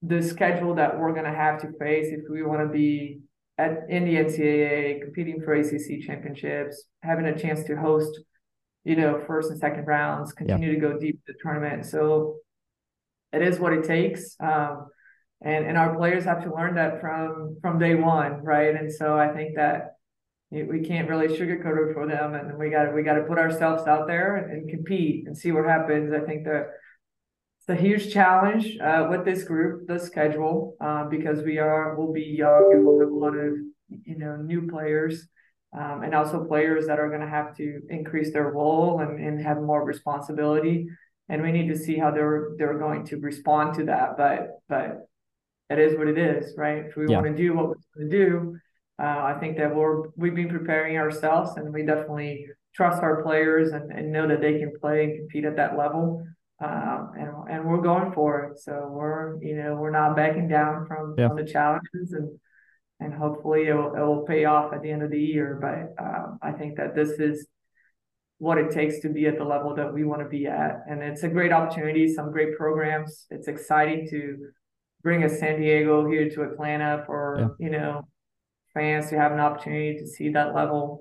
[0.00, 3.18] the schedule that we're gonna have to face if we want to be
[3.58, 8.16] at in the NCAA, competing for ACC championships, having a chance to host,
[8.84, 11.84] you know, first and second rounds, continue to go deep in the tournament.
[11.84, 12.36] So
[13.32, 14.36] it is what it takes.
[14.38, 14.86] Um,
[15.44, 18.72] and and our players have to learn that from from day one, right?
[18.72, 19.96] And so I think that
[20.52, 23.86] we can't really sugarcoat it for them, and we got we got to put ourselves
[23.86, 26.12] out there and, and, compete and see what happens.
[26.12, 26.68] I think that
[27.60, 32.12] it's a huge challenge uh, with this group, the schedule, uh, because we are will
[32.12, 33.54] be young and we'll have a lot of
[33.88, 35.26] you know new players.
[35.74, 39.40] Um, and also players that are going to have to increase their role and, and
[39.40, 40.86] have more responsibility
[41.30, 45.08] and we need to see how they're they're going to respond to that but but
[45.70, 47.16] it is what it is right if we yeah.
[47.16, 48.58] want to do what we're going to do
[49.06, 53.90] I think that we're we've been preparing ourselves, and we definitely trust our players and,
[53.92, 56.24] and know that they can play and compete at that level.
[56.62, 58.58] Um, and and we're going for it.
[58.60, 61.28] So we're you know we're not backing down from, yeah.
[61.28, 62.38] from the challenges, and
[63.00, 65.58] and hopefully it will, it will pay off at the end of the year.
[65.60, 67.48] But um, I think that this is
[68.38, 71.02] what it takes to be at the level that we want to be at, and
[71.02, 72.12] it's a great opportunity.
[72.12, 73.26] Some great programs.
[73.30, 74.50] It's exciting to
[75.02, 77.66] bring a San Diego here to Atlanta for yeah.
[77.66, 78.06] you know
[78.74, 81.00] fans to have an opportunity to see that level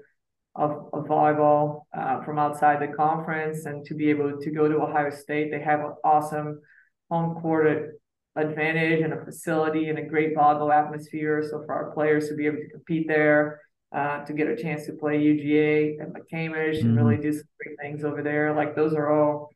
[0.55, 4.81] of, of volleyball uh, from outside the conference and to be able to go to
[4.81, 5.51] Ohio State.
[5.51, 6.61] They have an awesome
[7.09, 7.95] home court
[8.35, 11.43] advantage and a facility and a great volleyball atmosphere.
[11.49, 13.61] So for our players to be able to compete there,
[13.93, 16.87] uh, to get a chance to play UGA and McCamish mm-hmm.
[16.87, 19.49] and really do some great things over there, like those are all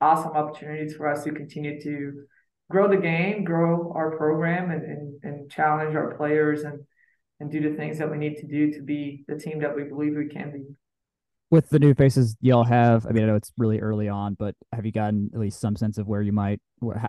[0.00, 2.24] awesome opportunities for us to continue to
[2.70, 6.80] grow the game, grow our program, and and, and challenge our players and
[7.42, 9.82] and do the things that we need to do to be the team that we
[9.82, 10.62] believe we can be.
[11.50, 14.54] With the new faces y'all have, I mean, I know it's really early on, but
[14.72, 16.60] have you gotten at least some sense of where you might,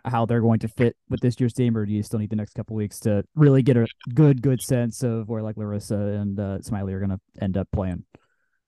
[0.04, 2.36] how they're going to fit with this year's team, or do you still need the
[2.36, 6.38] next couple weeks to really get a good, good sense of where like Larissa and
[6.40, 8.04] uh, Smiley are going to end up playing?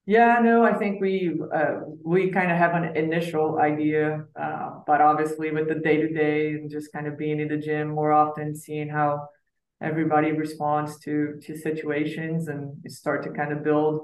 [0.06, 5.02] Yeah, no, I think we uh, we kind of have an initial idea, uh, but
[5.02, 8.14] obviously with the day to day and just kind of being in the gym more
[8.14, 9.28] often, seeing how
[9.82, 14.02] everybody responds to to situations and start to kind of build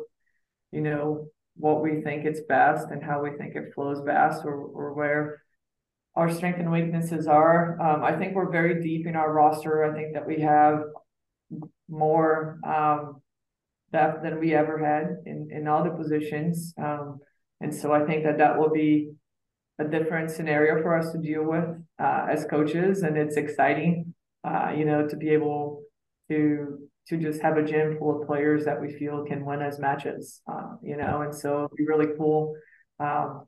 [0.71, 4.53] you know what we think it's best and how we think it flows best or,
[4.53, 5.41] or where
[6.15, 7.79] our strengths and weaknesses are.
[7.81, 9.83] Um, i think we're very deep in our roster.
[9.83, 10.83] I think that we have
[11.89, 13.21] more um,
[13.91, 16.73] depth than we ever had in in all the positions.
[16.77, 17.19] Um,
[17.61, 19.11] and so i think that that will be
[19.79, 21.65] a different scenario for us to deal with
[21.99, 24.10] uh, as coaches and it's exciting
[24.43, 25.83] uh, you know, to be able
[26.29, 29.79] to to just have a gym full of players that we feel can win as
[29.79, 32.55] matches, uh, you know, and so it'd be really cool
[32.99, 33.45] um,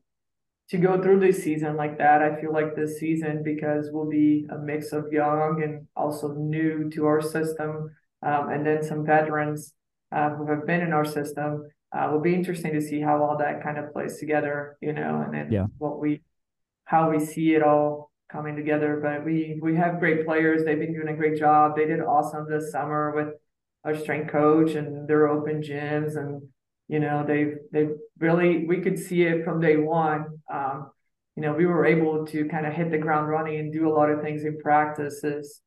[0.70, 2.22] to go through this season like that.
[2.22, 6.90] I feel like this season because we'll be a mix of young and also new
[6.92, 7.92] to our system,
[8.22, 9.74] um, and then some veterans
[10.12, 11.64] uh, who have been in our system.
[11.96, 15.22] Uh, will be interesting to see how all that kind of plays together, you know,
[15.24, 15.68] and then yeah.
[15.78, 16.24] what we,
[16.86, 19.00] how we see it all coming together.
[19.02, 20.66] But we we have great players.
[20.66, 21.78] They've been doing a great job.
[21.78, 23.36] They did awesome this summer with
[23.86, 26.42] our strength coach and their open gyms and
[26.88, 30.26] you know, they've they've really we could see it from day one.
[30.54, 30.92] Um,
[31.36, 33.94] you know, we were able to kind of hit the ground running and do a
[33.94, 35.62] lot of things in practices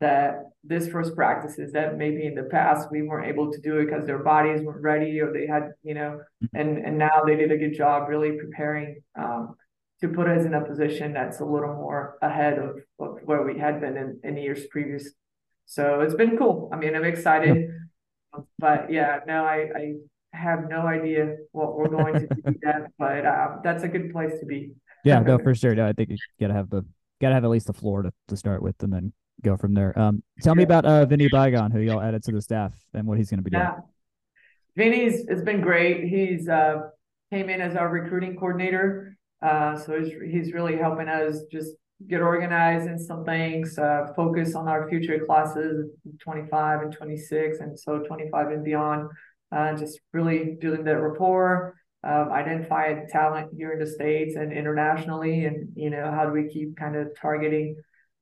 [0.00, 3.84] that this first practices that maybe in the past we weren't able to do it
[3.84, 6.56] because their bodies weren't ready or they had, you know, mm-hmm.
[6.56, 9.54] and and now they did a good job really preparing um,
[10.02, 13.58] to put us in a position that's a little more ahead of, of where we
[13.58, 15.08] had been in, in years previous.
[15.66, 16.68] So it's been cool.
[16.72, 17.70] I mean, I'm excited,
[18.58, 19.92] but yeah, no, I, I
[20.32, 24.32] have no idea what we're going to do yet, but um, that's a good place
[24.40, 24.72] to be.
[25.04, 25.74] yeah, no, for sure.
[25.74, 26.84] No, I think you gotta have the
[27.20, 29.12] gotta have at least the floor to, to start with, and then
[29.42, 29.96] go from there.
[29.96, 30.58] Um, tell yeah.
[30.58, 33.38] me about uh Vinny Bygon, who y'all added to the staff, and what he's going
[33.38, 33.62] to be doing.
[33.62, 33.76] Yeah.
[34.76, 36.08] Vinny's it's been great.
[36.08, 36.88] He's uh
[37.30, 41.72] came in as our recruiting coordinator, uh, so he's he's really helping us just
[42.08, 45.90] get organized in some things, uh, focus on our future classes,
[46.20, 49.10] 25 and 26, and so 25 and beyond.
[49.50, 55.44] Uh, just really building that rapport, um, identify talent here in the states and internationally,
[55.44, 57.76] and you know how do we keep kind of targeting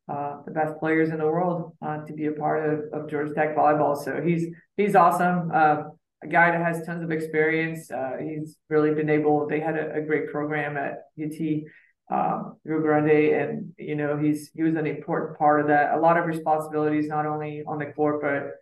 [0.09, 3.33] uh, the best players in the world uh, to be a part of, of Georgia
[3.33, 3.97] Tech volleyball.
[3.97, 5.53] So he's he's awesome.
[5.53, 5.93] Um,
[6.23, 7.91] a guy that has tons of experience.
[7.91, 9.47] Uh, he's really been able.
[9.47, 11.65] They had a, a great program at UT
[12.11, 15.95] um, Rio Grande, and you know he's he was an important part of that.
[15.95, 18.55] A lot of responsibilities, not only on the court, but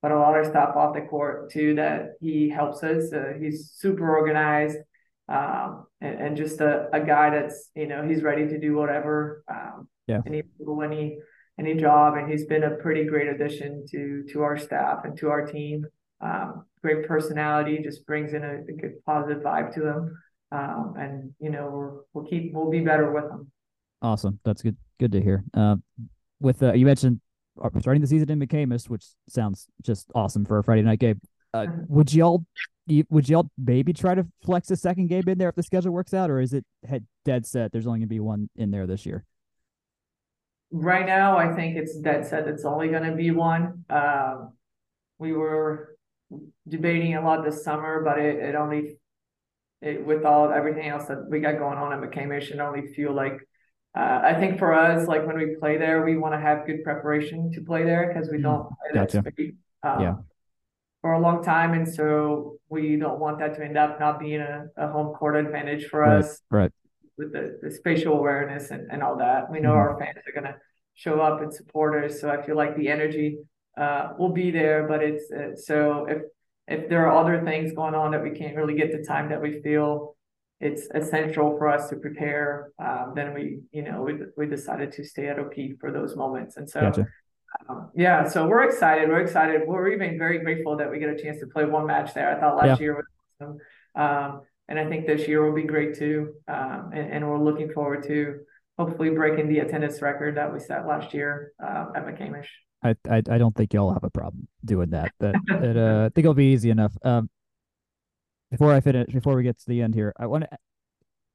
[0.00, 1.74] but a lot of stuff off the court too.
[1.74, 3.12] That he helps us.
[3.12, 4.78] Uh, he's super organized.
[5.26, 9.42] Um, and, and, just a, a guy that's you know he's ready to do whatever
[9.48, 10.42] um, yeah any
[10.82, 11.18] any
[11.58, 15.30] any job and he's been a pretty great addition to to our staff and to
[15.30, 15.86] our team
[16.20, 20.22] um, great personality just brings in a, a, good positive vibe to them.
[20.52, 23.50] um, and you know we're, we'll keep we'll be better with them.
[24.02, 25.76] awesome that's good good to hear uh,
[26.40, 27.20] with uh, you mentioned
[27.62, 31.20] uh, starting the season in McCamish, which sounds just awesome for a Friday night game.
[31.54, 32.44] Uh, would y'all
[33.08, 36.12] would y'all maybe try to flex a second game in there if the schedule works
[36.12, 36.66] out, or is it
[37.24, 37.72] dead set?
[37.72, 39.24] There's only going to be one in there this year.
[40.70, 42.46] Right now, I think it's dead set.
[42.48, 43.84] It's only going to be one.
[43.88, 44.52] Um,
[45.18, 45.93] we were
[46.68, 48.96] debating a lot this summer, but it, it only
[49.80, 53.12] it, with all everything else that we got going on at McCamish, it only feel
[53.12, 53.38] like
[53.96, 56.82] uh, I think for us, like when we play there, we want to have good
[56.82, 58.94] preparation to play there because we mm-hmm.
[58.94, 59.22] don't gotcha.
[59.82, 60.14] um, yeah
[61.04, 64.40] for a long time, and so we don't want that to end up not being
[64.40, 66.40] a, a home court advantage for right, us.
[66.50, 66.72] Right.
[67.18, 69.78] With the, the spatial awareness and, and all that, we know mm-hmm.
[69.78, 70.56] our fans are gonna
[70.94, 72.22] show up and support us.
[72.22, 73.36] So I feel like the energy
[73.76, 76.22] uh, will be there, but it's uh, so if
[76.66, 79.40] if there are other things going on that we can't really get the time that
[79.40, 80.16] we feel
[80.60, 85.04] it's essential for us to prepare, um, then we you know we we decided to
[85.04, 86.80] stay at OP for those moments, and so.
[86.80, 87.06] Gotcha.
[87.68, 89.08] Um, yeah, so we're excited.
[89.08, 89.62] We're excited.
[89.64, 92.36] We're even very grateful that we get a chance to play one match there.
[92.36, 92.84] I thought last yeah.
[92.84, 93.04] year was
[93.40, 93.58] awesome.
[93.94, 96.34] Um, and I think this year will be great too.
[96.48, 98.40] Um, and, and, we're looking forward to
[98.78, 102.46] hopefully breaking the attendance record that we set last year uh, at McCamish.
[102.84, 105.12] I, I, I don't think y'all have a problem doing that.
[105.18, 106.92] That, that uh, I think it'll be easy enough.
[107.02, 107.30] Um,
[108.50, 110.58] before I finish, before we get to the end here, I want to.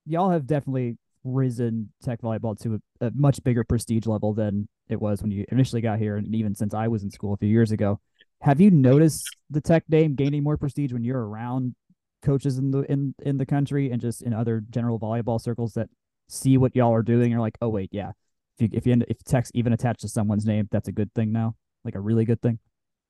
[0.05, 5.01] Y'all have definitely risen tech volleyball to a, a, much bigger prestige level than it
[5.01, 7.49] was when you initially got here, and even since I was in school a few
[7.49, 7.99] years ago.
[8.41, 11.75] Have you noticed the tech name gaining more prestige when you're around
[12.21, 15.89] coaches in the in in the country and just in other general volleyball circles that
[16.29, 17.31] see what y'all are doing?
[17.31, 18.11] You're like, oh wait, yeah.
[18.59, 21.31] If you if you if tech's even attached to someone's name, that's a good thing
[21.31, 21.55] now,
[21.85, 22.59] like a really good thing.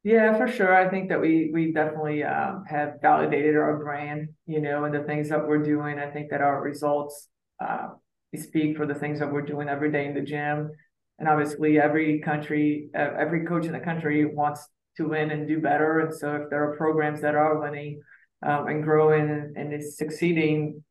[0.03, 0.73] Yeah, for sure.
[0.75, 5.03] I think that we we definitely um, have validated our brand, you know, and the
[5.03, 5.97] things that we're doing.
[5.97, 7.27] I think that our results
[7.59, 7.89] uh,
[8.35, 10.71] speak for the things that we're doing every day in the gym.
[11.17, 14.65] And obviously, every country, every coach in the country wants
[14.97, 15.99] to win and do better.
[16.01, 18.01] And so, if there are programs that are winning
[18.45, 20.83] um, and growing and is succeeding,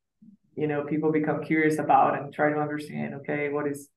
[0.54, 3.14] you know, people become curious about and try to understand.
[3.14, 3.88] Okay, what is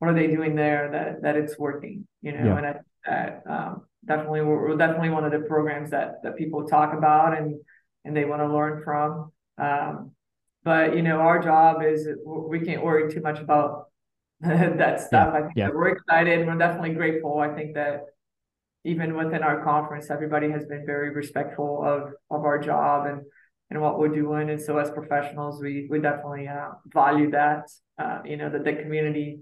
[0.00, 2.06] what are they doing there that that it's working?
[2.22, 2.56] You know, yeah.
[2.56, 2.74] and I,
[3.06, 7.60] that um, definitely we're, definitely one of the programs that that people talk about and
[8.04, 9.30] and they want to learn from.
[9.58, 10.12] Um,
[10.64, 13.88] but you know, our job is we can't worry too much about
[14.40, 15.32] that stuff.
[15.32, 15.68] Yeah, I think yeah.
[15.68, 16.46] we're excited.
[16.46, 17.38] We're definitely grateful.
[17.38, 18.06] I think that
[18.84, 23.20] even within our conference, everybody has been very respectful of of our job and
[23.68, 24.48] and what we're doing.
[24.48, 27.70] And so, as professionals, we we definitely uh, value that.
[27.98, 29.40] Uh, you know, that the community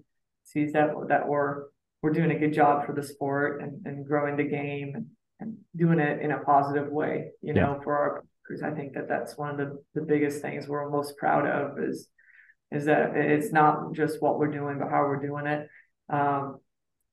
[0.52, 1.64] sees that that we're
[2.02, 5.06] we're doing a good job for the sport and, and growing the game and,
[5.40, 7.30] and doing it in a positive way.
[7.42, 7.82] You know, yeah.
[7.82, 11.16] for our because I think that that's one of the, the biggest things we're most
[11.16, 12.08] proud of is
[12.70, 15.68] is that it's not just what we're doing, but how we're doing it.
[16.10, 16.58] Um,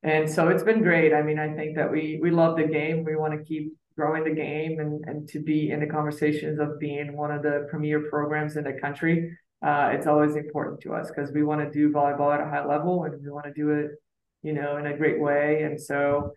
[0.04, 1.14] and so it's been great.
[1.14, 3.04] I mean, I think that we we love the game.
[3.04, 6.80] We want to keep growing the game and, and to be in the conversations of
[6.80, 11.10] being one of the premier programs in the country, uh, it's always important to us
[11.10, 13.72] because we want to do volleyball at a high level and we want to do
[13.72, 13.92] it,
[14.44, 15.64] you know, in a great way.
[15.64, 16.34] And so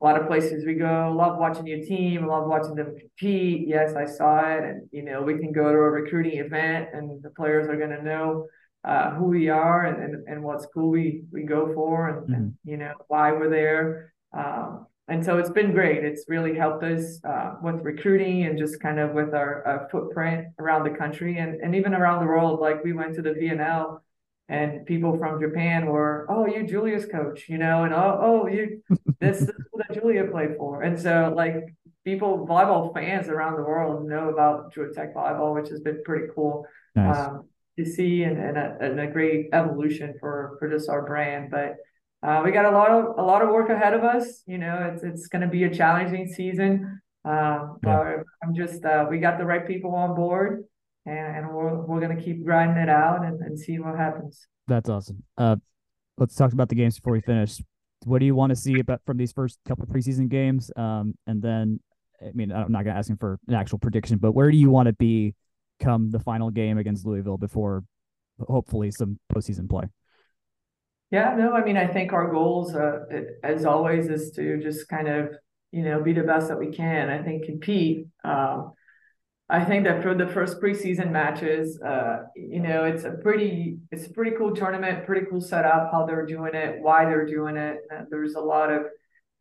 [0.00, 3.68] a lot of places we go, love watching your team, love watching them compete.
[3.68, 4.62] Yes, I saw it.
[4.62, 7.90] And, you know, we can go to a recruiting event and the players are going
[7.90, 8.46] to know
[8.84, 12.34] uh, who we are and, and, and what school we, we go for and, mm-hmm.
[12.34, 14.14] and you know, why we're there.
[14.32, 16.04] Um, and so it's been great.
[16.04, 20.46] It's really helped us uh, with recruiting and just kind of with our, our, footprint
[20.60, 22.60] around the country and, and even around the world.
[22.60, 23.98] Like we went to the VNL
[24.48, 28.84] and people from Japan were, oh, you Julia's coach, you know, and oh, oh, you
[29.20, 30.82] this is that Julia played for.
[30.82, 31.74] And so like
[32.04, 36.26] people, volleyball fans around the world know about Georgia Tech volleyball, which has been pretty
[36.36, 37.16] cool nice.
[37.16, 41.50] um, to see and, and, a, and a great evolution for for just our brand.
[41.50, 41.78] But
[42.22, 44.42] uh, we got a lot of a lot of work ahead of us.
[44.46, 47.00] You know, it's it's going to be a challenging season.
[47.24, 48.16] Uh, yeah.
[48.42, 50.64] I'm just uh, we got the right people on board,
[51.06, 54.46] and, and we're we're going to keep grinding it out and, and see what happens.
[54.68, 55.22] That's awesome.
[55.36, 55.56] Uh,
[56.18, 57.60] let's talk about the games before we finish.
[58.04, 60.70] What do you want to see about from these first couple preseason games?
[60.76, 61.80] Um, and then,
[62.22, 64.56] I mean, I'm not going to ask him for an actual prediction, but where do
[64.56, 65.34] you want to be
[65.80, 67.84] come the final game against Louisville before
[68.38, 69.84] hopefully some postseason play?
[71.10, 73.00] Yeah, no, I mean, I think our goals, uh,
[73.42, 75.30] as always, is to just kind of,
[75.72, 77.10] you know, be the best that we can.
[77.10, 78.06] I think compete.
[78.22, 78.72] Um,
[79.48, 84.06] I think that for the first preseason matches, uh, you know, it's a pretty, it's
[84.06, 87.78] a pretty cool tournament, pretty cool setup, how they're doing it, why they're doing it.
[87.92, 88.84] Uh, there's a lot of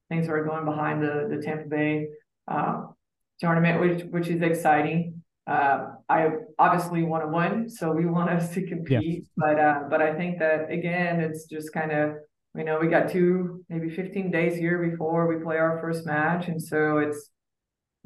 [0.09, 2.07] things that are going behind the the Tampa Bay
[2.47, 2.87] uh,
[3.39, 5.21] tournament, which which is exciting.
[5.47, 9.01] Uh, I obviously want to win, so we want us to compete.
[9.01, 9.19] Yeah.
[9.37, 12.15] But uh, but I think that again, it's just kind of
[12.55, 16.47] you know we got two maybe 15 days here before we play our first match,
[16.47, 17.29] and so it's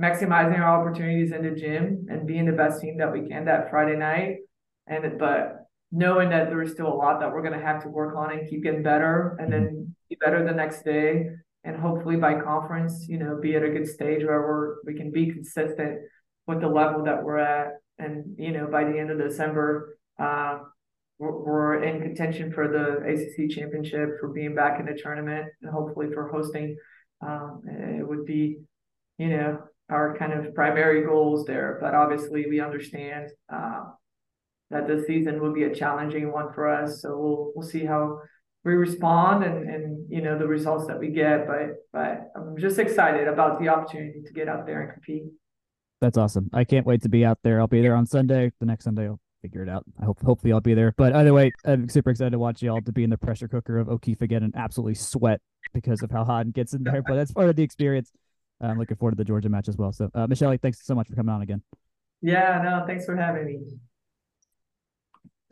[0.01, 3.69] maximizing our opportunities in the gym and being the best team that we can that
[3.69, 4.37] Friday night.
[4.85, 8.17] And but knowing that there's still a lot that we're going to have to work
[8.17, 11.27] on and keep getting better, and then be better the next day,
[11.63, 15.09] and hopefully by conference, you know, be at a good stage where we're we can
[15.09, 16.01] be consistent
[16.47, 17.75] with the level that we're at.
[17.99, 20.59] And, you know, by the end of December, uh,
[21.19, 25.71] we're, we're in contention for the ACC championship, for being back in the tournament, and
[25.71, 26.75] hopefully for hosting.
[27.21, 28.57] Um, it would be,
[29.17, 29.59] you know,
[29.89, 31.77] our kind of primary goals there.
[31.81, 33.83] But obviously, we understand uh,
[34.71, 37.01] that this season will be a challenging one for us.
[37.01, 38.19] So we'll we'll see how
[38.63, 41.47] we respond and and you know the results that we get.
[41.47, 45.23] But but I'm just excited about the opportunity to get out there and compete.
[46.03, 46.49] That's awesome.
[46.51, 47.61] I can't wait to be out there.
[47.61, 48.51] I'll be there on Sunday.
[48.59, 49.85] The next Sunday, I'll figure it out.
[50.01, 50.93] I hope hopefully I'll be there.
[50.97, 53.79] But either way, I'm super excited to watch y'all to be in the pressure cooker
[53.79, 55.39] of O'Keefe again and absolutely sweat
[55.73, 57.01] because of how hot it gets in there.
[57.07, 58.11] But that's part of the experience.
[58.59, 59.93] I'm looking forward to the Georgia match as well.
[59.93, 61.61] So, uh, Michelle, thanks so much for coming on again.
[62.21, 63.61] Yeah, no, thanks for having me.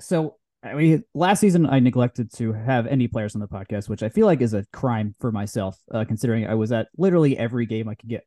[0.02, 4.04] So, I mean, last season I neglected to have any players on the podcast, which
[4.04, 7.66] I feel like is a crime for myself, uh, considering I was at literally every
[7.68, 8.26] game I could get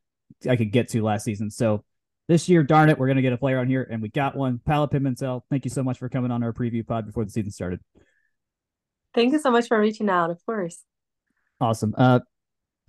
[0.49, 1.51] I could get to last season.
[1.51, 1.83] So
[2.27, 4.35] this year, darn it, we're going to get a player on here, and we got
[4.35, 4.59] one.
[4.65, 7.51] Paola Pimentel, thank you so much for coming on our preview pod before the season
[7.51, 7.79] started.
[9.13, 10.83] Thank you so much for reaching out, of course.
[11.61, 11.93] Awesome.
[11.97, 12.19] Uh,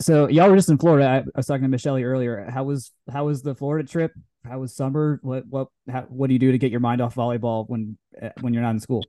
[0.01, 1.07] so y'all were just in Florida.
[1.07, 2.49] I, I was talking to Michelle earlier.
[2.51, 4.13] How was how was the Florida trip?
[4.45, 5.21] How was summer?
[5.23, 8.31] What what how, what do you do to get your mind off volleyball when uh,
[8.41, 9.05] when you're not in school?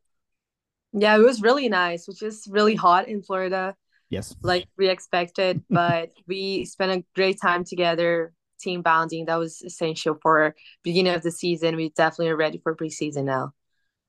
[0.94, 2.08] Yeah, it was really nice.
[2.08, 3.76] Which is really hot in Florida.
[4.10, 9.62] Yes, like we expected, but we spent a great time together team bonding that was
[9.62, 11.76] essential for beginning of the season.
[11.76, 13.54] We definitely are ready for preseason now.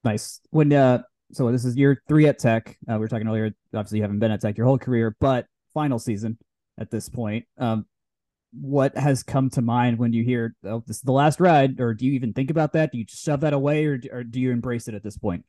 [0.04, 0.40] Nice.
[0.50, 1.02] When uh,
[1.32, 2.76] so this is year three at Tech.
[2.88, 3.52] Uh, we were talking earlier.
[3.74, 6.38] Obviously, you haven't been at Tech your whole career, but final season
[6.78, 7.44] at this point.
[7.58, 7.86] Um,
[8.52, 11.92] what has come to mind when you hear, "Oh, this is the last ride," or
[11.92, 12.92] do you even think about that?
[12.92, 15.44] Do you just shove that away, or or do you embrace it at this point?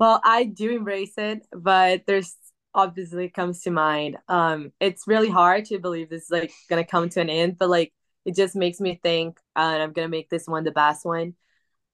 [0.00, 2.34] Well, I do embrace it, but there's
[2.74, 4.18] obviously comes to mind.
[4.28, 7.68] Um, it's really hard to believe this is like gonna come to an end, but
[7.68, 7.92] like
[8.28, 11.34] it just makes me think uh, and i'm gonna make this one the best one.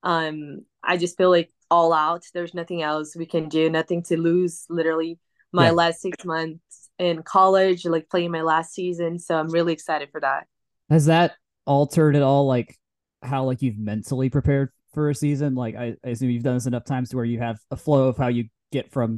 [0.02, 4.20] Um i just feel like all out there's nothing else we can do nothing to
[4.20, 5.18] lose literally
[5.52, 5.72] my yeah.
[5.72, 10.20] last six months in college like playing my last season so i'm really excited for
[10.20, 10.46] that.
[10.90, 11.32] Has that
[11.66, 12.76] altered at all like
[13.22, 15.54] how like you've mentally prepared for a season?
[15.54, 18.08] Like I, I assume you've done this enough times to where you have a flow
[18.08, 19.16] of how you get from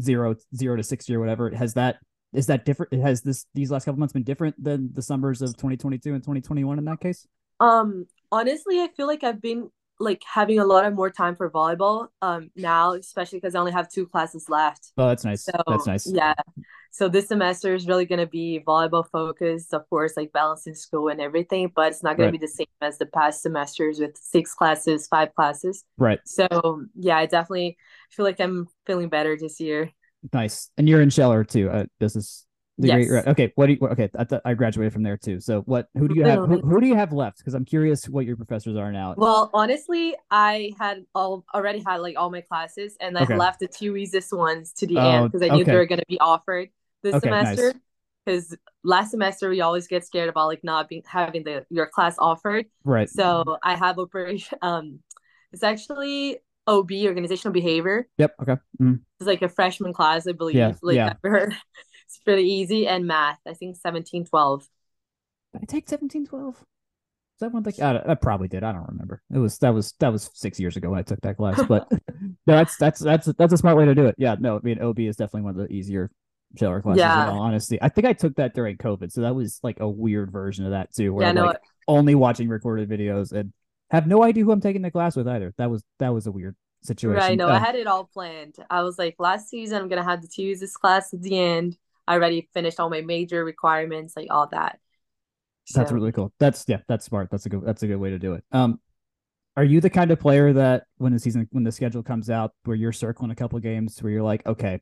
[0.00, 1.50] zero zero to sixty or whatever.
[1.50, 1.96] Has that
[2.34, 2.92] is that different?
[2.94, 6.78] Has this these last couple months been different than the summers of 2022 and 2021
[6.78, 7.26] in that case?
[7.60, 9.70] Um, honestly, I feel like I've been
[10.00, 13.72] like having a lot of more time for volleyball um now, especially because I only
[13.72, 14.92] have two classes left.
[14.98, 15.44] Oh, that's nice.
[15.44, 16.06] So, that's nice.
[16.06, 16.34] Yeah.
[16.90, 21.20] So this semester is really gonna be volleyball focused, of course, like balancing school and
[21.20, 25.06] everything, but it's not gonna be the same as the past semesters with six classes,
[25.06, 25.84] five classes.
[25.96, 26.20] Right.
[26.24, 27.76] So yeah, I definitely
[28.10, 29.92] feel like I'm feeling better this year.
[30.32, 30.70] Nice.
[30.78, 31.70] And you're in Scheller too.
[31.70, 32.46] Uh, is
[32.80, 33.02] degree.
[33.04, 33.10] Yes.
[33.10, 33.26] Right.
[33.28, 33.52] Okay.
[33.54, 33.78] What do you?
[33.88, 34.08] Okay.
[34.18, 35.40] I, th- I graduated from there too.
[35.40, 35.88] So what?
[35.94, 36.40] Who do you have?
[36.40, 37.38] Who, who do you have left?
[37.38, 39.14] Because I'm curious what your professors are now.
[39.16, 43.36] Well, honestly, I had all already had like all my classes, and I Okay.
[43.36, 45.70] left the two easiest ones to the Oh, end because I knew okay.
[45.70, 46.70] they were going to be offered
[47.02, 47.56] this Okay, nice.
[47.56, 47.80] semester.
[48.24, 52.16] Because last semester we always get scared about like not being having the your class
[52.18, 52.66] offered.
[52.82, 53.08] Right.
[53.08, 54.58] So I have operation.
[54.62, 55.00] Um,
[55.52, 58.08] it's actually OB organizational behavior.
[58.18, 58.34] Yep.
[58.42, 58.56] Okay.
[58.80, 59.00] Mm.
[59.20, 60.56] It's like a freshman class, I believe.
[60.56, 61.14] Yeah, Like yeah.
[62.06, 63.40] It's pretty easy, and math.
[63.46, 64.68] I think seventeen twelve.
[65.52, 66.56] Did I take seventeen twelve?
[66.56, 67.82] Is that one thing?
[67.82, 68.62] I, I probably did.
[68.62, 69.20] I don't remember.
[69.32, 71.60] It was that was that was six years ago when I took that class.
[71.66, 71.88] But
[72.20, 74.14] no, that's that's that's that's a smart way to do it.
[74.18, 74.36] Yeah.
[74.38, 76.10] No, I mean OB is definitely one of the easier
[76.56, 77.00] Scheller classes.
[77.00, 77.24] Yeah.
[77.24, 79.88] In all honesty, I think I took that during COVID, so that was like a
[79.88, 83.52] weird version of that too, where Yeah, I'm no, like only watching recorded videos and
[83.90, 85.54] have no idea who I'm taking the class with either.
[85.58, 87.16] That was that was a weird situation.
[87.18, 87.36] Right.
[87.36, 88.56] No, Uh, I had it all planned.
[88.70, 91.76] I was like, last season, I'm gonna have to choose this class at the end.
[92.06, 94.78] I already finished all my major requirements, like all that.
[95.72, 96.32] That's really cool.
[96.38, 97.28] That's yeah, that's smart.
[97.30, 98.44] That's a good that's a good way to do it.
[98.52, 98.80] Um
[99.56, 102.52] are you the kind of player that when the season when the schedule comes out
[102.64, 104.80] where you're circling a couple games where you're like, okay,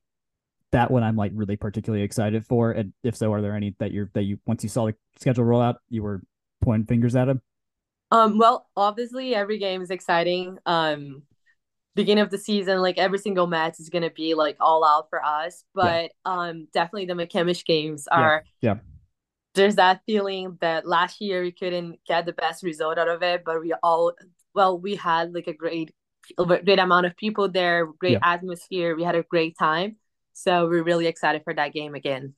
[0.72, 2.72] that one I'm like really particularly excited for?
[2.72, 5.44] And if so, are there any that you're that you once you saw the schedule
[5.44, 6.22] roll out, you were
[6.62, 7.42] pointing fingers at them?
[8.12, 10.58] Um, well, obviously every game is exciting.
[10.66, 11.22] Um,
[11.94, 15.24] beginning of the season, like every single match is gonna be like all out for
[15.24, 15.64] us.
[15.74, 18.44] But um, definitely the McCamish games are.
[18.60, 18.76] yeah.
[19.54, 23.44] There's that feeling that last year we couldn't get the best result out of it,
[23.44, 24.12] but we all,
[24.54, 25.90] well, we had like a great,
[26.38, 28.18] great amount of people there, great Yeah.
[28.22, 28.96] atmosphere.
[28.96, 29.96] We had a great time,
[30.32, 32.34] so we're really excited for that game again.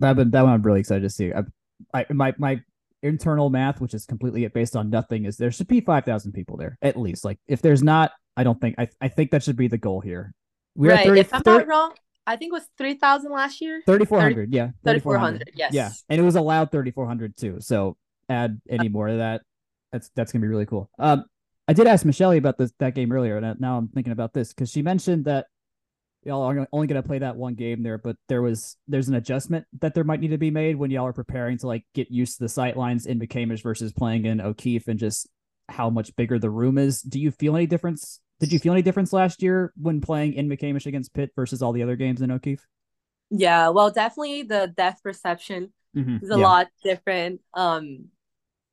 [0.00, 1.32] That one, that one I'm really excited to see.
[1.32, 1.44] I,
[1.94, 2.60] I my my
[3.06, 6.56] internal math, which is completely based on nothing, is there should be five thousand people
[6.56, 7.24] there at least.
[7.24, 10.00] Like if there's not, I don't think I I think that should be the goal
[10.00, 10.32] here.
[10.74, 11.00] We're right.
[11.00, 11.94] at 30, if I'm 30 not wrong,
[12.26, 13.82] I think it was three thousand last year.
[13.86, 15.52] 3400 yeah 3400.
[15.54, 15.72] Yes.
[15.72, 17.96] yeah and it was allowed 3400 too so
[18.28, 19.42] add any more of that
[19.92, 21.24] that's that's gonna be really cool um
[21.68, 24.52] i did ask michelle about this that game earlier and now i'm thinking about this
[24.52, 25.46] because she mentioned that
[26.26, 29.64] y'all are only gonna play that one game there but there was there's an adjustment
[29.80, 32.38] that there might need to be made when y'all are preparing to like get used
[32.38, 35.28] to the sight lines in mccamish versus playing in o'keefe and just
[35.68, 38.82] how much bigger the room is do you feel any difference did you feel any
[38.82, 42.30] difference last year when playing in mccamish against pitt versus all the other games in
[42.30, 42.66] o'keefe
[43.30, 46.44] Yeah, well, definitely the depth perception Mhm, is a yeah.
[46.44, 47.40] lot different.
[47.54, 48.06] Um,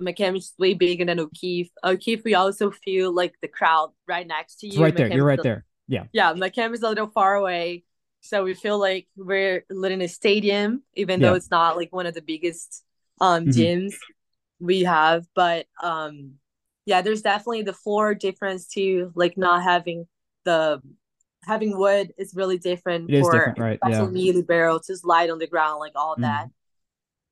[0.02, 1.70] McCamish is way bigger than O'Keefe.
[1.84, 4.74] O'Keefe, we also feel like the crowd right next to you.
[4.74, 7.84] It's right there McCamish you're right there yeah Yeah, McCamish is a little far away,
[8.22, 11.30] so we feel like we're in a stadium, even Yeah.
[11.30, 12.84] though it's not like one of the biggest
[13.22, 13.54] um Mhm.
[13.54, 13.94] gyms
[14.60, 15.26] we have.
[15.36, 16.34] But um,
[16.86, 19.12] yeah, there's definitely the floor difference too.
[19.16, 20.08] Like not having
[20.46, 20.82] the
[21.46, 24.06] having wood is really different It for different, right, yeah.
[24.08, 26.22] me, barrel to slide on the ground, like all Mhm.
[26.22, 26.50] that.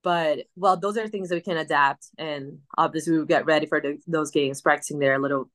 [0.03, 3.68] But well, those are things that we can adapt, and obviously we will get ready
[3.68, 5.49] for the, those games, practicing there a little,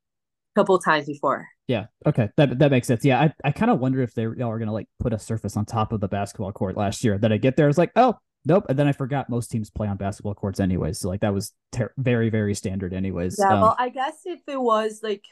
[0.56, 1.46] couple times before.
[1.68, 1.86] Yeah.
[2.06, 2.28] Okay.
[2.36, 3.04] That that makes sense.
[3.04, 3.20] Yeah.
[3.20, 5.64] I, I kind of wonder if they y'all are gonna like put a surface on
[5.66, 7.18] top of the basketball court last year.
[7.18, 8.14] Then I get there, I was like, oh
[8.44, 8.64] nope.
[8.68, 10.98] And then I forgot most teams play on basketball courts anyways.
[11.00, 13.36] So like that was ter- very very standard anyways.
[13.38, 15.22] Yeah, Um, well, I guess if it was like,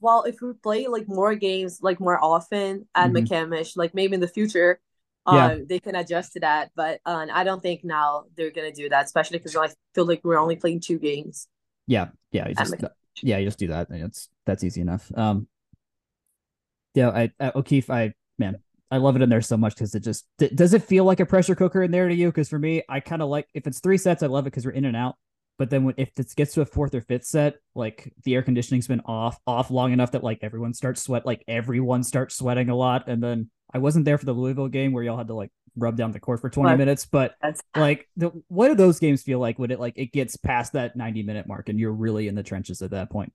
[0.00, 3.26] well, if we play like more games, like more often at Mhm.
[3.26, 4.80] McCamish, like maybe in the future,
[5.26, 5.46] Yeah.
[5.46, 6.70] uh, they can adjust to that.
[6.76, 10.22] But uh, I don't think now they're gonna do that, especially because I feel like
[10.24, 11.48] we're only playing two games.
[11.86, 12.08] yeah.
[12.32, 12.48] Yeah.
[12.52, 12.74] Just.
[13.22, 13.38] Yeah.
[13.38, 13.88] You just do that.
[13.90, 15.10] It's that's easy enough.
[15.16, 15.48] Um.
[16.94, 17.10] Yeah.
[17.10, 17.90] I at O'Keefe.
[17.90, 18.58] I man.
[18.90, 21.26] I love it in there so much because it just does it feel like a
[21.26, 22.28] pressure cooker in there to you?
[22.28, 24.64] Because for me, I kind of like if it's three sets, I love it because
[24.64, 25.16] we're in and out.
[25.58, 28.42] But then when if this gets to a fourth or fifth set, like the air
[28.42, 32.70] conditioning's been off off long enough that like everyone starts sweat, like everyone starts sweating
[32.70, 33.08] a lot.
[33.08, 35.96] And then I wasn't there for the Louisville game where y'all had to like rub
[35.96, 36.78] down the court for twenty Right.
[36.78, 40.12] minutes, but That's like the, what do those games feel like when it like it
[40.12, 43.32] gets past that ninety minute mark and you're really in the trenches at that point?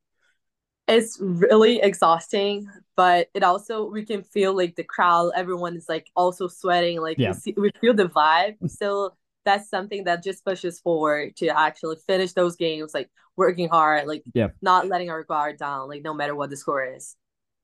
[0.88, 6.08] it's really exhausting, but it also we can feel like the crowd, everyone is like
[6.16, 7.30] also sweating, like Yeah.
[7.30, 8.58] we see we feel the vibe.
[8.68, 9.14] So
[9.46, 14.24] that's something that just pushes forward to actually finish those games, like working hard, like
[14.34, 14.50] Yeah.
[14.62, 17.16] not letting our guard down, like no matter what the score is.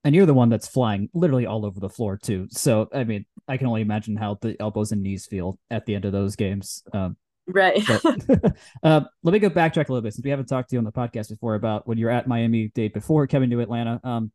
[0.05, 2.47] and you're the one that's flying literally all over the floor too.
[2.51, 5.93] So I mean, I can only imagine how the elbows and knees feel at the
[5.95, 6.83] end of those games.
[6.93, 7.81] Um, Right.
[7.87, 8.01] but
[8.83, 10.85] uh, let me go backtrack a little bit since we haven't talked to you on
[10.85, 13.99] the podcast before about when you're at Miami Dade before coming to Atlanta.
[14.03, 14.31] Um,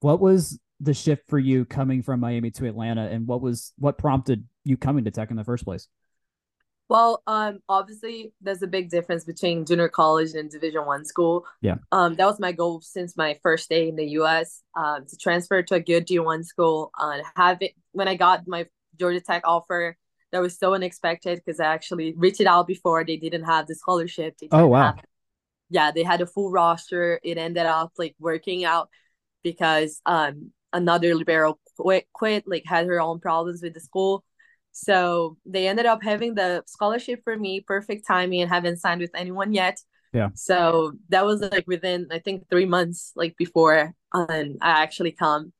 [0.00, 3.96] what was the shift for you coming from Miami to Atlanta, and what was what
[3.98, 5.86] prompted you coming to Tech in the first place?
[6.88, 11.44] Well, um, obviously there's a big difference between junior college and Division One school.
[11.60, 11.76] Yeah.
[11.90, 14.62] Um, that was my goal since my first day in the U.S.
[14.76, 16.92] Um, to transfer to a good D one school.
[16.98, 18.66] And uh, have it when I got my
[18.98, 19.96] Georgia Tech offer,
[20.30, 23.04] that was so unexpected because I actually reached out before.
[23.04, 24.36] They didn't have the scholarship.
[24.52, 24.82] oh wow.
[24.82, 25.04] Have,
[25.70, 27.18] yeah, they had a full roster.
[27.24, 28.90] It ended up like working out
[29.42, 34.24] because um another libero quit, quit like had her own problems with the school
[34.78, 39.10] so they ended up having the scholarship for me, perfect timing, and haven't signed with
[39.14, 39.80] anyone yet.
[40.12, 40.28] Yeah.
[40.34, 45.54] So that was like within I think three months, like before um, I actually come.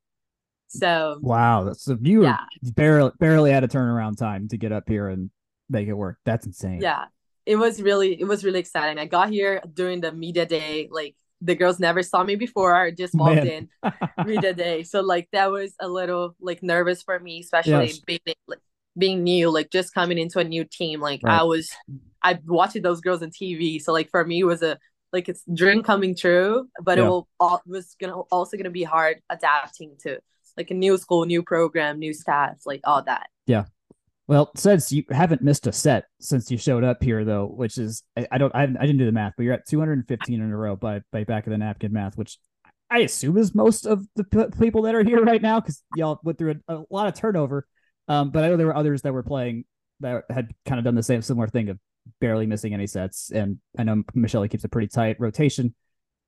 [0.69, 2.45] So wow, that's a you yeah.
[2.75, 5.31] barely barely had a turnaround time to get up here and
[5.71, 6.19] make it work.
[6.27, 6.83] That's insane.
[6.83, 7.07] Yeah,
[7.47, 8.99] it was really it was really exciting.
[8.99, 12.77] I got here during the media day, like the girls never saw me before.
[12.77, 13.71] I just walked Man.
[13.83, 13.93] in
[14.27, 18.01] media day, so like that was a little like nervous for me, especially yes.
[18.01, 18.59] being like
[18.97, 21.01] being new, like just coming into a new team.
[21.01, 21.41] Like right.
[21.41, 21.71] I was,
[22.23, 23.81] I watched those girls on TV.
[23.81, 24.79] So like for me, it was a
[25.13, 27.05] like it's dream coming true, but yeah.
[27.05, 30.19] it will all was gonna also gonna be hard adapting to
[30.57, 33.29] like a new school, new program, new staff, like all that.
[33.47, 33.65] Yeah.
[34.29, 38.03] Well, since you haven't missed a set since you showed up here, though, which is
[38.17, 40.57] I, I don't I, I didn't do the math, but you're at 215 in a
[40.57, 42.39] row by by back of the napkin math, which
[42.91, 46.21] I assume is most of the p- people that are here right now because y'all
[46.23, 47.67] went through a, a lot of turnover.
[48.09, 49.65] Um, but I know there were others that were playing
[50.01, 51.79] that had kind of done the same similar thing of
[52.21, 53.31] barely missing any sets.
[53.31, 55.75] And I know Michelle keeps a pretty tight rotation.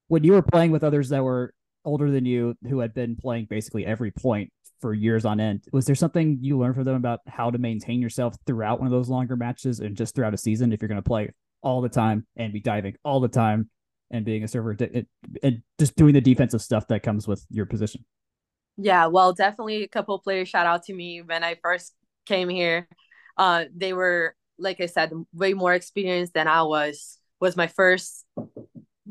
[0.09, 3.47] When you were playing with others that were older than you who had been playing
[3.49, 4.51] basically every point
[4.81, 8.01] for years on end, was there something you learned from them about how to maintain
[8.01, 10.97] yourself throughout one of those longer matches and just throughout a season if you're going
[10.97, 11.31] to play
[11.63, 13.69] all the time and be diving all the time
[14.11, 14.77] and being a server
[15.43, 18.05] and just doing the defensive stuff that comes with your position?
[18.79, 21.93] Yeah, well, definitely a couple players shout out to me when I first
[22.27, 22.89] came here.
[23.37, 27.19] Uh, they were like I said, way more experienced than I was.
[27.41, 28.25] Was my first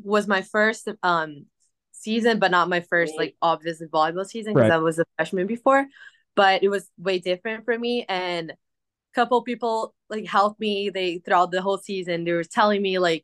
[0.04, 1.46] was my first um
[1.92, 4.76] season, but not my first like obviously volleyball season because right.
[4.76, 5.88] I was a freshman before.
[6.36, 8.56] But it was way different for me, and a
[9.16, 10.90] couple people like helped me.
[10.90, 13.24] They throughout the whole season, they were telling me like,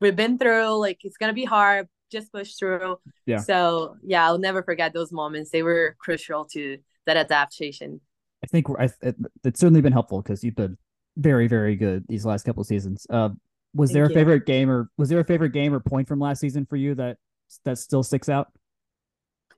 [0.00, 2.96] "We've been through like it's gonna be hard, just push through.
[3.26, 3.38] Yeah.
[3.38, 5.50] So yeah, I'll never forget those moments.
[5.50, 8.00] They were crucial to that adaptation.
[8.42, 10.78] I think I, it, it's certainly been helpful because you've been
[11.16, 13.06] very, very good these last couple seasons.
[13.10, 13.30] Uh,
[13.74, 14.14] was Thank there a you.
[14.14, 16.94] favorite game or was there a favorite game or point from last season for you
[16.94, 17.18] that
[17.64, 18.48] that still sticks out?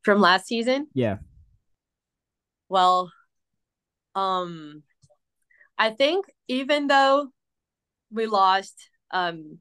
[0.03, 0.87] From last season?
[0.95, 1.19] Yeah.
[2.69, 3.13] Well,
[4.15, 4.83] um,
[5.79, 7.29] I think even though
[8.11, 9.59] we lost um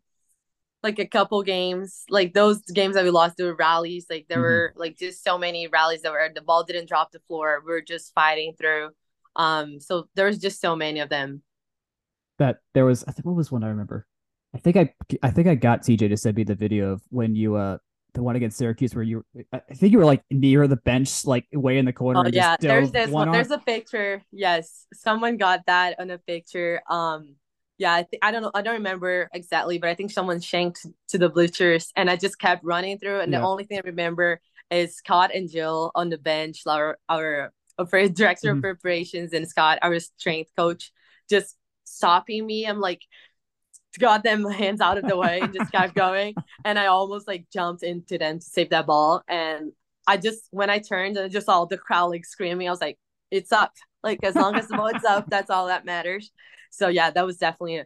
[0.85, 4.05] like a couple games, like those games that we lost, were rallies.
[4.07, 4.43] Like there mm-hmm.
[4.43, 7.63] were like just so many rallies that were the ball didn't drop the floor.
[7.65, 8.89] We are just fighting through.
[9.35, 11.41] Um, so there was just so many of them.
[12.37, 14.05] That there was, I think, what was one I remember?
[14.53, 14.93] I think I,
[15.23, 17.79] I think I got TJ to send me the video of when you, uh,
[18.13, 21.47] the one against Syracuse where you, I think you were like near the bench, like
[21.51, 22.23] way in the corner.
[22.25, 23.31] Oh yeah, there's this one.
[23.31, 24.21] There's a picture.
[24.31, 26.81] Yes, someone got that on a picture.
[26.89, 27.35] Um,
[27.77, 30.85] yeah, I think I don't know, I don't remember exactly, but I think someone shanked
[31.09, 33.19] to the bleachers, and I just kept running through.
[33.19, 33.39] And yeah.
[33.39, 34.39] the only thing I remember
[34.71, 38.57] is Scott and Jill on the bench, our our, our director mm-hmm.
[38.57, 40.91] of preparations, and Scott, our strength coach,
[41.29, 42.65] just stopping me.
[42.65, 43.01] I'm like,
[43.99, 46.33] got them hands out of the way and just kept going,
[46.63, 49.73] and I almost like jumped into them to save that ball, and
[50.07, 52.81] I just when I turned and I just all the crowd like screaming, I was
[52.81, 52.97] like,
[53.31, 53.73] it's up.
[54.03, 56.31] Like as long as the ball's up, that's all that matters.
[56.71, 57.83] So yeah, that was definitely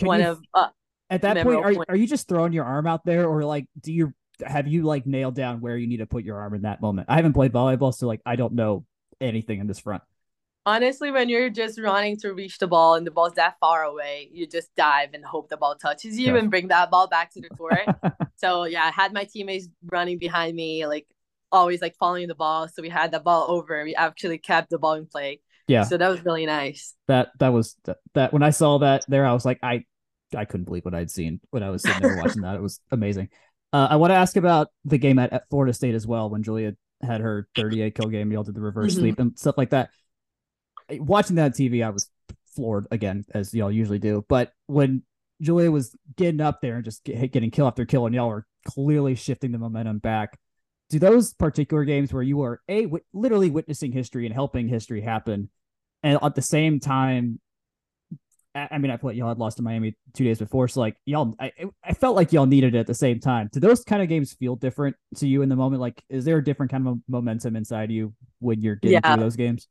[0.00, 0.68] one you, of uh,
[1.10, 1.64] at that point.
[1.64, 4.12] Are are you just throwing your arm out there, or like do you
[4.44, 7.08] have you like nailed down where you need to put your arm in that moment?
[7.10, 8.84] I haven't played volleyball, so like I don't know
[9.20, 10.02] anything in this front.
[10.66, 14.28] Honestly, when you're just running to reach the ball and the ball's that far away,
[14.32, 16.38] you just dive and hope the ball touches you yeah.
[16.38, 17.86] and bring that ball back to the court.
[18.36, 21.06] so yeah, I had my teammates running behind me, like
[21.50, 22.68] always like following the ball.
[22.68, 23.82] So we had the ball over.
[23.82, 25.40] We actually kept the ball in play.
[25.68, 25.84] Yeah.
[25.84, 26.94] So that was really nice.
[27.06, 29.84] That that was that, that when I saw that there, I was like, I
[30.34, 32.56] I couldn't believe what I'd seen when I was sitting there watching that.
[32.56, 33.28] It was amazing.
[33.72, 36.42] Uh, I want to ask about the game at, at, Florida State as well when
[36.42, 38.32] Julia had her 38 kill game.
[38.32, 39.00] Y'all did the reverse mm-hmm.
[39.00, 39.90] sweep and stuff like that.
[40.90, 42.10] Watching that on TV, I was
[42.56, 44.24] floored again, as y'all usually do.
[44.26, 45.02] But when
[45.40, 48.46] Julia was getting up there and just get, getting kill after kill, and y'all were
[48.66, 50.38] clearly shifting the momentum back.
[50.90, 55.02] Do those particular games where you are a w- literally witnessing history and helping history
[55.02, 55.50] happen
[56.02, 57.40] and at the same time
[58.70, 61.34] I mean, I thought y'all had lost to Miami two days before, so like y'all,
[61.38, 61.52] I
[61.84, 63.48] I felt like y'all needed it at the same time.
[63.52, 65.80] Do those kind of games feel different to you in the moment?
[65.80, 69.14] Like, is there a different kind of momentum inside you when you're getting yeah.
[69.14, 69.68] through those games?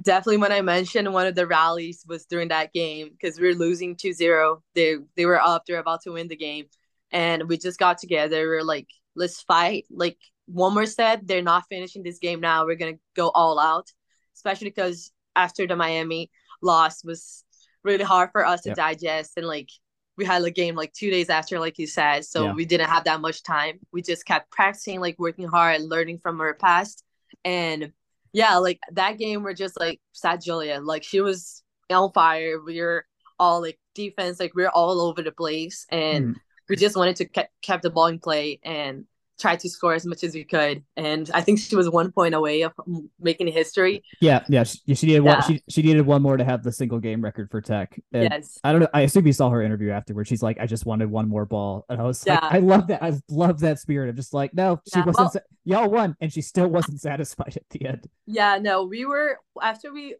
[0.00, 0.38] Definitely.
[0.38, 3.96] When I mentioned one of the rallies was during that game because we were losing
[3.96, 4.60] 2-0.
[4.74, 5.64] They they were up.
[5.66, 6.66] They're about to win the game,
[7.10, 8.48] and we just got together.
[8.48, 9.86] We are like, let's fight.
[9.90, 12.64] Like one more said, they're not finishing this game now.
[12.64, 13.88] We're gonna go all out,
[14.36, 16.30] especially because after the Miami
[16.62, 17.44] loss was
[17.82, 18.76] really hard for us to yep.
[18.76, 19.32] digest.
[19.36, 19.70] And like
[20.16, 22.24] we had a game like two days after like you said.
[22.24, 22.52] So yeah.
[22.52, 23.80] we didn't have that much time.
[23.92, 27.04] We just kept practicing like working hard learning from our past.
[27.44, 27.92] And
[28.32, 30.80] yeah like that game we're just like sad julia.
[30.80, 32.60] Like she was on fire.
[32.60, 33.06] We are
[33.38, 35.86] all like defense like we are all over the place.
[35.90, 36.34] And mm.
[36.68, 38.60] we just wanted to ke- kept the ball in play.
[38.62, 39.06] And
[39.40, 42.34] tried to score as much as we could, and I think she was one point
[42.34, 42.72] away of
[43.18, 44.04] making history.
[44.20, 45.34] Yeah, yeah, she, she needed yeah.
[45.34, 45.42] one.
[45.42, 47.98] She, she needed one more to have the single game record for Tech.
[48.12, 48.88] And yes, I don't know.
[48.92, 50.28] I assume you saw her interview afterwards.
[50.28, 52.34] She's like, I just wanted one more ball, and I was yeah.
[52.34, 53.02] like, I love that.
[53.02, 55.18] I love that spirit of just like, no, she yeah, wasn't.
[55.18, 58.06] Well, sa- y'all won, and she still wasn't satisfied at the end.
[58.26, 60.16] Yeah, no, we were after we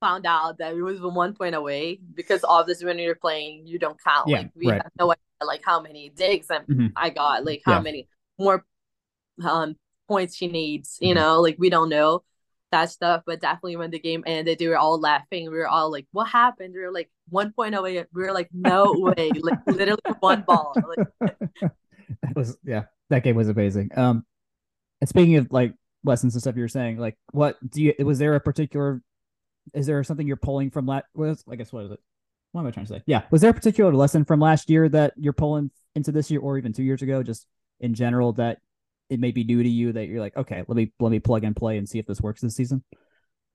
[0.00, 4.02] found out that it was one point away because obviously when you're playing, you don't
[4.02, 4.28] count.
[4.28, 4.82] Yeah, like we right.
[4.82, 6.86] have no idea like how many digs mm-hmm.
[6.96, 7.80] I got, like how yeah.
[7.80, 8.64] many more
[9.44, 9.76] um
[10.08, 10.98] points she needs.
[11.00, 11.22] You mm-hmm.
[11.22, 12.22] know, like we don't know
[12.72, 13.22] that stuff.
[13.26, 15.50] But definitely when the game ended, they were all laughing.
[15.50, 18.04] We were all like, "What happened?" We were like one point away.
[18.12, 20.74] We were like, "No way!" like literally one ball.
[20.76, 21.06] Like,
[22.22, 22.84] that was yeah.
[23.10, 23.90] That game was amazing.
[23.96, 24.26] Um,
[25.00, 27.94] and speaking of like lessons and stuff, you were saying like, what do you?
[28.04, 29.02] Was there a particular?
[29.74, 31.06] Is there something you're pulling from last?
[31.14, 32.00] Was I guess what is it?
[32.52, 33.02] What am I trying to say?
[33.06, 36.40] Yeah, was there a particular lesson from last year that you're pulling into this year,
[36.40, 37.22] or even two years ago?
[37.22, 37.46] Just
[37.80, 38.60] in general that
[39.08, 41.44] it may be new to you that you're like, okay, let me let me plug
[41.44, 42.82] and play and see if this works this season?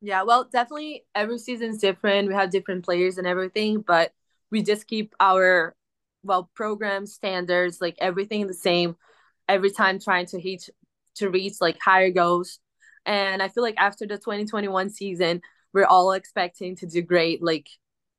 [0.01, 2.27] Yeah, well, definitely every season's different.
[2.27, 4.13] We have different players and everything, but
[4.49, 5.75] we just keep our
[6.23, 8.95] well program standards, like everything the same
[9.47, 10.69] every time trying to reach
[11.15, 12.59] to reach like higher goals.
[13.05, 15.41] And I feel like after the 2021 season,
[15.73, 17.67] we're all expecting to do great, like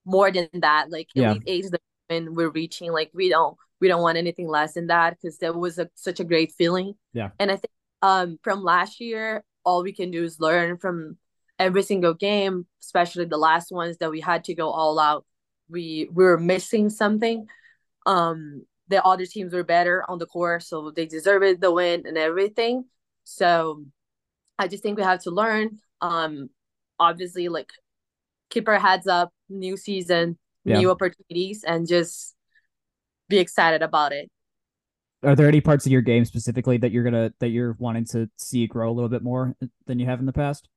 [0.05, 0.91] more than that.
[0.91, 1.31] Like yeah.
[1.31, 1.67] Elite Eight
[2.09, 5.55] when we're reaching, like we don't we don't want anything less than that because that
[5.55, 6.95] was a, such a great feeling.
[7.13, 7.31] Yeah.
[7.39, 11.19] And I think um from last year, all we can do is learn from
[11.59, 15.25] every single game, especially the last ones that we had to go all out.
[15.69, 17.47] We, we were missing something.
[18.07, 22.19] Um, the other teams were better on the course, so they deserved the win and
[22.19, 22.85] everything.
[23.25, 23.85] So
[24.59, 25.79] I just think we have to learn.
[26.01, 26.51] Um,
[26.99, 27.71] obviously, like
[28.51, 30.79] keep our heads up, new season, yeah.
[30.79, 32.32] new opportunities, and just
[33.33, 34.31] be excited about it.
[35.25, 38.29] Are there any parts of your game specifically that you're gonna that you're wanting to
[38.37, 39.55] see grow a little bit more
[39.87, 40.69] than you have in the past?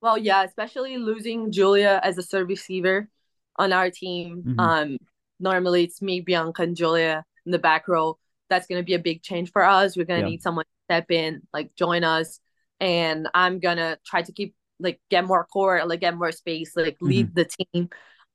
[0.00, 3.08] Well, yeah, especially losing Julia as a serve receiver
[3.56, 4.42] on our team.
[4.46, 4.60] Mm-hmm.
[4.60, 4.98] Um,
[5.40, 8.18] normally it's me, Bianca, and Julia in the back row.
[8.50, 9.96] That's gonna be a big change for us.
[9.96, 10.28] We're gonna yeah.
[10.28, 12.38] need someone to step in, like join us,
[12.78, 16.98] and I'm gonna try to keep like get more core, like get more space, like
[17.00, 17.34] lead mm-hmm.
[17.34, 17.88] the team,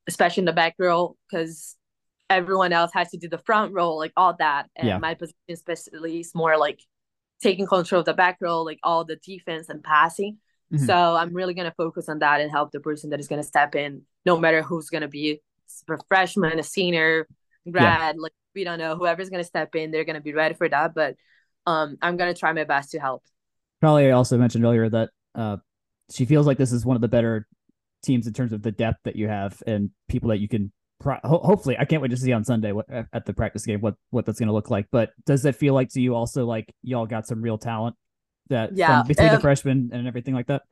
[0.08, 1.76] especially in the back row, because
[2.30, 4.68] everyone else has to do the front row, like all that.
[4.76, 4.98] And yeah.
[4.98, 6.80] my position especially is more like
[7.42, 10.38] taking control of the back row, like all the defense and passing.
[10.72, 10.86] Mm-hmm.
[10.86, 13.74] So I'm really gonna focus on that and help the person that is gonna step
[13.74, 15.42] in, no matter who's gonna be
[15.88, 17.26] a freshman, a senior,
[17.70, 18.20] grad, yeah.
[18.22, 18.96] like we don't know.
[18.96, 20.94] Whoever's gonna step in, they're gonna be ready for that.
[20.94, 21.16] But
[21.66, 23.22] um I'm gonna try my best to help.
[23.80, 25.58] Probably also mentioned earlier that uh
[26.10, 27.46] she feels like this is one of the better
[28.02, 30.72] teams in terms of the depth that you have and people that you can
[31.24, 34.26] hopefully I can't wait to see on Sunday what at the practice game what what
[34.26, 34.86] that's going to look like.
[34.90, 37.96] But does that feel like to you also like y'all got some real talent
[38.48, 40.62] that yeah between um, the freshmen and everything like that?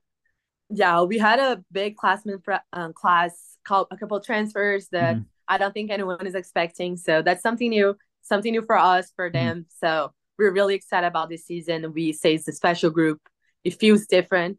[0.69, 2.43] Yeah, we had a big classman
[2.73, 5.24] um, class called a couple transfers that mm-hmm.
[5.48, 6.97] I don't think anyone is expecting.
[6.97, 9.47] So that's something new, something new for us for mm-hmm.
[9.47, 9.57] them.
[9.59, 9.86] Mm-hmm.
[9.86, 11.93] So we're really excited about this season.
[11.93, 13.20] We say it's a special group.
[13.65, 14.59] It feels different,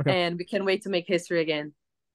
[0.00, 0.22] okay.
[0.22, 1.72] and we can't wait to make history again.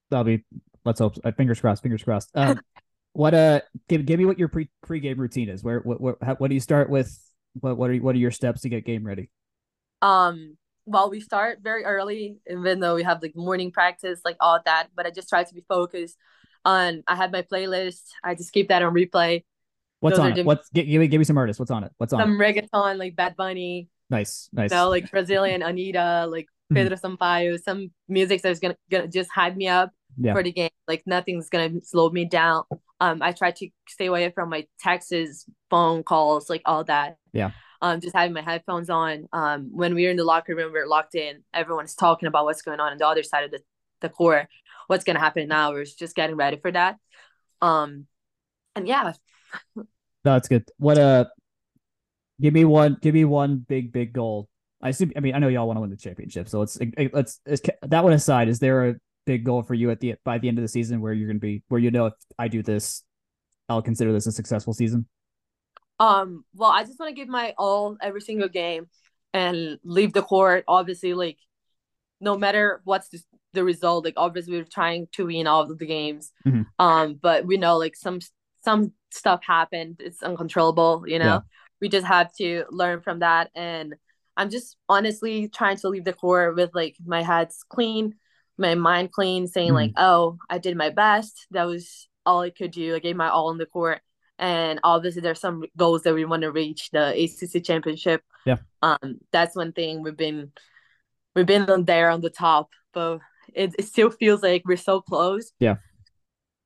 [0.10, 0.44] That'll be
[0.84, 1.16] let's hope.
[1.24, 1.84] Uh, fingers crossed.
[1.84, 2.32] Fingers crossed.
[2.36, 2.60] Um,
[3.16, 5.64] What uh, give give me what your pre pre-game routine is.
[5.64, 7.18] Where what what, how, what do you start with?
[7.54, 9.30] What what are what are your steps to get game ready?
[10.02, 14.60] Um, well, we start very early, even though we have like morning practice, like all
[14.66, 14.88] that.
[14.94, 16.18] But I just try to be focused
[16.66, 17.04] on.
[17.08, 18.02] I have my playlist.
[18.22, 19.46] I just keep that on replay.
[20.02, 20.46] What's Those on it?
[20.46, 21.58] What's give, give me give me some artists.
[21.58, 21.94] What's on it?
[21.96, 22.20] What's on?
[22.20, 22.70] Some it?
[22.74, 23.88] reggaeton like Bad Bunny.
[24.10, 24.72] Nice, nice.
[24.72, 26.76] You know, like Brazilian Anitta, like hmm.
[26.76, 27.58] Pedro Sampaio.
[27.64, 30.34] Some music that's gonna gonna just hype me up yeah.
[30.34, 30.70] for the game.
[30.88, 32.64] Like nothing's gonna slow me down.
[33.02, 37.18] Um, I try to stay away from my texts, phone calls, like all that.
[37.34, 37.52] Yeah.
[37.82, 39.28] Um, just having my headphones on.
[39.34, 41.44] Um, when we're in the locker room, we're locked in.
[41.54, 43.60] Everyone's talking about what's going on on the other side of the,
[44.02, 44.48] the court.
[44.88, 45.72] What's gonna happen now?
[45.72, 46.98] We're just getting ready for that.
[47.62, 48.08] Um,
[48.76, 49.14] and yeah,
[50.24, 50.66] That's good.
[50.78, 51.26] What uh
[52.42, 54.50] give me one give me one big big goal.
[54.82, 56.78] I assume I mean I know y'all want to win the championship, so let's
[57.14, 60.38] let's, let's that one aside, is there a big goal for you at the by
[60.38, 62.48] the end of the season where you're going to be where you know if I
[62.48, 63.04] do this
[63.70, 65.08] I'll consider this a successful season?
[66.00, 68.88] Um, well, I just want to give my all every single game
[69.34, 70.66] and leave the court.
[70.68, 71.38] Obviously, like
[72.20, 73.20] no matter what's the,
[73.54, 76.32] the result, like obviously we're trying to win all of the games.
[76.46, 76.64] Mm-hmm.
[76.80, 78.20] Um, but we know like some
[78.64, 79.98] some stuff happened.
[80.00, 81.26] It's uncontrollable, you know.
[81.26, 81.40] Yeah.
[81.82, 83.52] We just have to learn from that.
[83.56, 83.96] And
[84.38, 88.16] I'm just honestly trying to leave the court with like my head's clean,
[88.58, 89.76] my mind clean, saying mm-hmm.
[89.76, 91.48] like, oh, I did my best.
[91.52, 92.96] That was all I could do.
[92.96, 94.02] I gave my all in the court
[94.38, 98.22] and obviously there's some goals that we want to reach the ACC championship.
[98.46, 98.58] Yeah.
[98.82, 100.52] Um, that's one thing we've been
[101.36, 103.20] we've been on there on the top, but
[103.54, 105.52] it, it still feels like we're so close.
[105.60, 105.76] Yeah.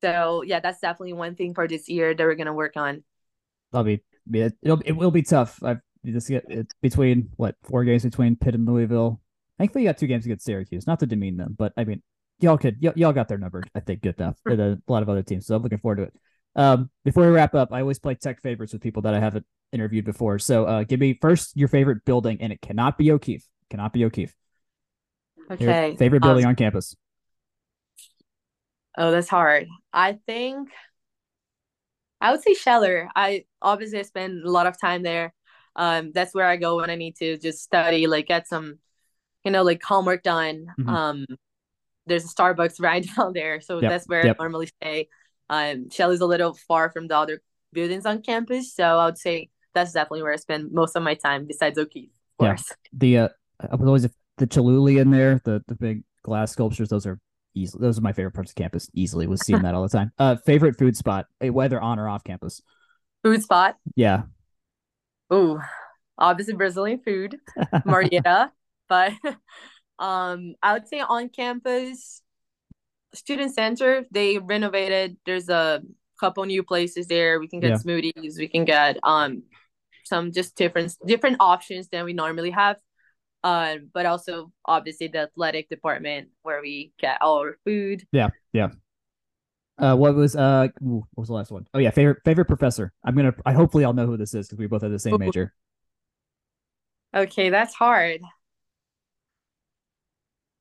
[0.02, 3.03] So yeah, that's definitely one thing for this year that we're gonna work on.
[3.72, 4.02] That'll be
[4.34, 4.53] it.
[4.61, 5.61] It'll it will be tough.
[5.64, 9.22] I've just get it between what four games between Pitt and Louisville.
[9.60, 10.88] Thankfully, you got two games against Syracuse.
[10.88, 12.02] Not to demean them, but I mean,
[12.40, 13.64] y'all could y- y'all got their number.
[13.76, 14.38] I think good enough.
[14.44, 16.14] For a lot of other teams, so I'm looking forward to it.
[16.56, 19.45] Um, before we wrap up, I always play tech favorites with people that I haven't
[19.72, 20.40] interviewed before.
[20.40, 23.45] So, uh, give me first your favorite building, and it cannot be O'Keefe.
[23.69, 24.34] Cannot be O'Keefe.
[25.52, 25.90] Okay.
[25.90, 26.95] Your favorite building um, on campus.
[28.98, 29.68] Oh, that's hard.
[29.94, 30.69] I think
[32.22, 33.10] I would say Scheller.
[33.15, 35.34] I obviously I spend a lot of time there.
[35.76, 38.80] Um, that's where I go when I need to just study, like get some,
[39.44, 40.68] you know, like homework done.
[40.80, 40.90] Mm-hmm.
[40.90, 41.26] Um,
[42.06, 43.91] there's a Starbucks right down there, so yep.
[43.91, 44.38] that's where yep.
[44.40, 45.07] I normally stay.
[45.49, 47.41] Um, Scheller's a little far from the other
[47.74, 51.16] buildings on campus, so I would say that's definitely where I spend most of my
[51.16, 52.11] time, besides O'Keefe.
[52.40, 52.72] Of yeah, course.
[52.94, 53.30] the uh,
[53.60, 54.07] I was always
[54.38, 56.90] the Chihuly in there, the the big glass sculptures.
[56.90, 57.20] Those are
[57.56, 58.90] easily those are my favorite parts of campus.
[58.94, 60.11] Easily was seeing that all the time.
[60.18, 62.61] Uh, favorite food spot, eh, whether on or off campus.
[63.24, 63.78] Food spot.
[63.95, 64.24] Yeah.
[65.32, 65.60] Ooh,
[66.18, 67.38] obviously Brazilian food,
[67.86, 68.52] Marietta,
[68.90, 69.14] but
[69.99, 72.22] um, I would say on campus,
[73.14, 74.06] student center.
[74.11, 75.18] They renovated.
[75.26, 75.82] There's a
[76.20, 77.40] couple new places there.
[77.40, 77.78] We can get yeah.
[77.78, 78.38] smoothies.
[78.38, 79.44] We can get um
[80.06, 82.78] some just different different options than we normally have.
[83.41, 88.03] Uh, but also obviously the athletic department where we get all our food.
[88.11, 88.70] Yeah, yeah.
[89.78, 91.66] Uh, what was uh, what was the last one?
[91.74, 92.91] Oh yeah, favorite favorite professor.
[93.03, 93.34] I'm gonna.
[93.45, 95.53] I hopefully I'll know who this is because we both have the same major.
[97.16, 98.22] Okay, that's hard.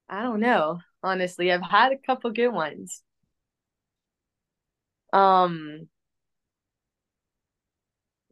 [0.09, 0.80] I don't know.
[1.02, 3.02] Honestly, I've had a couple good ones.
[5.12, 5.89] Um.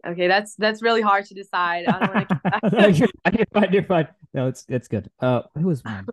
[0.07, 1.87] Okay, that's that's really hard to decide.
[1.87, 3.09] I don't want to.
[3.53, 4.09] Find you're fine.
[4.35, 5.11] No, it's it's good.
[5.21, 6.07] Uh, who was mine?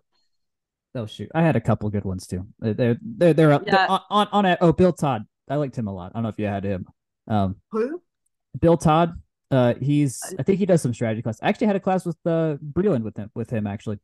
[0.94, 2.46] Oh shoot, I had a couple good ones too.
[2.60, 3.58] They're they're they're, yeah.
[3.58, 5.24] they're on on, on a, oh Bill Todd.
[5.48, 6.12] I liked him a lot.
[6.12, 6.86] I don't know if you had him.
[7.28, 8.00] Um, who?
[8.60, 9.20] Bill Todd.
[9.50, 11.38] Uh, he's I think he does some strategy class.
[11.42, 13.98] I actually had a class with uh Breland with him with him actually.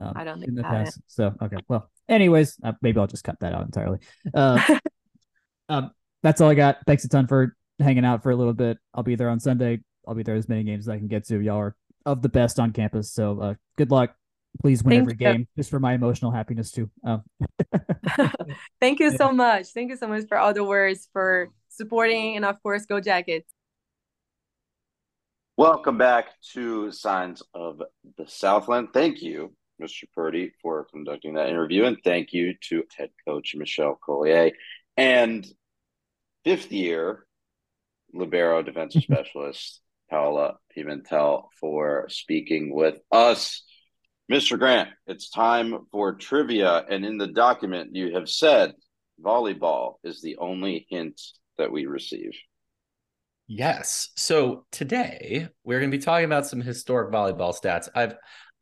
[0.00, 1.00] Um, I don't think in the past.
[1.06, 3.98] So okay, well, anyways, uh, maybe I'll just cut that out entirely.
[4.32, 4.78] Uh,
[5.68, 5.90] um,
[6.22, 6.78] that's all I got.
[6.86, 8.78] Thanks a ton for hanging out for a little bit.
[8.92, 9.80] I'll be there on Sunday.
[10.06, 11.40] I'll be there as many games as I can get to.
[11.40, 11.76] Y'all are
[12.06, 14.14] of the best on campus, so uh, good luck.
[14.60, 15.32] Please win Thank every you.
[15.32, 16.90] game, just for my emotional happiness too.
[17.04, 17.22] Um.
[18.80, 19.68] Thank you so much.
[19.68, 23.50] Thank you so much for all the words for supporting, and of course, go Jackets.
[25.56, 27.80] Welcome back to Scions of
[28.18, 28.88] the Southland.
[28.92, 30.04] Thank you Mr.
[30.14, 31.84] Purdy, for conducting that interview.
[31.84, 34.52] And thank you to head coach Michelle Collier
[34.96, 35.46] and
[36.44, 37.26] fifth year
[38.12, 39.80] Libero defensive specialist
[40.10, 43.64] Paola Pimentel for speaking with us.
[44.30, 44.58] Mr.
[44.58, 46.84] Grant, it's time for trivia.
[46.88, 48.72] And in the document, you have said
[49.22, 51.20] volleyball is the only hint
[51.58, 52.32] that we receive.
[53.46, 54.08] Yes.
[54.16, 57.90] So today we're going to be talking about some historic volleyball stats.
[57.94, 58.14] I've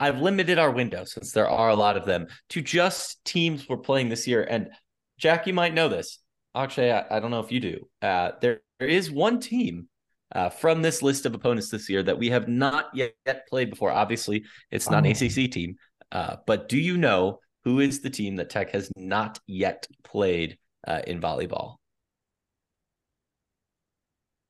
[0.03, 3.77] I've limited our window since there are a lot of them to just teams we're
[3.77, 4.43] playing this year.
[4.43, 4.71] And
[5.17, 6.19] Jack, you might know this.
[6.57, 7.89] Actually, I, I don't know if you do.
[8.03, 9.87] Uh, there, there is one team
[10.35, 13.71] uh, from this list of opponents this year that we have not yet, yet played
[13.71, 13.93] before.
[13.93, 15.09] Obviously, it's not oh.
[15.09, 15.77] an ACC team.
[16.11, 20.59] Uh, but do you know who is the team that Tech has not yet played
[20.85, 21.77] uh, in volleyball?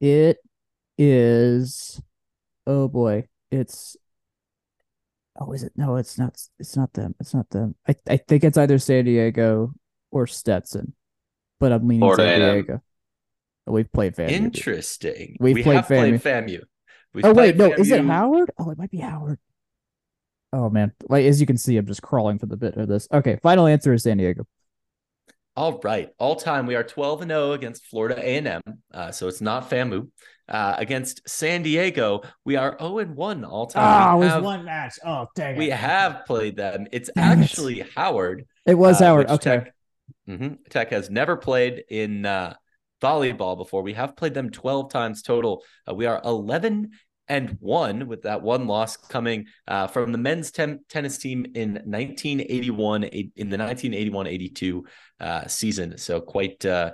[0.01, 0.39] It
[0.97, 2.01] is.
[2.67, 3.99] Oh boy, it's
[5.49, 5.73] oh, is it?
[5.77, 6.41] No, it's not.
[6.59, 7.15] It's not them.
[7.21, 7.75] It's not them.
[7.87, 9.75] I I think it's either San Diego
[10.11, 10.95] or Stetson,
[11.61, 12.83] but I'm leaning Florida San Diego.
[13.67, 14.31] Oh, we've played FAMU.
[14.31, 15.37] Interesting.
[15.39, 15.87] We've we played, FAMU.
[15.87, 16.63] played FAMU.
[17.15, 17.79] We've oh wait, no, FAMU.
[17.79, 18.51] is it Howard?
[18.59, 19.39] Oh, it might be Howard.
[20.53, 23.09] Oh man, like as you can see, I'm just crawling for the bit of this.
[23.13, 24.47] Okay, final answer is San Diego.
[25.55, 28.63] All right, all time we are 12 and 0 against Florida A&M,
[28.93, 30.09] uh, so it's not FAMU.
[30.49, 34.15] Uh, against San Diego, we are 0 and 1 all time.
[34.15, 34.95] Oh, we it was have, one match.
[35.05, 35.59] Oh, dang it.
[35.59, 36.87] we have played them.
[36.91, 37.45] It's Dang it.
[37.45, 38.47] actually Howard.
[38.67, 39.29] It was uh, Howard.
[39.31, 39.51] Okay.
[39.59, 39.75] Tech,
[40.29, 40.59] Mhm.
[40.71, 42.55] Tech has never played in uh,
[43.03, 43.83] volleyball before.
[43.83, 45.65] We have played them 12 times total.
[45.89, 46.93] Uh, we are 11
[47.29, 51.75] and 1 with that one loss coming uh, from the men's ten- tennis team in
[51.85, 54.83] 1981 in the 1981-82
[55.21, 55.99] uh, season.
[55.99, 56.93] So quite uh,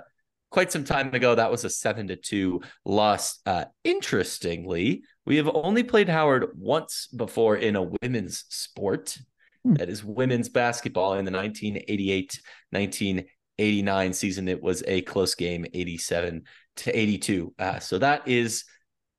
[0.51, 3.39] quite some time ago that was a 7 to 2 loss.
[3.45, 9.17] Uh, interestingly, we have only played Howard once before in a women's sport.
[9.63, 9.73] Hmm.
[9.75, 12.41] That is women's basketball in the 1988
[12.71, 14.47] 1989 season.
[14.47, 16.43] It was a close game, 87
[16.77, 17.53] to 82.
[17.59, 18.63] Uh, so that is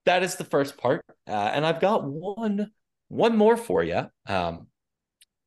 [0.06, 2.70] that is the first part, uh, and I've got one
[3.08, 4.08] one more for you.
[4.26, 4.66] Um,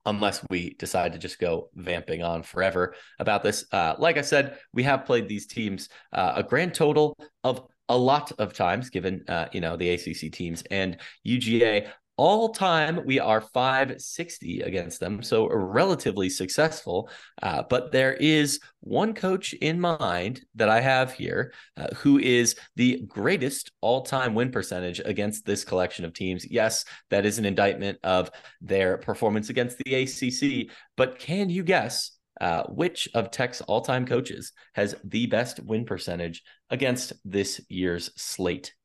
[0.06, 3.66] unless we decide to just go vamping on forever about this.
[3.72, 7.98] Uh, like I said, we have played these teams uh, a grand total of a
[7.98, 11.90] lot of times, given uh, you know the ACC teams and UGA.
[12.16, 17.10] All time, we are 560 against them, so relatively successful.
[17.42, 22.56] Uh, but there is one coach in mind that I have here uh, who is
[22.76, 26.46] the greatest all time win percentage against this collection of teams.
[26.50, 28.30] Yes, that is an indictment of
[28.62, 34.06] their performance against the ACC, but can you guess uh, which of Tech's all time
[34.06, 38.76] coaches has the best win percentage against this year's slate?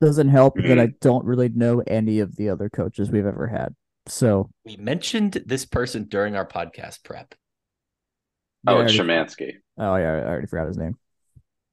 [0.00, 0.78] Doesn't help that.
[0.78, 3.74] I don't really know any of the other coaches we've ever had.
[4.06, 7.34] So We mentioned this person during our podcast prep.
[8.66, 9.54] yeah, Oh, it's Shymansky.
[9.78, 10.96] Oh yeah, I already forgot his name.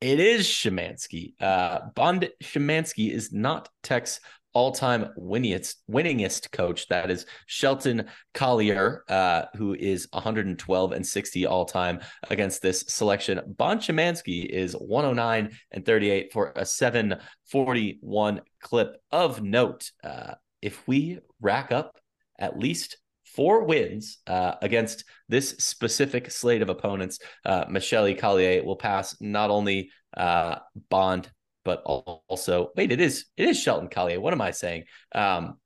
[0.01, 1.33] It is Shymansky.
[1.41, 4.19] Uh, Bond Shymansky is not Tech's
[4.57, 6.87] all-time winningest winningest coach.
[6.87, 11.99] That is Shelton Collier, uh, who is 112 and 60 all-time
[12.31, 13.39] against this selection.
[13.55, 19.91] Bond Shymansky is 109 and 38 for a 741 clip of note.
[20.03, 21.95] Uh, if we rack up
[22.39, 28.75] at least four wins uh, against this specific slate of opponents, uh, Michelle Collier will
[28.75, 30.55] pass not only uh,
[30.89, 31.29] Bond
[31.67, 34.21] but also wait, it is it is Shelton Collier.
[34.21, 34.85] What am I saying?
[35.13, 35.57] Um,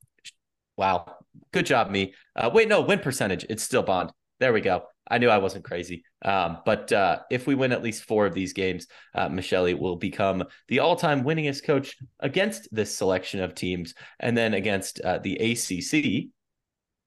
[0.75, 1.17] wow,
[1.53, 2.15] good job, me.
[2.35, 3.45] Uh, wait, no, win percentage.
[3.49, 4.11] It's still Bond.
[4.39, 4.85] There we go.
[5.07, 6.03] I knew I wasn't crazy.
[6.25, 10.43] Um, but uh, if we win at least four of these games, uh, will become
[10.69, 16.29] the all-time winningest coach against this selection of teams, and then against uh, the ACC.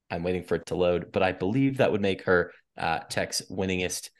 [0.08, 3.42] I'm waiting for it to load, but I believe that would make her uh, Tech's
[3.50, 4.10] winningest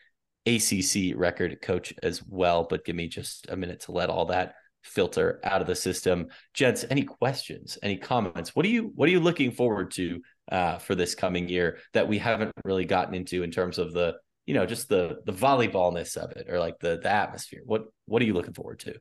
[0.47, 2.65] ACC record coach as well.
[2.69, 4.55] But give me just a minute to let all that
[4.85, 6.29] filter out of the system.
[6.53, 8.55] Gents, any questions, any comments?
[8.55, 10.21] What are you what are you looking forward to
[10.53, 14.15] uh, for this coming year that we haven't really gotten into in terms of the
[14.47, 17.63] you know just the the volleyballness of it or like the the atmosphere?
[17.65, 18.95] What what are you looking forward to?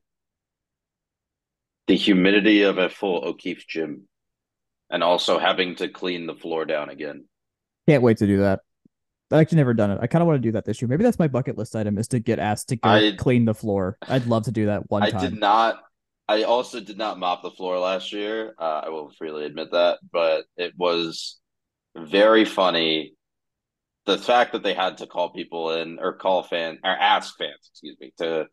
[1.88, 4.07] The humidity of a full O'Keefe gym,
[4.89, 7.26] and also having to clean the floor down again.
[7.88, 8.61] Can't wait to do that.
[9.34, 9.99] I've actually never done it.
[9.99, 10.88] I kind of want to do that this year.
[10.88, 13.55] Maybe that's my bucket list item is to get asked to go I- clean the
[13.55, 13.97] floor.
[14.07, 15.22] I'd love to do that one I time.
[15.22, 15.80] did not.
[16.27, 18.53] I also did not mop the floor last year.
[18.57, 21.39] Uh, I will freely admit that, but it was
[21.97, 23.14] very funny.
[24.05, 27.69] The fact that they had to call people in or call fans or ask fans,
[27.72, 28.45] excuse me, to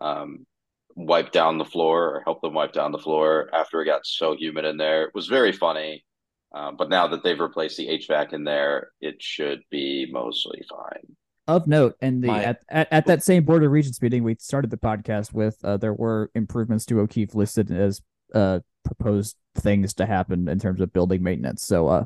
[0.00, 0.46] um,
[0.94, 4.34] wipe down the floor or help them wipe down the floor after it got so
[4.36, 6.04] humid in there was very funny.
[6.52, 11.16] Um, but now that they've replaced the HVAC in there, it should be mostly fine.
[11.46, 14.36] Of note, and the My- at, at, at that same Board of Regents meeting we
[14.38, 18.02] started the podcast with, uh, there were improvements to O'Keefe listed as
[18.34, 21.62] uh proposed things to happen in terms of building maintenance.
[21.62, 22.04] So uh,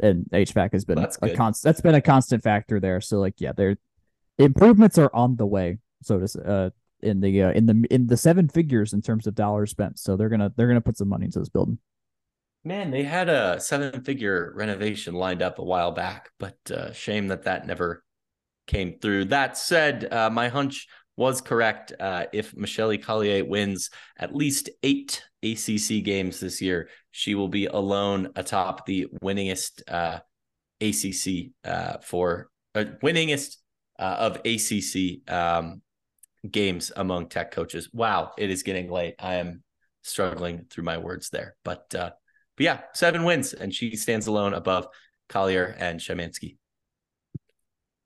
[0.00, 1.36] and HVAC has been That's a good.
[1.36, 1.68] constant.
[1.68, 3.00] That's been a constant factor there.
[3.00, 3.76] So like, yeah, there
[4.38, 5.78] improvements are on the way.
[6.02, 6.70] So to uh
[7.02, 9.98] in the uh, in the in the seven figures in terms of dollars spent.
[9.98, 11.78] So they're gonna they're gonna put some money into this building.
[12.64, 17.28] Man, they had a seven figure renovation lined up a while back, but uh, shame
[17.28, 18.04] that that never
[18.68, 19.26] came through.
[19.26, 20.86] That said, uh, my hunch
[21.16, 21.92] was correct.
[21.98, 27.66] Uh, if Michelle Collier wins at least eight ACC games this year, she will be
[27.66, 30.20] alone atop the winningest uh,
[30.80, 33.56] ACC uh, for uh, winningest
[33.98, 35.82] of ACC um,
[36.48, 37.90] games among tech coaches.
[37.92, 39.16] Wow, it is getting late.
[39.18, 39.64] I am
[40.02, 41.94] struggling through my words there, but
[42.62, 44.86] but yeah, seven wins, and she stands alone above
[45.28, 46.58] Collier and Shymansky.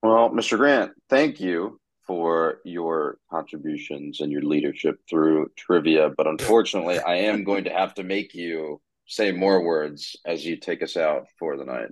[0.03, 0.57] Well, Mr.
[0.57, 6.11] Grant, thank you for your contributions and your leadership through trivia.
[6.17, 10.57] But unfortunately, I am going to have to make you say more words as you
[10.57, 11.91] take us out for the night.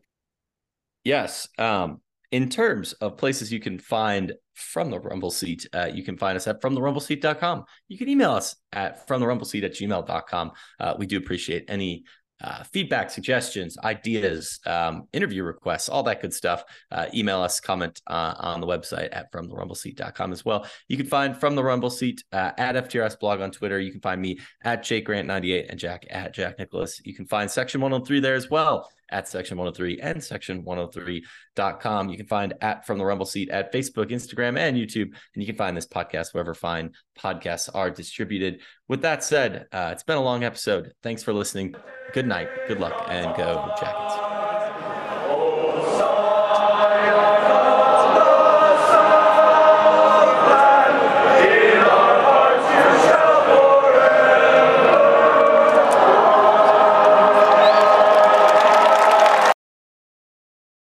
[1.04, 1.46] Yes.
[1.58, 2.00] Um,
[2.30, 6.36] in terms of places you can find from the rumble seat uh, you can find
[6.36, 11.64] us at fromtherumbleseat.com you can email us at fromtherumbleseat at gmail.com uh, we do appreciate
[11.68, 12.04] any
[12.44, 16.62] uh, feedback, suggestions, ideas, um, interview requests, all that good stuff,
[16.92, 20.66] uh, email us, comment uh, on the website at fromtherumbleseat.com as well.
[20.88, 23.80] You can find From the Rumble Seat uh, at FTRS blog on Twitter.
[23.80, 27.00] You can find me at Jake Grant98 and Jack at Jack Nicholas.
[27.04, 32.08] You can find Section 103 there as well at Section 103 and Section103.com.
[32.10, 35.14] You can find at From the Rumble Seat at Facebook, Instagram, and YouTube.
[35.34, 38.60] And you can find this podcast wherever fine podcasts are distributed.
[38.88, 40.92] With that said, uh, it's been a long episode.
[41.02, 41.74] Thanks for listening.
[42.12, 44.33] Good night, good luck, and go Jackets.